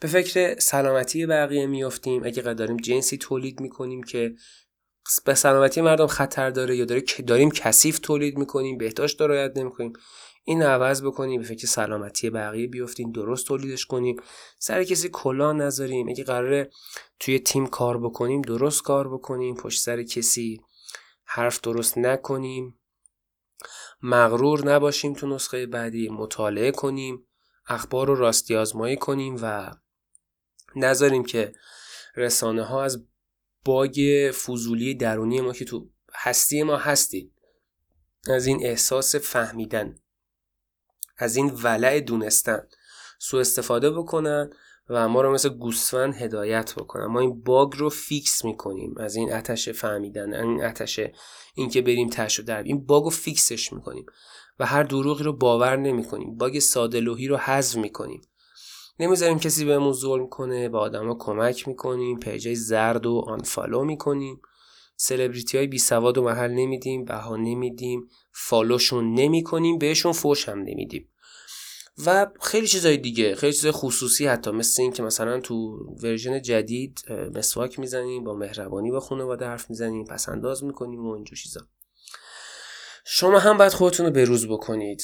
به 0.00 0.08
فکر 0.08 0.58
سلامتی 0.58 1.26
بقیه 1.26 1.66
میافتیم. 1.66 2.24
اگه 2.24 2.42
داریم 2.42 2.76
جنسی 2.76 3.18
تولید 3.18 3.60
می‌کنیم 3.60 4.02
که 4.02 4.34
به 5.24 5.34
سلامتی 5.34 5.80
مردم 5.80 6.06
خطر 6.06 6.50
داره 6.50 6.76
یا 6.76 6.84
داره 6.84 7.02
داریم 7.26 7.50
کثیف 7.50 7.98
تولید 7.98 8.38
می‌کنیم 8.38 8.78
بهداشت 8.78 9.20
رعایت 9.20 9.56
نمی‌کنیم. 9.56 9.92
این 10.44 10.62
عوض 10.62 11.02
بکنیم 11.02 11.40
به 11.40 11.46
فکر 11.46 11.66
سلامتی 11.66 12.30
بقیه 12.30 12.66
بیفتیم 12.66 13.12
درست 13.12 13.46
تولیدش 13.46 13.86
کنیم. 13.86 14.16
سر 14.58 14.84
کسی 14.84 15.08
کلا 15.12 15.52
نذاریم. 15.52 16.08
اگه 16.08 16.24
قراره 16.24 16.70
توی 17.20 17.38
تیم 17.38 17.66
کار 17.66 17.98
بکنیم 17.98 18.42
درست 18.42 18.82
کار 18.82 19.14
بکنیم. 19.14 19.54
پشت 19.54 19.82
سر 19.82 20.02
کسی 20.02 20.60
حرف 21.24 21.60
درست 21.60 21.98
نکنیم. 21.98 22.80
مغرور 24.02 24.64
نباشیم 24.72 25.12
تو 25.12 25.26
نسخه 25.26 25.66
بعدی. 25.66 26.08
مطالعه 26.08 26.70
کنیم. 26.70 27.26
اخبار 27.66 28.06
رو 28.06 28.14
راستی 28.14 28.56
آزمایی 28.56 28.96
کنیم 28.96 29.36
و 29.42 29.70
نذاریم 30.76 31.24
که 31.24 31.52
رسانه 32.16 32.62
ها 32.62 32.84
از 32.84 33.06
باگ 33.64 34.30
فضولی 34.44 34.94
درونی 34.94 35.40
ما 35.40 35.52
که 35.52 35.64
تو 35.64 35.90
هستی 36.14 36.62
ما 36.62 36.76
هستید 36.76 37.32
از 38.30 38.46
این 38.46 38.66
احساس 38.66 39.16
فهمیدن 39.16 39.98
از 41.18 41.36
این 41.36 41.50
ولع 41.62 42.00
دونستن 42.00 42.66
سو 43.18 43.36
استفاده 43.36 43.90
بکنن 43.90 44.50
و 44.88 45.08
ما 45.08 45.20
رو 45.20 45.32
مثل 45.32 45.48
گوسفند 45.48 46.14
هدایت 46.14 46.74
بکنن. 46.74 47.06
ما 47.06 47.20
این 47.20 47.42
باگ 47.42 47.76
رو 47.76 47.90
fix 47.90 48.44
می‌کنیم 48.44 48.94
از 48.98 49.16
این 49.16 49.32
عطش 49.32 49.68
فهمیدن 49.68 50.34
این 50.34 50.64
عطش 50.64 51.00
اینکه 51.54 51.82
بریم 51.82 52.08
تهشو 52.08 52.40
درآریم 52.40 52.66
این 52.66 52.86
باگ 52.86 53.04
رو 53.04 53.10
fix 53.10 53.47
ش 53.47 53.72
می‌کنیم 53.72 54.06
و 54.58 54.66
هر 54.66 54.82
دروغی 54.82 55.24
رو 55.24 55.32
باور 55.32 55.76
نمی‌کنیم. 55.76 56.36
باگ 56.36 56.58
ساده 56.58 57.00
لوحی 57.00 57.28
رو 57.28 57.36
حذف 57.36 57.76
می‌کنیم. 57.76 58.20
نمی‌ذاریم 58.98 59.38
کسی 59.38 59.64
بهمون 59.64 59.92
ظلم 59.92 60.28
کنه 60.28 60.68
به 60.68 60.78
آدما 60.78 61.16
کمک 61.20 61.68
می‌کنیم 61.68 62.18
پیجای 62.18 62.54
زرد 62.54 63.06
و 63.06 63.24
unfollow 63.26 63.84
می‌کنیم. 63.84 64.40
سلبریتی 64.96 65.58
های 65.58 65.66
بی 65.66 65.78
سواد 65.78 66.18
و 66.18 66.22
محل 66.22 66.50
نمیدیم 66.50 67.04
بها 67.04 67.36
نمیدیم 67.36 68.08
follow 68.32 68.81
شون 68.81 69.14
نمی‌کنیم 69.14 69.78
بهشون 69.78 70.12
فوش 70.12 70.48
هم 70.48 70.58
نمیدیم. 70.58 71.08
و 72.06 72.26
خیلی 72.40 72.66
چیزای 72.66 72.96
دیگه 72.96 73.34
خیلی 73.34 73.52
چیزای 73.52 73.72
خصوصی 73.72 74.26
حتی 74.26 74.50
مثل 74.50 74.82
این 74.82 74.92
که 74.92 75.02
مثلا 75.02 75.40
تو 75.40 75.78
version 76.02 76.42
جدید 76.42 77.04
مسواک 77.34 77.78
می‌زنیم 77.78 78.24
با 78.24 78.34
مهربانی 78.34 78.90
با 78.90 79.00
خانواده 79.00 79.46
حرف 79.46 79.70
می‌زنیم 79.70 80.04
پس 80.04 80.28
انداز 80.28 80.64
می‌کنیم 80.64 81.06
و 81.06 81.10
اینجور 81.10 81.38
چیزا. 81.38 81.60
شما 83.04 83.38
هم 83.38 83.58
باید 83.58 83.72
خودتون 83.72 84.06
رو 84.06 84.12
بروز 84.12 84.48
بکنید. 84.48 85.02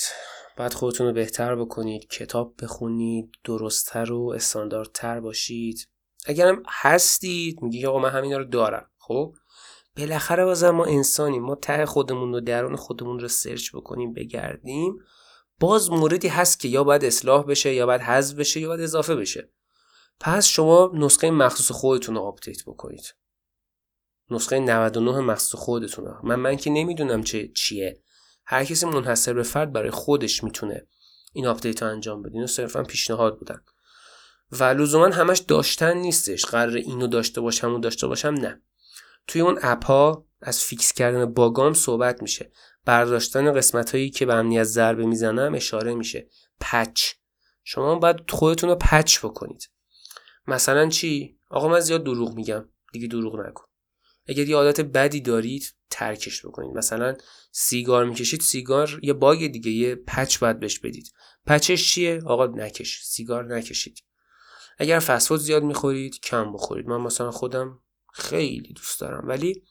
باید 0.61 0.75
خودتون 0.75 1.07
رو 1.07 1.13
بهتر 1.13 1.57
بکنید 1.57 2.07
کتاب 2.07 2.55
بخونید 2.63 3.33
درستتر 3.45 4.13
و 4.13 4.33
استانداردتر 4.37 5.21
باشید. 5.21 5.89
اگرم 6.27 6.63
هستید 6.69 7.63
میگی 7.63 7.87
آقا 7.87 7.99
من 7.99 8.11
همینا 8.11 8.37
رو 8.37 8.45
دارم. 8.45 8.91
خب؟ 8.99 9.35
بالاخره 9.97 10.45
بازم 10.45 10.71
ما 10.71 10.85
انسانیم. 10.85 11.43
ما 11.43 11.55
ته 11.55 11.87
خودمون 11.87 12.33
رو 12.33 12.41
درون 12.41 12.77
خودمون 12.77 13.19
رو 13.19 13.29
search 13.29 13.75
بکنیم 13.75 14.13
بگردیم. 14.13 14.97
باز 15.61 15.91
موردی 15.91 16.29
هست 16.29 16.61
که 16.61 16.69
یا 16.69 16.85
باید 16.85 17.05
اصلاح 17.05 17.45
بشه 17.45 17.75
یا 17.75 17.87
باید 17.87 18.01
حذف 18.01 18.35
بشه 18.35 18.61
یا 18.61 18.69
باید 18.69 18.81
اضافه 18.81 19.17
بشه. 19.17 19.53
پس 20.21 20.47
شما 20.47 20.91
نسخه 20.95 21.31
مخصوص 21.31 21.71
خودتون 21.71 22.15
رو 22.15 22.21
آپدیت 22.21 22.65
بکنید. 22.65 23.15
نسخه 24.31 24.59
99 24.59 25.21
مخصوص 25.21 25.61
خودتون 25.61 26.05
رو. 26.05 26.15
من 26.23 26.35
من 26.35 26.57
که 26.57 26.71
نمی‌دونم 26.71 27.23
چه 27.23 27.49
چیه. 27.49 28.03
هر 28.51 28.65
کسی 28.65 28.87
منحصر 28.87 29.33
به 29.33 29.43
فرد 29.43 29.73
برای 29.73 29.91
خودش 29.91 30.45
می‌تونه 30.45 30.87
این 31.33 31.47
آپدیت 31.47 31.83
رو 31.83 31.89
انجام 31.89 32.23
بده. 32.23 32.35
اینو 32.35 32.47
صرفا 32.47 32.83
پیشنهاد 32.83 33.39
بودن. 33.39 33.61
و 34.53 34.65
لزوما 34.65 35.09
همش 35.09 35.39
داشتن 35.39 35.97
نیستش. 35.97 36.45
قراره 36.47 36.77
اینو 36.77 37.07
داشته 37.07 37.41
باشم 37.41 37.75
و 37.75 37.79
داشته 37.79 38.07
باشم 38.07 38.29
نه. 38.29 38.63
توی 39.27 39.41
اون 39.41 39.59
اپ 39.63 39.85
ها 39.85 40.27
از 40.41 40.61
fix 40.61 40.93
کردن 40.93 41.25
باگا 41.27 41.75
صحبت 41.75 42.23
میشه. 42.23 42.53
برداشتن 42.85 43.53
قسمت 43.53 43.95
هایی 43.95 44.11
که 44.11 44.27
به 44.27 44.35
امنیت 44.35 44.65
ضربه 44.65 45.07
می‌زنن 45.07 45.55
اشاره 45.55 45.95
میشه. 45.95 46.29
patch. 46.61 47.05
شما 47.65 47.95
باید 47.95 48.31
خودتون 48.31 48.71
رو 48.71 48.77
patch 48.77 49.19
بکنید. 49.19 49.71
مثلا 50.47 50.89
چی؟ 50.89 51.39
آقا 51.51 51.69
من 51.69 51.81
زیاد 51.81 52.05
دروغ 52.05 52.35
میگم. 52.35 52.69
دیگه 52.93 53.09
دروغ 53.09 53.37
نکن 53.37 53.65
اگر 54.27 54.49
یه 54.49 54.57
عادت 54.57 54.81
بدی 54.81 55.21
دارید 55.21 55.75
ترکش 55.91 56.47
بکنید. 56.47 56.77
مثلا 56.77 57.17
سیگار 57.53 58.05
می‌کشید 58.05 58.41
سیگار 58.41 59.01
یه 59.03 59.13
باگ 59.13 59.47
دیگه 59.47 59.71
یه 59.71 59.95
پچ 59.95 60.39
باید 60.39 60.61
بهش 60.61 60.79
بدید. 60.79 61.13
پچش 61.47 61.91
چیه؟ 61.93 62.23
آقا 62.27 62.47
نکش 62.47 63.05
سیگار 63.05 63.57
نکشید. 63.57 64.03
اگر 64.79 64.99
فسفود 64.99 65.41
زیاد 65.41 65.63
می‌خورید 65.63 66.21
کم 66.21 66.53
بخورید. 66.53 66.87
من 66.87 67.01
مثلا 67.01 67.31
خودم 67.31 67.79
خیلی 68.13 68.73
دوست 68.73 69.01
دارم. 69.01 69.29
ولی 69.29 69.63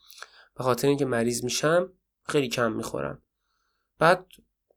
به 0.57 0.63
خاطر 0.63 0.87
اینکه 0.87 1.05
مریض 1.05 1.43
میشم 1.43 1.93
خیلی 2.27 2.47
کم 2.47 2.71
می‌خورم. 2.71 3.21
بعد 3.99 4.25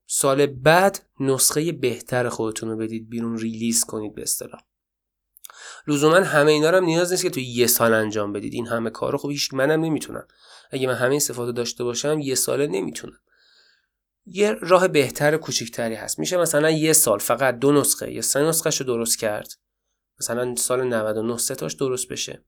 سال 0.07 0.47
بعد 0.47 1.07
نسخه 1.21 1.73
بهتر 1.73 2.29
خودتون 2.29 2.69
رو 2.69 2.77
بدید 2.77 3.09
بیرون 3.09 3.39
ریلیز 3.39 3.85
کنید 3.85 4.15
به 4.15 4.23
اصطلاح. 4.23 4.61
لزوما 5.87 6.17
همه 6.17 6.53
اینا 6.53 6.71
رو 6.71 6.77
هم 6.77 6.85
نیاز 6.85 7.11
نیست 7.11 7.23
که 7.23 7.31
تو 7.31 7.41
یه 7.41 7.67
سال 7.67 7.95
انجام 7.95 8.33
بدید. 8.33 8.55
این 8.55 8.67
همه 8.67 8.91
کارو 8.91 9.19
خب 9.19 9.31
هیچ 9.31 9.55
منم 9.55 9.85
نمی‌تونم. 9.85 10.27
اگه 10.71 10.87
من 10.87 10.95
همه 10.95 11.11
این 11.11 11.21
صفات 11.21 11.55
داشته 11.55 11.85
باشم 11.85 12.21
یه 12.21 12.35
ساله 12.35 12.67
نمی‌تونم. 12.67 13.19
یه 14.27 14.53
راه 14.53 14.89
بهتر 14.89 15.37
کوچیکتری 15.37 15.95
هست. 15.95 16.19
میشه 16.19 16.37
مثلا 16.37 16.71
یه 16.71 16.93
سال 16.93 17.19
فقط 17.19 17.59
دو 17.59 17.73
نسخه. 17.73 18.13
یا 18.13 18.23
سه 18.23 18.43
نسخه 18.43 18.71
رو 18.71 18.87
درست 18.87 19.19
کرد. 19.19 19.53
مثلا 20.21 20.55
سال 20.57 20.83
99 20.83 21.39
سه 21.39 21.55
تاش 21.55 21.75
درست 21.75 22.09
بشه. 22.09 22.45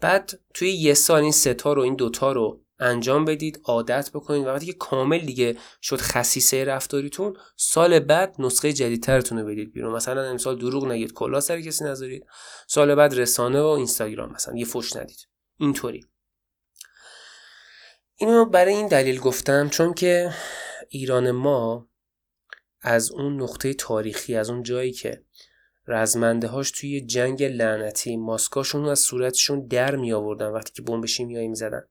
بعد 0.00 0.40
توی 0.54 0.70
یه 0.70 0.94
سال 0.94 1.22
این 1.22 1.32
ستا 1.32 1.72
رو 1.72 1.82
این 1.82 1.96
دوتا 1.96 2.32
رو 2.32 2.64
انجام 2.82 3.24
بدید 3.24 3.60
عادت 3.64 4.10
بکنید 4.14 4.46
و 4.46 4.48
وقتی 4.48 4.66
که 4.66 4.72
کامل 4.72 5.18
دیگه 5.18 5.56
شد 5.82 5.96
خصیصه 5.96 6.64
رفتاریتون. 6.64 7.36
سال 7.56 7.98
بعد 7.98 8.34
نسخه 8.38 8.72
جدیدترتون 8.72 9.38
رو 9.38 9.46
بدید 9.46 9.72
بیرون. 9.72 9.94
مثلا 9.94 10.22
امسال 10.22 10.58
دروغ 10.58 10.86
نگید 10.86 11.12
کلا 11.12 11.40
سر 11.40 11.60
کسی 11.60 11.84
نذارید. 11.84 12.26
سال 12.66 12.94
بعد 12.94 13.14
رسانه 13.14 13.62
و 13.62 13.66
اینستاگرام 13.66 14.32
مثلا 14.32 14.56
یه 14.56 14.64
فوش 14.64 14.96
ندید. 14.96 15.28
اینطوری. 15.56 16.06
اینو 18.16 18.44
برای 18.44 18.74
این 18.74 18.88
دلیل 18.88 19.20
گفتم 19.20 19.68
چون 19.68 19.94
که 19.94 20.32
ایران 20.88 21.30
ما 21.30 21.88
از 22.80 23.10
اون 23.10 23.42
نقطه 23.42 23.74
تاریخی 23.74 24.36
از 24.36 24.50
اون 24.50 24.62
جایی 24.62 24.92
که 24.92 25.24
رزمنده 25.86 26.48
هاش 26.48 26.70
توی 26.70 27.00
جنگ 27.00 27.42
لعنتی 27.42 28.16
ماسکاشون 28.16 28.88
از 28.88 28.98
صورتشون 28.98 29.66
در 29.66 29.96
می 29.96 30.12
آوردن 30.12 30.46
وقتی 30.46 30.72
که 30.72 30.82
بمب 30.82 31.06
شیمیایی 31.06 31.48
می 31.48 31.54
زدن 31.54 31.82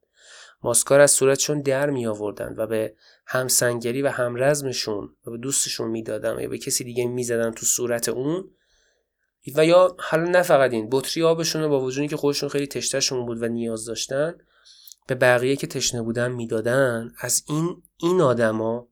ماسکار 0.64 1.00
از 1.00 1.12
صورتشون 1.12 1.62
در 1.62 1.90
می 1.90 2.08
آوردن 2.08 2.56
و 2.58 2.68
به 2.68 2.96
همسنگری 3.26 4.02
و 4.02 4.10
همرزمشون 4.10 5.16
و 5.26 5.32
به 5.32 5.38
دوستشون 5.38 5.90
می‌دادن 5.90 6.40
یا 6.40 6.50
به 6.50 6.58
کسی 6.58 6.84
دیگه 6.84 7.08
می‌زدن 7.08 7.52
تو 7.52 7.66
صورت 7.66 8.10
اون 8.10 8.50
و 9.56 9.66
یا 9.66 9.96
حالا 10.00 10.24
نه 10.24 10.42
فقط 10.42 10.72
این 10.72 10.88
بطری 10.92 11.24
آبشون 11.24 11.68
با 11.68 11.82
وجودی 11.82 12.08
که 12.08 12.18
خودشون 12.18 12.50
خیلی 12.50 12.68
تشتشون 12.68 13.26
بود 13.26 13.42
و 13.42 13.48
نیاز 13.48 13.86
داشتن 13.86 14.36
به 15.08 15.16
بقیه 15.16 15.56
که 15.56 15.68
تشنه 15.68 16.02
بودن 16.02 16.32
می‌دادن 16.32 17.12
از 17.20 17.44
این 17.48 17.84
این 17.98 18.22
آدما 18.22 18.88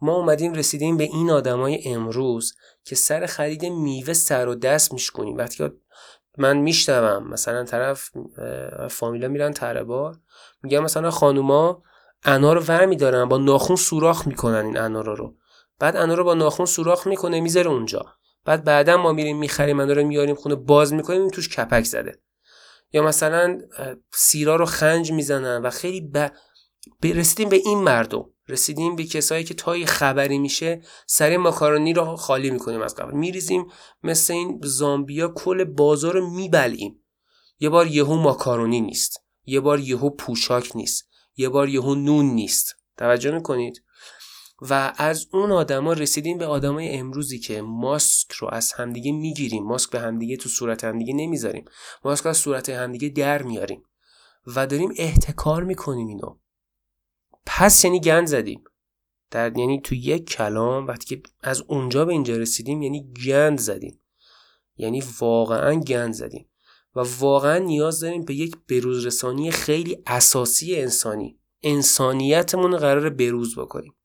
ما 0.00 0.16
اومدیم 0.16 0.52
رسیدیم 0.52 0.96
به 0.96 1.04
این 1.04 1.30
آدمای 1.30 1.88
امروز 1.88 2.54
که 2.84 2.94
سر 2.94 3.26
خرید 3.26 3.64
میوه 3.64 4.12
سر 4.12 4.48
و 4.48 4.54
دست 4.54 4.92
میشکنیم. 4.92 5.36
وقتی 5.36 5.70
من 6.36 6.56
میشنوم. 6.56 7.28
مثلا 7.28 7.64
طرف 7.64 8.10
فامیلا 8.90 9.28
میرن 9.28 9.52
تره 9.52 9.84
بار 9.84 10.16
میگم 10.62 10.82
مثلا 10.82 11.10
خانوما 11.10 11.82
انا 12.24 12.52
رو 12.52 12.60
ور 12.60 12.86
میدارن 12.86 13.24
با 13.24 13.38
ناخون 13.38 13.76
سوراخ 13.76 14.26
می‌کنن 14.26 14.64
این 14.64 14.78
انارا 14.78 15.14
رو 15.14 15.34
بعد 15.78 15.96
انا 15.96 16.14
رو 16.14 16.24
با 16.24 16.34
ناخون 16.34 16.66
سوراخ 16.66 17.06
می‌کنه 17.06 17.40
می‌ذاره 17.40 17.70
اونجا. 17.70 18.06
بعد 18.44 18.64
بعدا 18.64 18.96
ما 18.96 19.12
میریم 19.12 19.38
می‌خریم 19.38 19.80
انا 19.80 19.92
رو 19.92 20.04
میاریم 20.04 20.34
خونه 20.34 20.54
باز 20.54 20.92
می‌کنیم 20.92 21.20
این 21.20 21.30
توش 21.30 21.48
کپک 21.48 21.84
زده. 21.84 22.20
یا 22.92 23.02
مثلا 23.02 23.60
سیرا 24.14 24.56
رو 24.56 24.66
خنج 24.66 25.12
می‌زنن 25.12 25.62
و 25.62 25.70
خیلی 25.70 26.00
ب... 26.00 26.30
رسیدیم 27.04 27.48
به 27.48 27.56
این 27.56 27.78
مردم. 27.78 28.24
رسیدیم 28.48 28.96
به 28.96 29.04
کسایی 29.04 29.44
که 29.44 29.54
تای 29.54 29.86
خبری 29.86 30.38
میشه 30.38 30.82
سر 31.06 31.36
ماکارونی 31.36 31.92
رو 31.92 32.16
خالی 32.16 32.50
می‌کنیم 32.50 32.80
از 32.80 32.94
قبل. 32.94 33.12
میریزیم 33.12 33.66
مثل 34.02 34.32
این 34.32 34.60
زامبیا 34.64 35.28
کل 35.28 35.64
بازار 35.64 36.14
رو 36.14 36.30
میبلیم 36.30 37.02
یه 37.60 37.68
بار 37.68 37.86
یهو 37.86 38.14
ماکارونی 38.14 38.80
نیست. 38.80 39.22
یه 39.46 39.60
بار 39.60 39.80
یهو 39.80 40.10
پوشاک 40.10 40.76
نیست. 40.76 41.08
یه 41.36 41.48
بار 41.48 41.68
یهو 41.68 41.94
نون 41.94 42.26
نیست. 42.26 42.74
توجه 42.96 43.30
می‌کنید؟ 43.30 43.82
و 44.60 44.92
از 44.96 45.26
اون 45.32 45.52
آدما 45.52 45.92
رسیدیم 45.92 46.38
به 46.38 46.46
آدمای 46.46 46.98
امروزی 46.98 47.38
که 47.38 47.62
ماسک 47.62 48.32
رو 48.32 48.48
از 48.52 48.72
همدیگه 48.72 49.12
می‌گیریم. 49.12 49.64
ماسک 49.64 49.90
به 49.90 50.00
همدیگه 50.00 50.36
تو 50.36 50.48
صورت 50.48 50.84
همدیگه 50.84 51.14
نمی‌ذاریم. 51.14 51.64
ماسک 52.04 52.26
از 52.26 52.36
صورت 52.36 52.68
همدیگه 52.68 53.08
در 53.08 53.42
میاریم 53.42 53.82
و 54.46 54.66
داریم 54.66 54.92
احتکار 54.96 55.64
می‌کنیم 55.64 56.06
اینو. 56.06 56.36
پس 57.46 57.84
یعنی 57.84 58.00
گند 58.00 58.26
زدیم. 58.26 58.64
در 59.30 59.58
یعنی 59.58 59.80
تو 59.80 59.94
یک 59.94 60.28
کلام 60.28 60.86
وقتی 60.86 61.06
که 61.16 61.22
از 61.42 61.62
اونجا 61.66 62.04
به 62.04 62.12
اینجا 62.12 62.36
رسیدیم 62.36 62.82
یعنی 62.82 63.12
گند 63.26 63.58
زدیم. 63.58 64.00
یعنی 64.76 65.02
واقعا 65.20 65.74
گند 65.74 66.12
زدیم. 66.14 66.48
و 66.96 67.00
واقعا 67.18 67.58
نیاز 67.58 68.00
داریم 68.00 68.24
به 68.24 68.34
یک 68.34 68.56
بروزرسانی 68.68 69.50
خیلی 69.50 70.02
اساسی 70.06 70.76
انسانی. 70.76 71.38
انسانیتمون 71.62 72.76
قرار 72.76 73.10
بروز 73.10 73.58
بکنیم. 73.58 73.96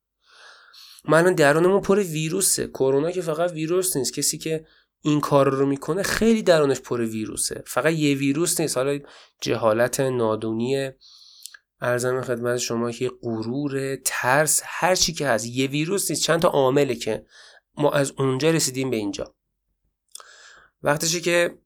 الان 1.05 1.35
درونمون 1.35 1.81
پر 1.81 1.99
ویروسه. 1.99 2.67
کرونا 2.67 3.11
که 3.11 3.21
فقط 3.21 3.51
ویروس 3.51 3.97
نیست. 3.97 4.13
کسی 4.13 4.37
که 4.37 4.65
این 5.01 5.19
کار 5.19 5.49
رو 5.49 5.65
می‌کنه 5.65 6.03
خیلی 6.03 6.41
درونش 6.41 6.79
پر 6.79 7.01
ویروسه. 7.01 7.63
فقط 7.67 7.93
یه 7.93 8.15
ویروس 8.15 8.59
نیست. 8.59 8.77
حالا 8.77 8.99
جهالت 9.41 9.99
نادونی 9.99 10.91
ارزم 11.81 12.21
خدمت 12.21 12.57
شما 12.57 12.91
که 12.91 13.11
غرور 13.21 13.95
ترس 13.95 14.61
هر 14.65 14.95
چی 14.95 15.13
که 15.13 15.27
هست 15.27 15.45
یه 15.45 15.67
ویروس 15.67 16.11
نیست 16.11 16.23
چند 16.23 16.41
تا 16.41 16.47
عامله 16.47 16.95
که 16.95 17.25
ما 17.77 17.91
از 17.91 18.13
اونجا 18.17 18.51
رسیدیم 18.51 18.89
به 18.89 18.97
اینجا. 18.97 19.35
وقتشه 20.83 21.21
که 21.21 21.57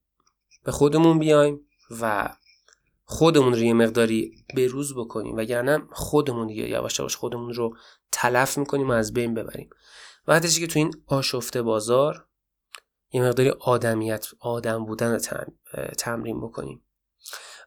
به 0.63 0.71
خودمون 0.71 1.19
بیایم 1.19 1.59
و 2.01 2.35
خودمون 3.03 3.53
رو 3.53 3.59
یه 3.59 3.73
مقداری 3.73 4.45
بروز 4.55 4.95
بکنیم 4.95 5.35
وگرنه 5.35 5.87
خودمون 5.91 6.47
دیگه 6.47 6.69
یواش 6.69 6.99
یواش 6.99 7.15
خودمون 7.15 7.53
رو 7.53 7.77
تلف 8.11 8.57
می‌کنیم 8.57 8.89
و 8.89 8.91
از 8.91 9.13
بین 9.13 9.33
ببریم. 9.33 9.69
وقتشه 10.27 10.59
که 10.59 10.67
تو 10.67 10.79
این 10.79 10.93
آشفته 11.07 11.61
بازار 11.61 12.27
یه 13.11 13.21
مقداری 13.21 13.49
آدمیت 13.49 14.27
آدم 14.39 14.85
بودن 14.85 15.11
رو 15.11 15.19
تمرین 15.97 16.41
بکنیم. 16.41 16.83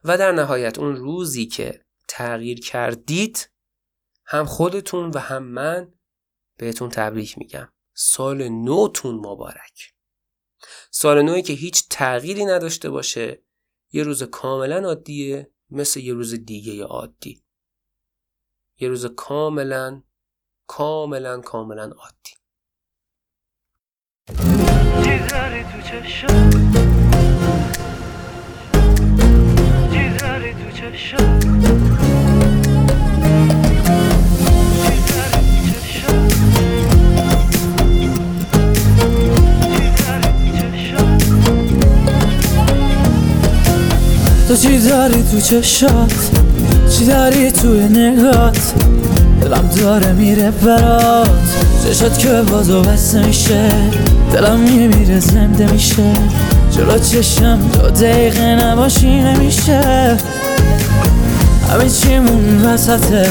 و 0.03 0.17
در 0.17 0.31
نهایت 0.31 0.79
اون 0.79 0.95
روزی 0.95 1.45
که 1.45 1.85
تغییر 2.09 2.59
کردید 2.59 3.49
هم 4.25 4.45
خودتون 4.45 5.11
و 5.11 5.19
هم 5.19 5.43
من 5.43 5.93
بهتون 6.57 6.89
تبریک 6.89 7.37
میگم. 7.37 7.73
سال 7.93 8.49
نوتون 8.49 9.15
مبارک. 9.15 9.93
سال 10.91 11.21
نوی 11.21 11.41
که 11.41 11.53
هیچ 11.53 11.87
تغییری 11.89 12.45
نداشته 12.45 12.89
باشه 12.89 13.43
یه 13.91 14.03
روز 14.03 14.23
کاملا 14.23 14.87
عادیه 14.87 15.51
مثل 15.69 15.99
یه 15.99 16.13
روز 16.13 16.33
دیگه 16.33 16.83
عادی. 16.83 17.43
یه 18.79 18.87
روز 18.87 19.05
کاملا 19.05 20.03
کاملا 20.67 21.41
کاملا 21.41 21.83
عادی. 21.83 22.39
تو 30.19 30.25
چی 44.55 44.79
داری 44.79 45.23
تو 45.31 45.41
چشات؟ 45.41 46.13
چی 46.89 47.05
داری 47.05 47.51
توی 47.51 47.79
نگات؟ 47.79 48.73
دلم 49.41 49.69
داره 49.77 50.13
میره 50.13 50.51
برات. 50.51 51.29
چشات 51.83 52.19
که 52.19 52.29
بازو 52.29 52.81
بسته 52.81 53.25
میشه. 53.25 53.69
دلم 54.33 54.59
میمیره 54.59 55.19
زنده 55.19 55.71
میشه. 55.71 56.13
جلو 56.79 56.99
چشم 56.99 57.59
دو 57.73 57.89
دقیقه 57.89 58.41
نباشی 58.41 59.19
نمیشه. 59.19 59.81
همه 61.69 61.89
چیمون 61.89 62.65
وسطه. 62.65 63.29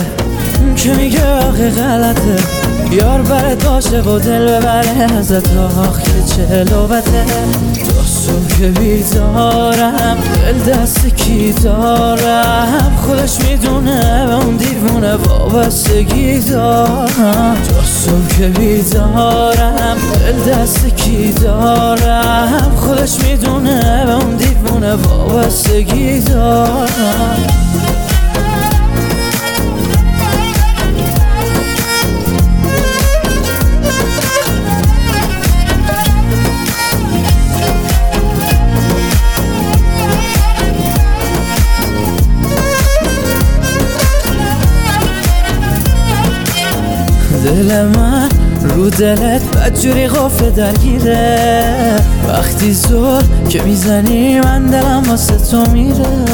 که 0.77 0.95
میگه 0.95 1.27
آخه 1.27 1.71
غلطه. 1.71 2.68
یار 2.93 3.23
برت 3.23 3.65
باشه 3.67 4.01
و 4.01 4.19
دل 4.19 4.59
ببره 4.59 5.13
ازت 5.19 5.57
آخ 5.57 6.03
که 6.03 6.11
چه 6.37 6.65
لوبته 6.65 7.25
تو 7.75 8.03
صبح 8.07 8.69
بیدارم 8.81 10.17
دل 10.35 10.73
دست 10.73 11.07
کی 11.07 11.53
دارم؟ 11.53 12.93
خودش 13.07 13.41
می‌دونه 13.41 14.27
به 14.27 14.35
اون 14.35 14.57
دیوونه 14.57 15.15
وابستگی 15.15 16.39
دارم. 16.39 17.57
تو 17.69 17.75
صبح 17.85 18.47
بیدارم 18.47 19.97
دل 20.15 20.53
دست 20.53 20.87
کی 20.87 21.33
دارم؟ 21.33 22.73
خودش 22.77 23.21
می‌دونه 23.21 24.05
به 24.07 24.13
اون 24.13 24.37
دیوونه 24.37 24.95
وابستگی 24.95 26.21
دارم. 26.21 26.89
دل 47.49 47.85
من 47.85 48.29
رو 48.63 48.91
دلت 48.91 49.57
بدجوری 49.57 50.09
غفله 50.09 50.51
درگیره. 50.51 51.97
وقتی 52.29 52.73
زور 52.73 53.23
که 53.51 53.63
می‌زنی 53.63 54.41
من 54.41 54.67
دلم 54.67 55.03
واسه 55.09 55.51
تو 55.51 55.71
میره. 55.73 56.29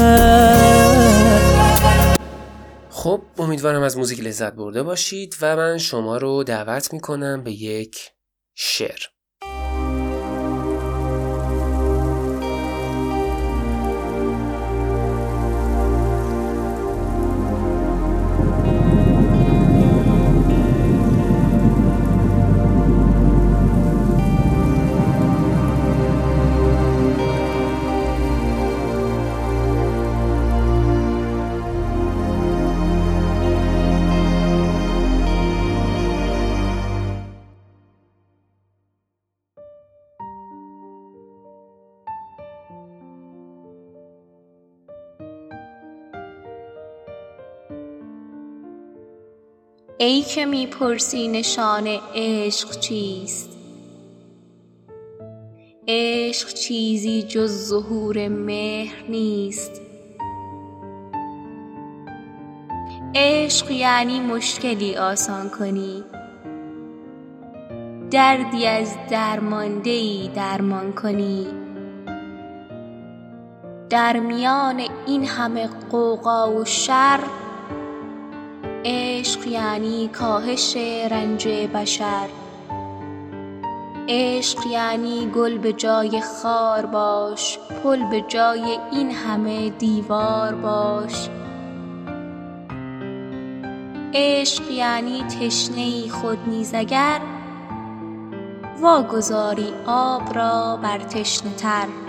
خب 2.91 3.23
امیدوارم 3.39 3.83
از 3.83 3.99
موزیک 3.99 4.21
لذت 4.21 4.53
برده 4.53 4.83
باشید 4.83 5.37
و 5.41 5.57
من 5.57 5.79
شما 5.79 6.17
رو 6.17 6.45
دعوت 6.45 6.93
می‌کنم 6.93 7.45
به 7.45 7.53
یک 7.53 7.97
شعر. 8.55 9.14
ای 49.99 50.23
که 50.23 50.47
می‌پرسی 50.47 51.29
نشان 51.29 51.87
عشق 52.15 52.81
چیست؟ 52.81 53.51
عشق 55.89 56.49
چیزی 56.49 57.23
جز 57.23 57.69
ظهور 57.69 58.29
مهر 58.29 59.05
نیست. 59.09 59.81
عشق 63.15 63.71
یعنی 63.71 64.21
مشکلی 64.21 64.97
آسان 64.97 65.51
کنی. 65.51 66.05
دردی 68.11 68.67
از 68.67 68.97
درماندهی 69.11 70.31
درمان 70.35 70.93
کنی. 70.93 71.47
در 73.91 74.21
میان 74.21 74.83
این 75.07 75.25
همه 75.25 75.69
قوقا 75.91 76.53
و 76.53 76.65
شر 76.65 77.21
عشق 78.87 79.47
یعنی 79.47 80.09
کاهش 80.09 80.77
رنج 81.11 81.49
بشر. 81.49 82.29
عشق 84.09 84.67
یعنی 84.67 85.31
گل 85.35 85.59
به 85.59 85.73
جای 85.73 86.21
خار 86.21 86.87
باش 86.87 87.59
پل 87.83 88.11
به 88.11 88.21
جای 88.29 88.79
این 88.93 89.11
همه 89.11 89.71
دیوار 89.71 90.55
باش. 90.55 91.29
عشق 94.15 94.71
یعنی 94.71 95.23
تشنه 95.23 96.09
خود 96.09 96.39
نیز 96.47 96.75
اگر 96.75 97.21
واگذاری 98.81 99.73
آب 99.87 100.39
را 100.39 100.79
بر 100.83 100.99
تشنه 100.99 101.55
تر. 101.55 102.04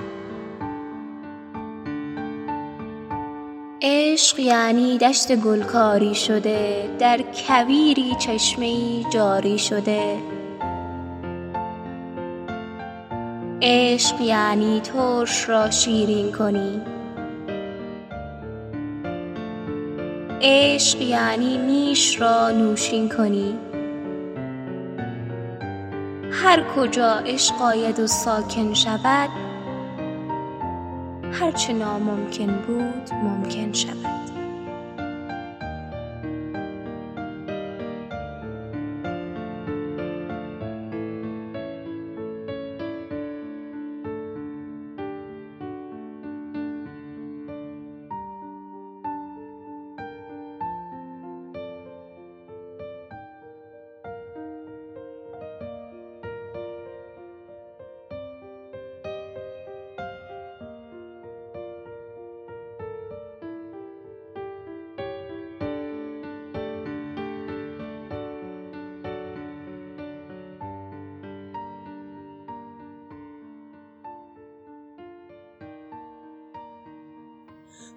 عشق 3.88 4.40
یعنی 4.40 4.98
دشت 4.98 5.36
گلکاری 5.36 6.16
شده 6.16 6.90
در 7.00 7.20
کویری 7.48 8.16
چشمه 8.20 9.04
جاری 9.10 9.58
شده. 9.58 10.18
عشق 13.62 14.22
یعنی 14.22 14.80
ترش 14.80 15.50
را 15.50 15.70
شیرین 15.70 16.32
کنی. 16.32 16.82
عشق 20.42 21.02
یعنی 21.02 21.58
نیش 21.58 22.22
را 22.22 22.52
نوشین 22.52 23.10
کنی. 23.10 23.56
هر 26.32 26.64
کجا 26.76 27.14
عشق 27.14 27.62
آید 27.62 28.00
و 28.00 28.08
ساکن 28.08 28.74
شود 28.74 29.45
هرچه 31.40 31.74
ناممکن 31.74 32.58
بود 32.68 33.14
ممکن 33.14 33.74
شود. 33.74 34.25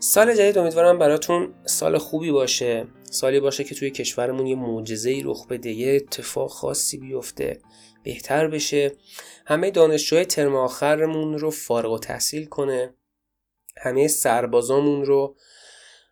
سال 0.01 0.35
جدید 0.35 0.59
امیدوارم 0.59 0.99
براتون 0.99 1.55
سال 1.65 1.99
خوبی 1.99 2.31
باشه. 2.31 2.87
سالی 3.11 3.41
باشه 3.41 3.65
که 3.65 3.75
توی 3.75 3.91
کشورمون 3.91 4.47
یه 4.47 4.57
معجزه 4.57 5.11
ای 5.11 5.23
رخ 5.25 5.47
بده 5.47 5.71
یه 5.71 5.97
اتفاق 5.97 6.51
خاصی 6.51 6.99
بیفته 6.99 7.61
بهتر 8.03 8.49
بشه. 8.49 8.93
همه 9.47 9.71
دانشجوهای 9.71 10.25
ترم 10.25 10.57
آخرمون 10.57 11.39
رو 11.39 11.51
فارغ 11.51 11.93
و 11.93 11.99
تحصیل 11.99 12.47
کنه. 12.47 12.95
همه 13.77 14.09
سربازامون 14.09 15.05
رو 15.05 15.37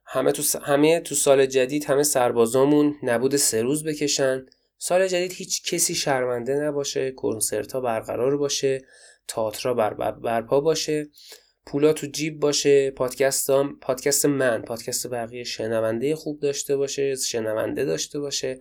همه 0.05 0.33
تو, 0.33 0.43
س... 0.43 0.57
همه 0.57 1.01
تو 1.01 1.15
سال 1.15 1.47
جدید 1.47 1.85
همه 1.85 2.03
سربازامون 2.03 2.97
نبود 3.03 3.37
سه 3.37 3.63
روز 3.63 3.85
بکشن. 3.85 4.47
سال 4.79 5.09
جدید 5.09 5.33
هیچ 5.33 5.75
کسی 5.75 5.95
شرمنده 5.95 6.55
نباشه 6.55 7.11
کنسرت 7.11 7.73
ها 7.73 7.81
برقرار 7.81 8.37
باشه 8.37 8.85
تئاتر 9.29 9.75
بر... 9.75 9.95
برپا 10.11 10.61
باشه. 10.61 11.09
پولا 11.67 11.93
تو 11.93 12.07
جیب 12.07 12.41
باشه 12.41 12.91
پادکست 12.91 13.51
پادکست 13.81 14.27
من 14.27 14.63
پادکست 14.63 15.11
بقیه 15.11 15.45
شنونده 15.45 16.17
خوب 16.17 16.41
داشته 16.41 16.77
باشه 16.77 17.17
شنونده 17.17 17.85
داشته 17.85 18.21
باشه. 18.21 18.61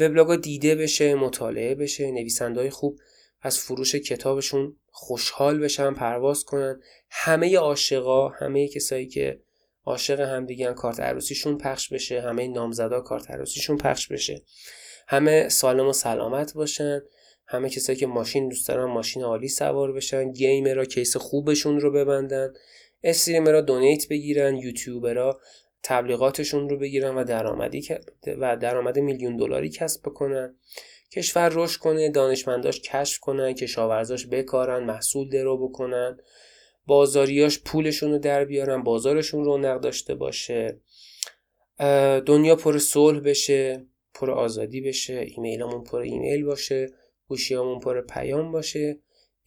وبلاگ 0.00 0.40
دیده 0.40 0.74
بشه 0.74 1.14
مطالعه 1.14 1.74
بشه 1.74 2.10
نویسنده 2.10 2.70
خوب 2.70 2.98
از 3.42 3.58
فروش 3.58 3.94
کتابشون 3.94 4.76
خوشحال 4.90 5.58
بشن 5.58 5.94
پرواز 5.94 6.44
کنن. 6.44 6.80
همه 7.10 7.58
عاشقا 7.58 8.28
همه 8.28 8.68
کسایی 8.68 9.06
که 9.06 9.40
عاشق 9.84 10.20
همدیگه 10.20 10.72
کارت 10.72 11.00
عروسیشون 11.00 11.58
پخش 11.58 11.92
بشه. 11.92 12.20
همه 12.20 12.48
نامزدا 12.48 13.00
کارت 13.00 13.30
عروسیشون 13.30 13.76
پخش 13.76 14.08
بشه. 14.08 14.42
همه 15.08 15.48
سالم 15.48 15.88
و 15.88 15.92
سلامت 15.92 16.54
باشن. 16.54 17.00
همه 17.46 17.70
کسایی 17.70 17.98
که 17.98 18.06
ماشین 18.06 18.48
دوست 18.48 18.68
دارن 18.68 18.84
ماشین 18.84 19.22
عالی 19.22 19.48
سوار 19.48 19.92
بشن 19.92 20.32
گیمرها 20.32 20.84
کیس 20.84 21.16
خوبشون 21.16 21.80
رو 21.80 21.92
ببندن 21.92 22.52
استریمرها 23.02 23.60
دونیت 23.60 24.08
بگیرن 24.08 24.56
یوتیوبرها 24.56 25.40
تبلیغاتشون 25.82 26.68
رو 26.68 26.78
بگیرن 26.78 27.14
و 27.14 27.24
درآمدی 27.24 27.88
و 28.26 28.56
درآمد 28.56 28.98
میلیون 28.98 29.36
دلاری 29.36 29.68
کسب 29.68 30.00
بکنن. 30.02 30.56
کشور 31.12 31.48
رشد 31.54 31.80
کنه 31.80 32.10
دانشمنداش 32.10 32.80
کشف 32.80 33.18
کنن 33.18 33.52
کشاورزاش 33.52 34.26
بکارن 34.26 34.84
محصول 34.84 35.28
درو 35.30 35.68
بکنن 35.68 36.18
بازاریاش 36.86 37.58
پولشون 37.58 38.12
رو 38.12 38.18
در 38.18 38.44
بیارن 38.44 38.82
بازارشون 38.82 39.44
رونق 39.44 39.80
داشته 39.80 40.14
باشه. 40.14 40.80
دنیا 42.26 42.56
پر 42.56 42.78
صلح 42.78 43.20
بشه 43.20 43.86
پر 44.14 44.30
آزادی 44.30 44.80
بشه 44.80 45.26
ایمیلمون 45.36 45.84
پر 45.84 45.98
ایمیل 45.98 46.44
باشه. 46.44 46.86
گوشیامون 47.34 47.80
پر 47.80 48.00
پیام 48.00 48.52
باشه. 48.52 48.98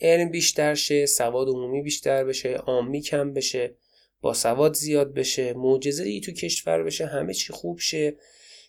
علم 0.02 0.30
بیشتر 0.30 0.76
شه 0.76 1.06
سواد 1.06 1.48
عمومی 1.48 1.82
بیشتر 1.82 2.24
بشه 2.24 2.54
عامی 2.54 3.02
کم 3.02 3.34
بشه 3.34 3.76
با 4.22 4.34
سواد 4.34 4.74
زیاد 4.74 5.14
بشه 5.14 5.54
معجزه 5.54 6.04
ای 6.04 6.22
تو 6.22 6.32
کشور 6.32 6.84
بشه 6.84 7.06
همه 7.06 7.34
چی 7.34 7.54
خوب 7.54 7.80
شه. 7.80 8.18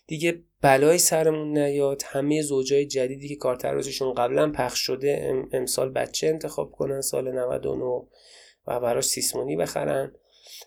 دیگه 0.07 0.43
بلای 0.61 0.97
سرمون 0.97 1.57
نیاد. 1.57 2.01
همه 2.05 2.41
زوجای 2.41 2.85
جدیدی 2.85 3.27
که 3.27 3.35
کارترازشون 3.35 4.13
قبلا 4.13 4.51
پخش 4.51 4.79
شده 4.79 5.43
امسال 5.53 5.89
بچه 5.89 6.27
انتخاب 6.27 6.71
کنن 6.71 7.01
سال 7.01 7.31
99 7.31 7.83
و 8.67 8.79
براش 8.79 9.05
سیسمونی 9.05 9.55
بخرن. 9.55 10.11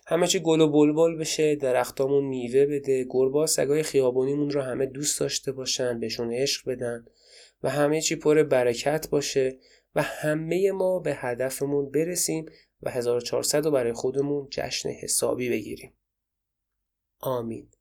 همه 0.07 0.27
چی 0.27 0.39
گل 0.39 0.61
و 0.61 0.67
بلبل 0.67 1.17
بشه 1.17 1.55
درختامون 1.55 2.23
میوه 2.23 2.65
بده. 2.65 3.05
گربا 3.09 3.47
سگای 3.47 3.83
خیابونیمون 3.83 4.49
رو 4.49 4.61
همه 4.61 4.85
دوست 4.85 5.19
داشته 5.19 5.51
باشن 5.51 5.99
بهشون 5.99 6.33
عشق 6.33 6.69
بدن. 6.69 7.05
و 7.63 7.69
همه 7.69 8.01
چی 8.01 8.15
پر 8.15 8.43
برکت 8.43 9.09
باشه 9.09 9.59
و 9.95 10.01
همه 10.01 10.71
ما 10.71 10.99
به 10.99 11.15
هدفمون 11.15 11.91
برسیم 11.91 12.45
و 12.81 12.89
1400 12.89 13.65
رو 13.65 13.71
برای 13.71 13.93
خودمون 13.93 14.47
جشن 14.51 14.89
حسابی 14.89 15.49
بگیریم. 15.49 15.93
آمین. 17.19 17.72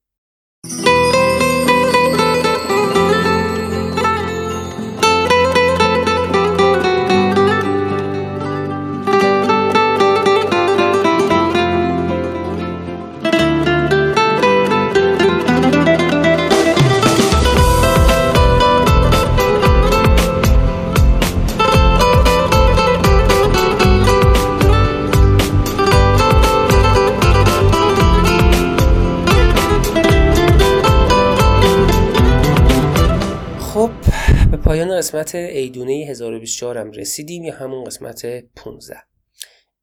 قسمت 35.13 35.35
ایدونه 35.35 35.93
1024 35.93 36.79
هم 36.79 36.91
رسیدیم 36.91 37.45
یا 37.45 37.55
همون 37.55 37.85
قسمت 37.85 38.45
15 38.55 38.97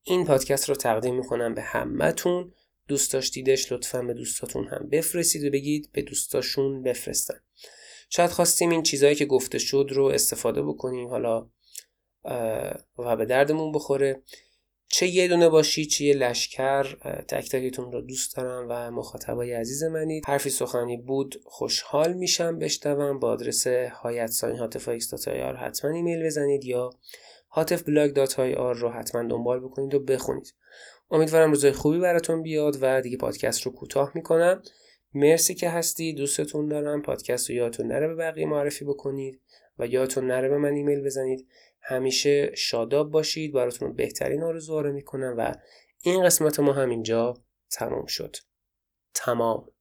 این 0.03 0.25
پادکست 0.25 0.69
رو 0.69 0.75
تقدیم 0.75 1.15
می‌کنم 1.15 1.53
به 1.53 1.61
همتون 1.61 2.53
دوست 2.87 3.13
داشتیدش 3.13 3.71
لطفا 3.71 4.01
به 4.01 4.13
دوستاتون 4.13 4.67
هم 4.67 4.89
بفرستید 4.91 5.43
و 5.43 5.49
بگید 5.49 5.89
به 5.91 6.01
دوستاشون 6.01 6.83
بفرستن. 6.83 7.39
شاید 8.09 8.29
خواستیم 8.29 8.69
این 8.69 8.83
چیزهایی 8.83 9.15
که 9.15 9.25
گفته 9.25 9.59
شد 9.59 9.87
رو 9.91 10.05
استفاده 10.05 10.61
بکنیم 10.61 11.07
حالا 11.07 11.49
و 12.97 13.15
به 13.17 13.25
دردمون 13.25 13.71
بخوره. 13.71 14.21
چه 14.91 15.07
یه 15.07 15.27
دونه 15.27 15.49
باشی 15.49 15.85
چه 15.85 16.05
یه 16.05 16.13
لشکر 16.13 16.83
تک 17.23 17.49
تکتون 17.49 17.91
رو 17.91 18.01
دوست 18.01 18.35
دارم 18.35 18.67
و 18.69 18.91
مخاطبای 18.91 19.53
عزیز 19.53 19.83
منید. 19.83 20.23
حرفی 20.27 20.49
سخنی 20.49 20.97
بود 20.97 21.41
خوشحال 21.45 22.13
میشم 22.13 22.59
بشنوم. 22.59 23.19
با 23.19 23.29
آدرس 23.29 23.67
هایت 23.67 24.27
ساین 24.27 24.55
هاتف 24.55 24.89
حتما 25.59 25.91
ایمیل 25.91 26.25
بزنید 26.25 26.65
یا 26.65 26.89
هاتف 27.49 27.83
blog 27.83 28.13
dot 28.13 28.39
رو 28.39 28.89
حتما 28.89 29.23
دنبال 29.23 29.59
بکنید 29.59 29.93
و 29.93 29.99
بخونید. 29.99 30.53
امیدوارم 31.11 31.49
روزای 31.49 31.71
خوبی 31.71 31.99
براتون 31.99 32.41
بیاد 32.41 32.77
و 32.81 33.01
دیگه 33.01 33.17
پادکست 33.17 33.61
رو 33.61 33.71
کوتاه 33.71 34.11
می‌کنم. 34.15 34.61
مرسی 35.13 35.55
که 35.55 35.69
هستی 35.69 36.13
دوستتون 36.13 36.67
دارم. 36.67 37.01
پادکست 37.01 37.49
رو 37.49 37.55
یادتون 37.55 37.87
نره 37.87 38.07
به 38.07 38.15
بقیه 38.15 38.45
معرفی 38.45 38.85
بکنید 38.85 39.41
و 39.79 39.87
یادتون 39.87 40.27
نره 40.27 40.49
به 40.49 40.57
من 40.57 40.73
ایمیل 40.73 41.01
بزنید. 41.01 41.47
همیشه 41.81 42.55
شاداب 42.55 43.11
باشید 43.11 43.53
براتون 43.53 43.93
بهترین 43.93 44.43
آرزوها 44.43 44.81
رو 44.81 44.93
می‌کنم 44.93 45.35
و 45.37 45.55
این 46.03 46.23
قسمت 46.23 46.59
ما 46.59 46.73
همینجا 46.73 47.33
تمام 47.71 48.05
شد. 48.05 48.35
تمام. 49.13 49.71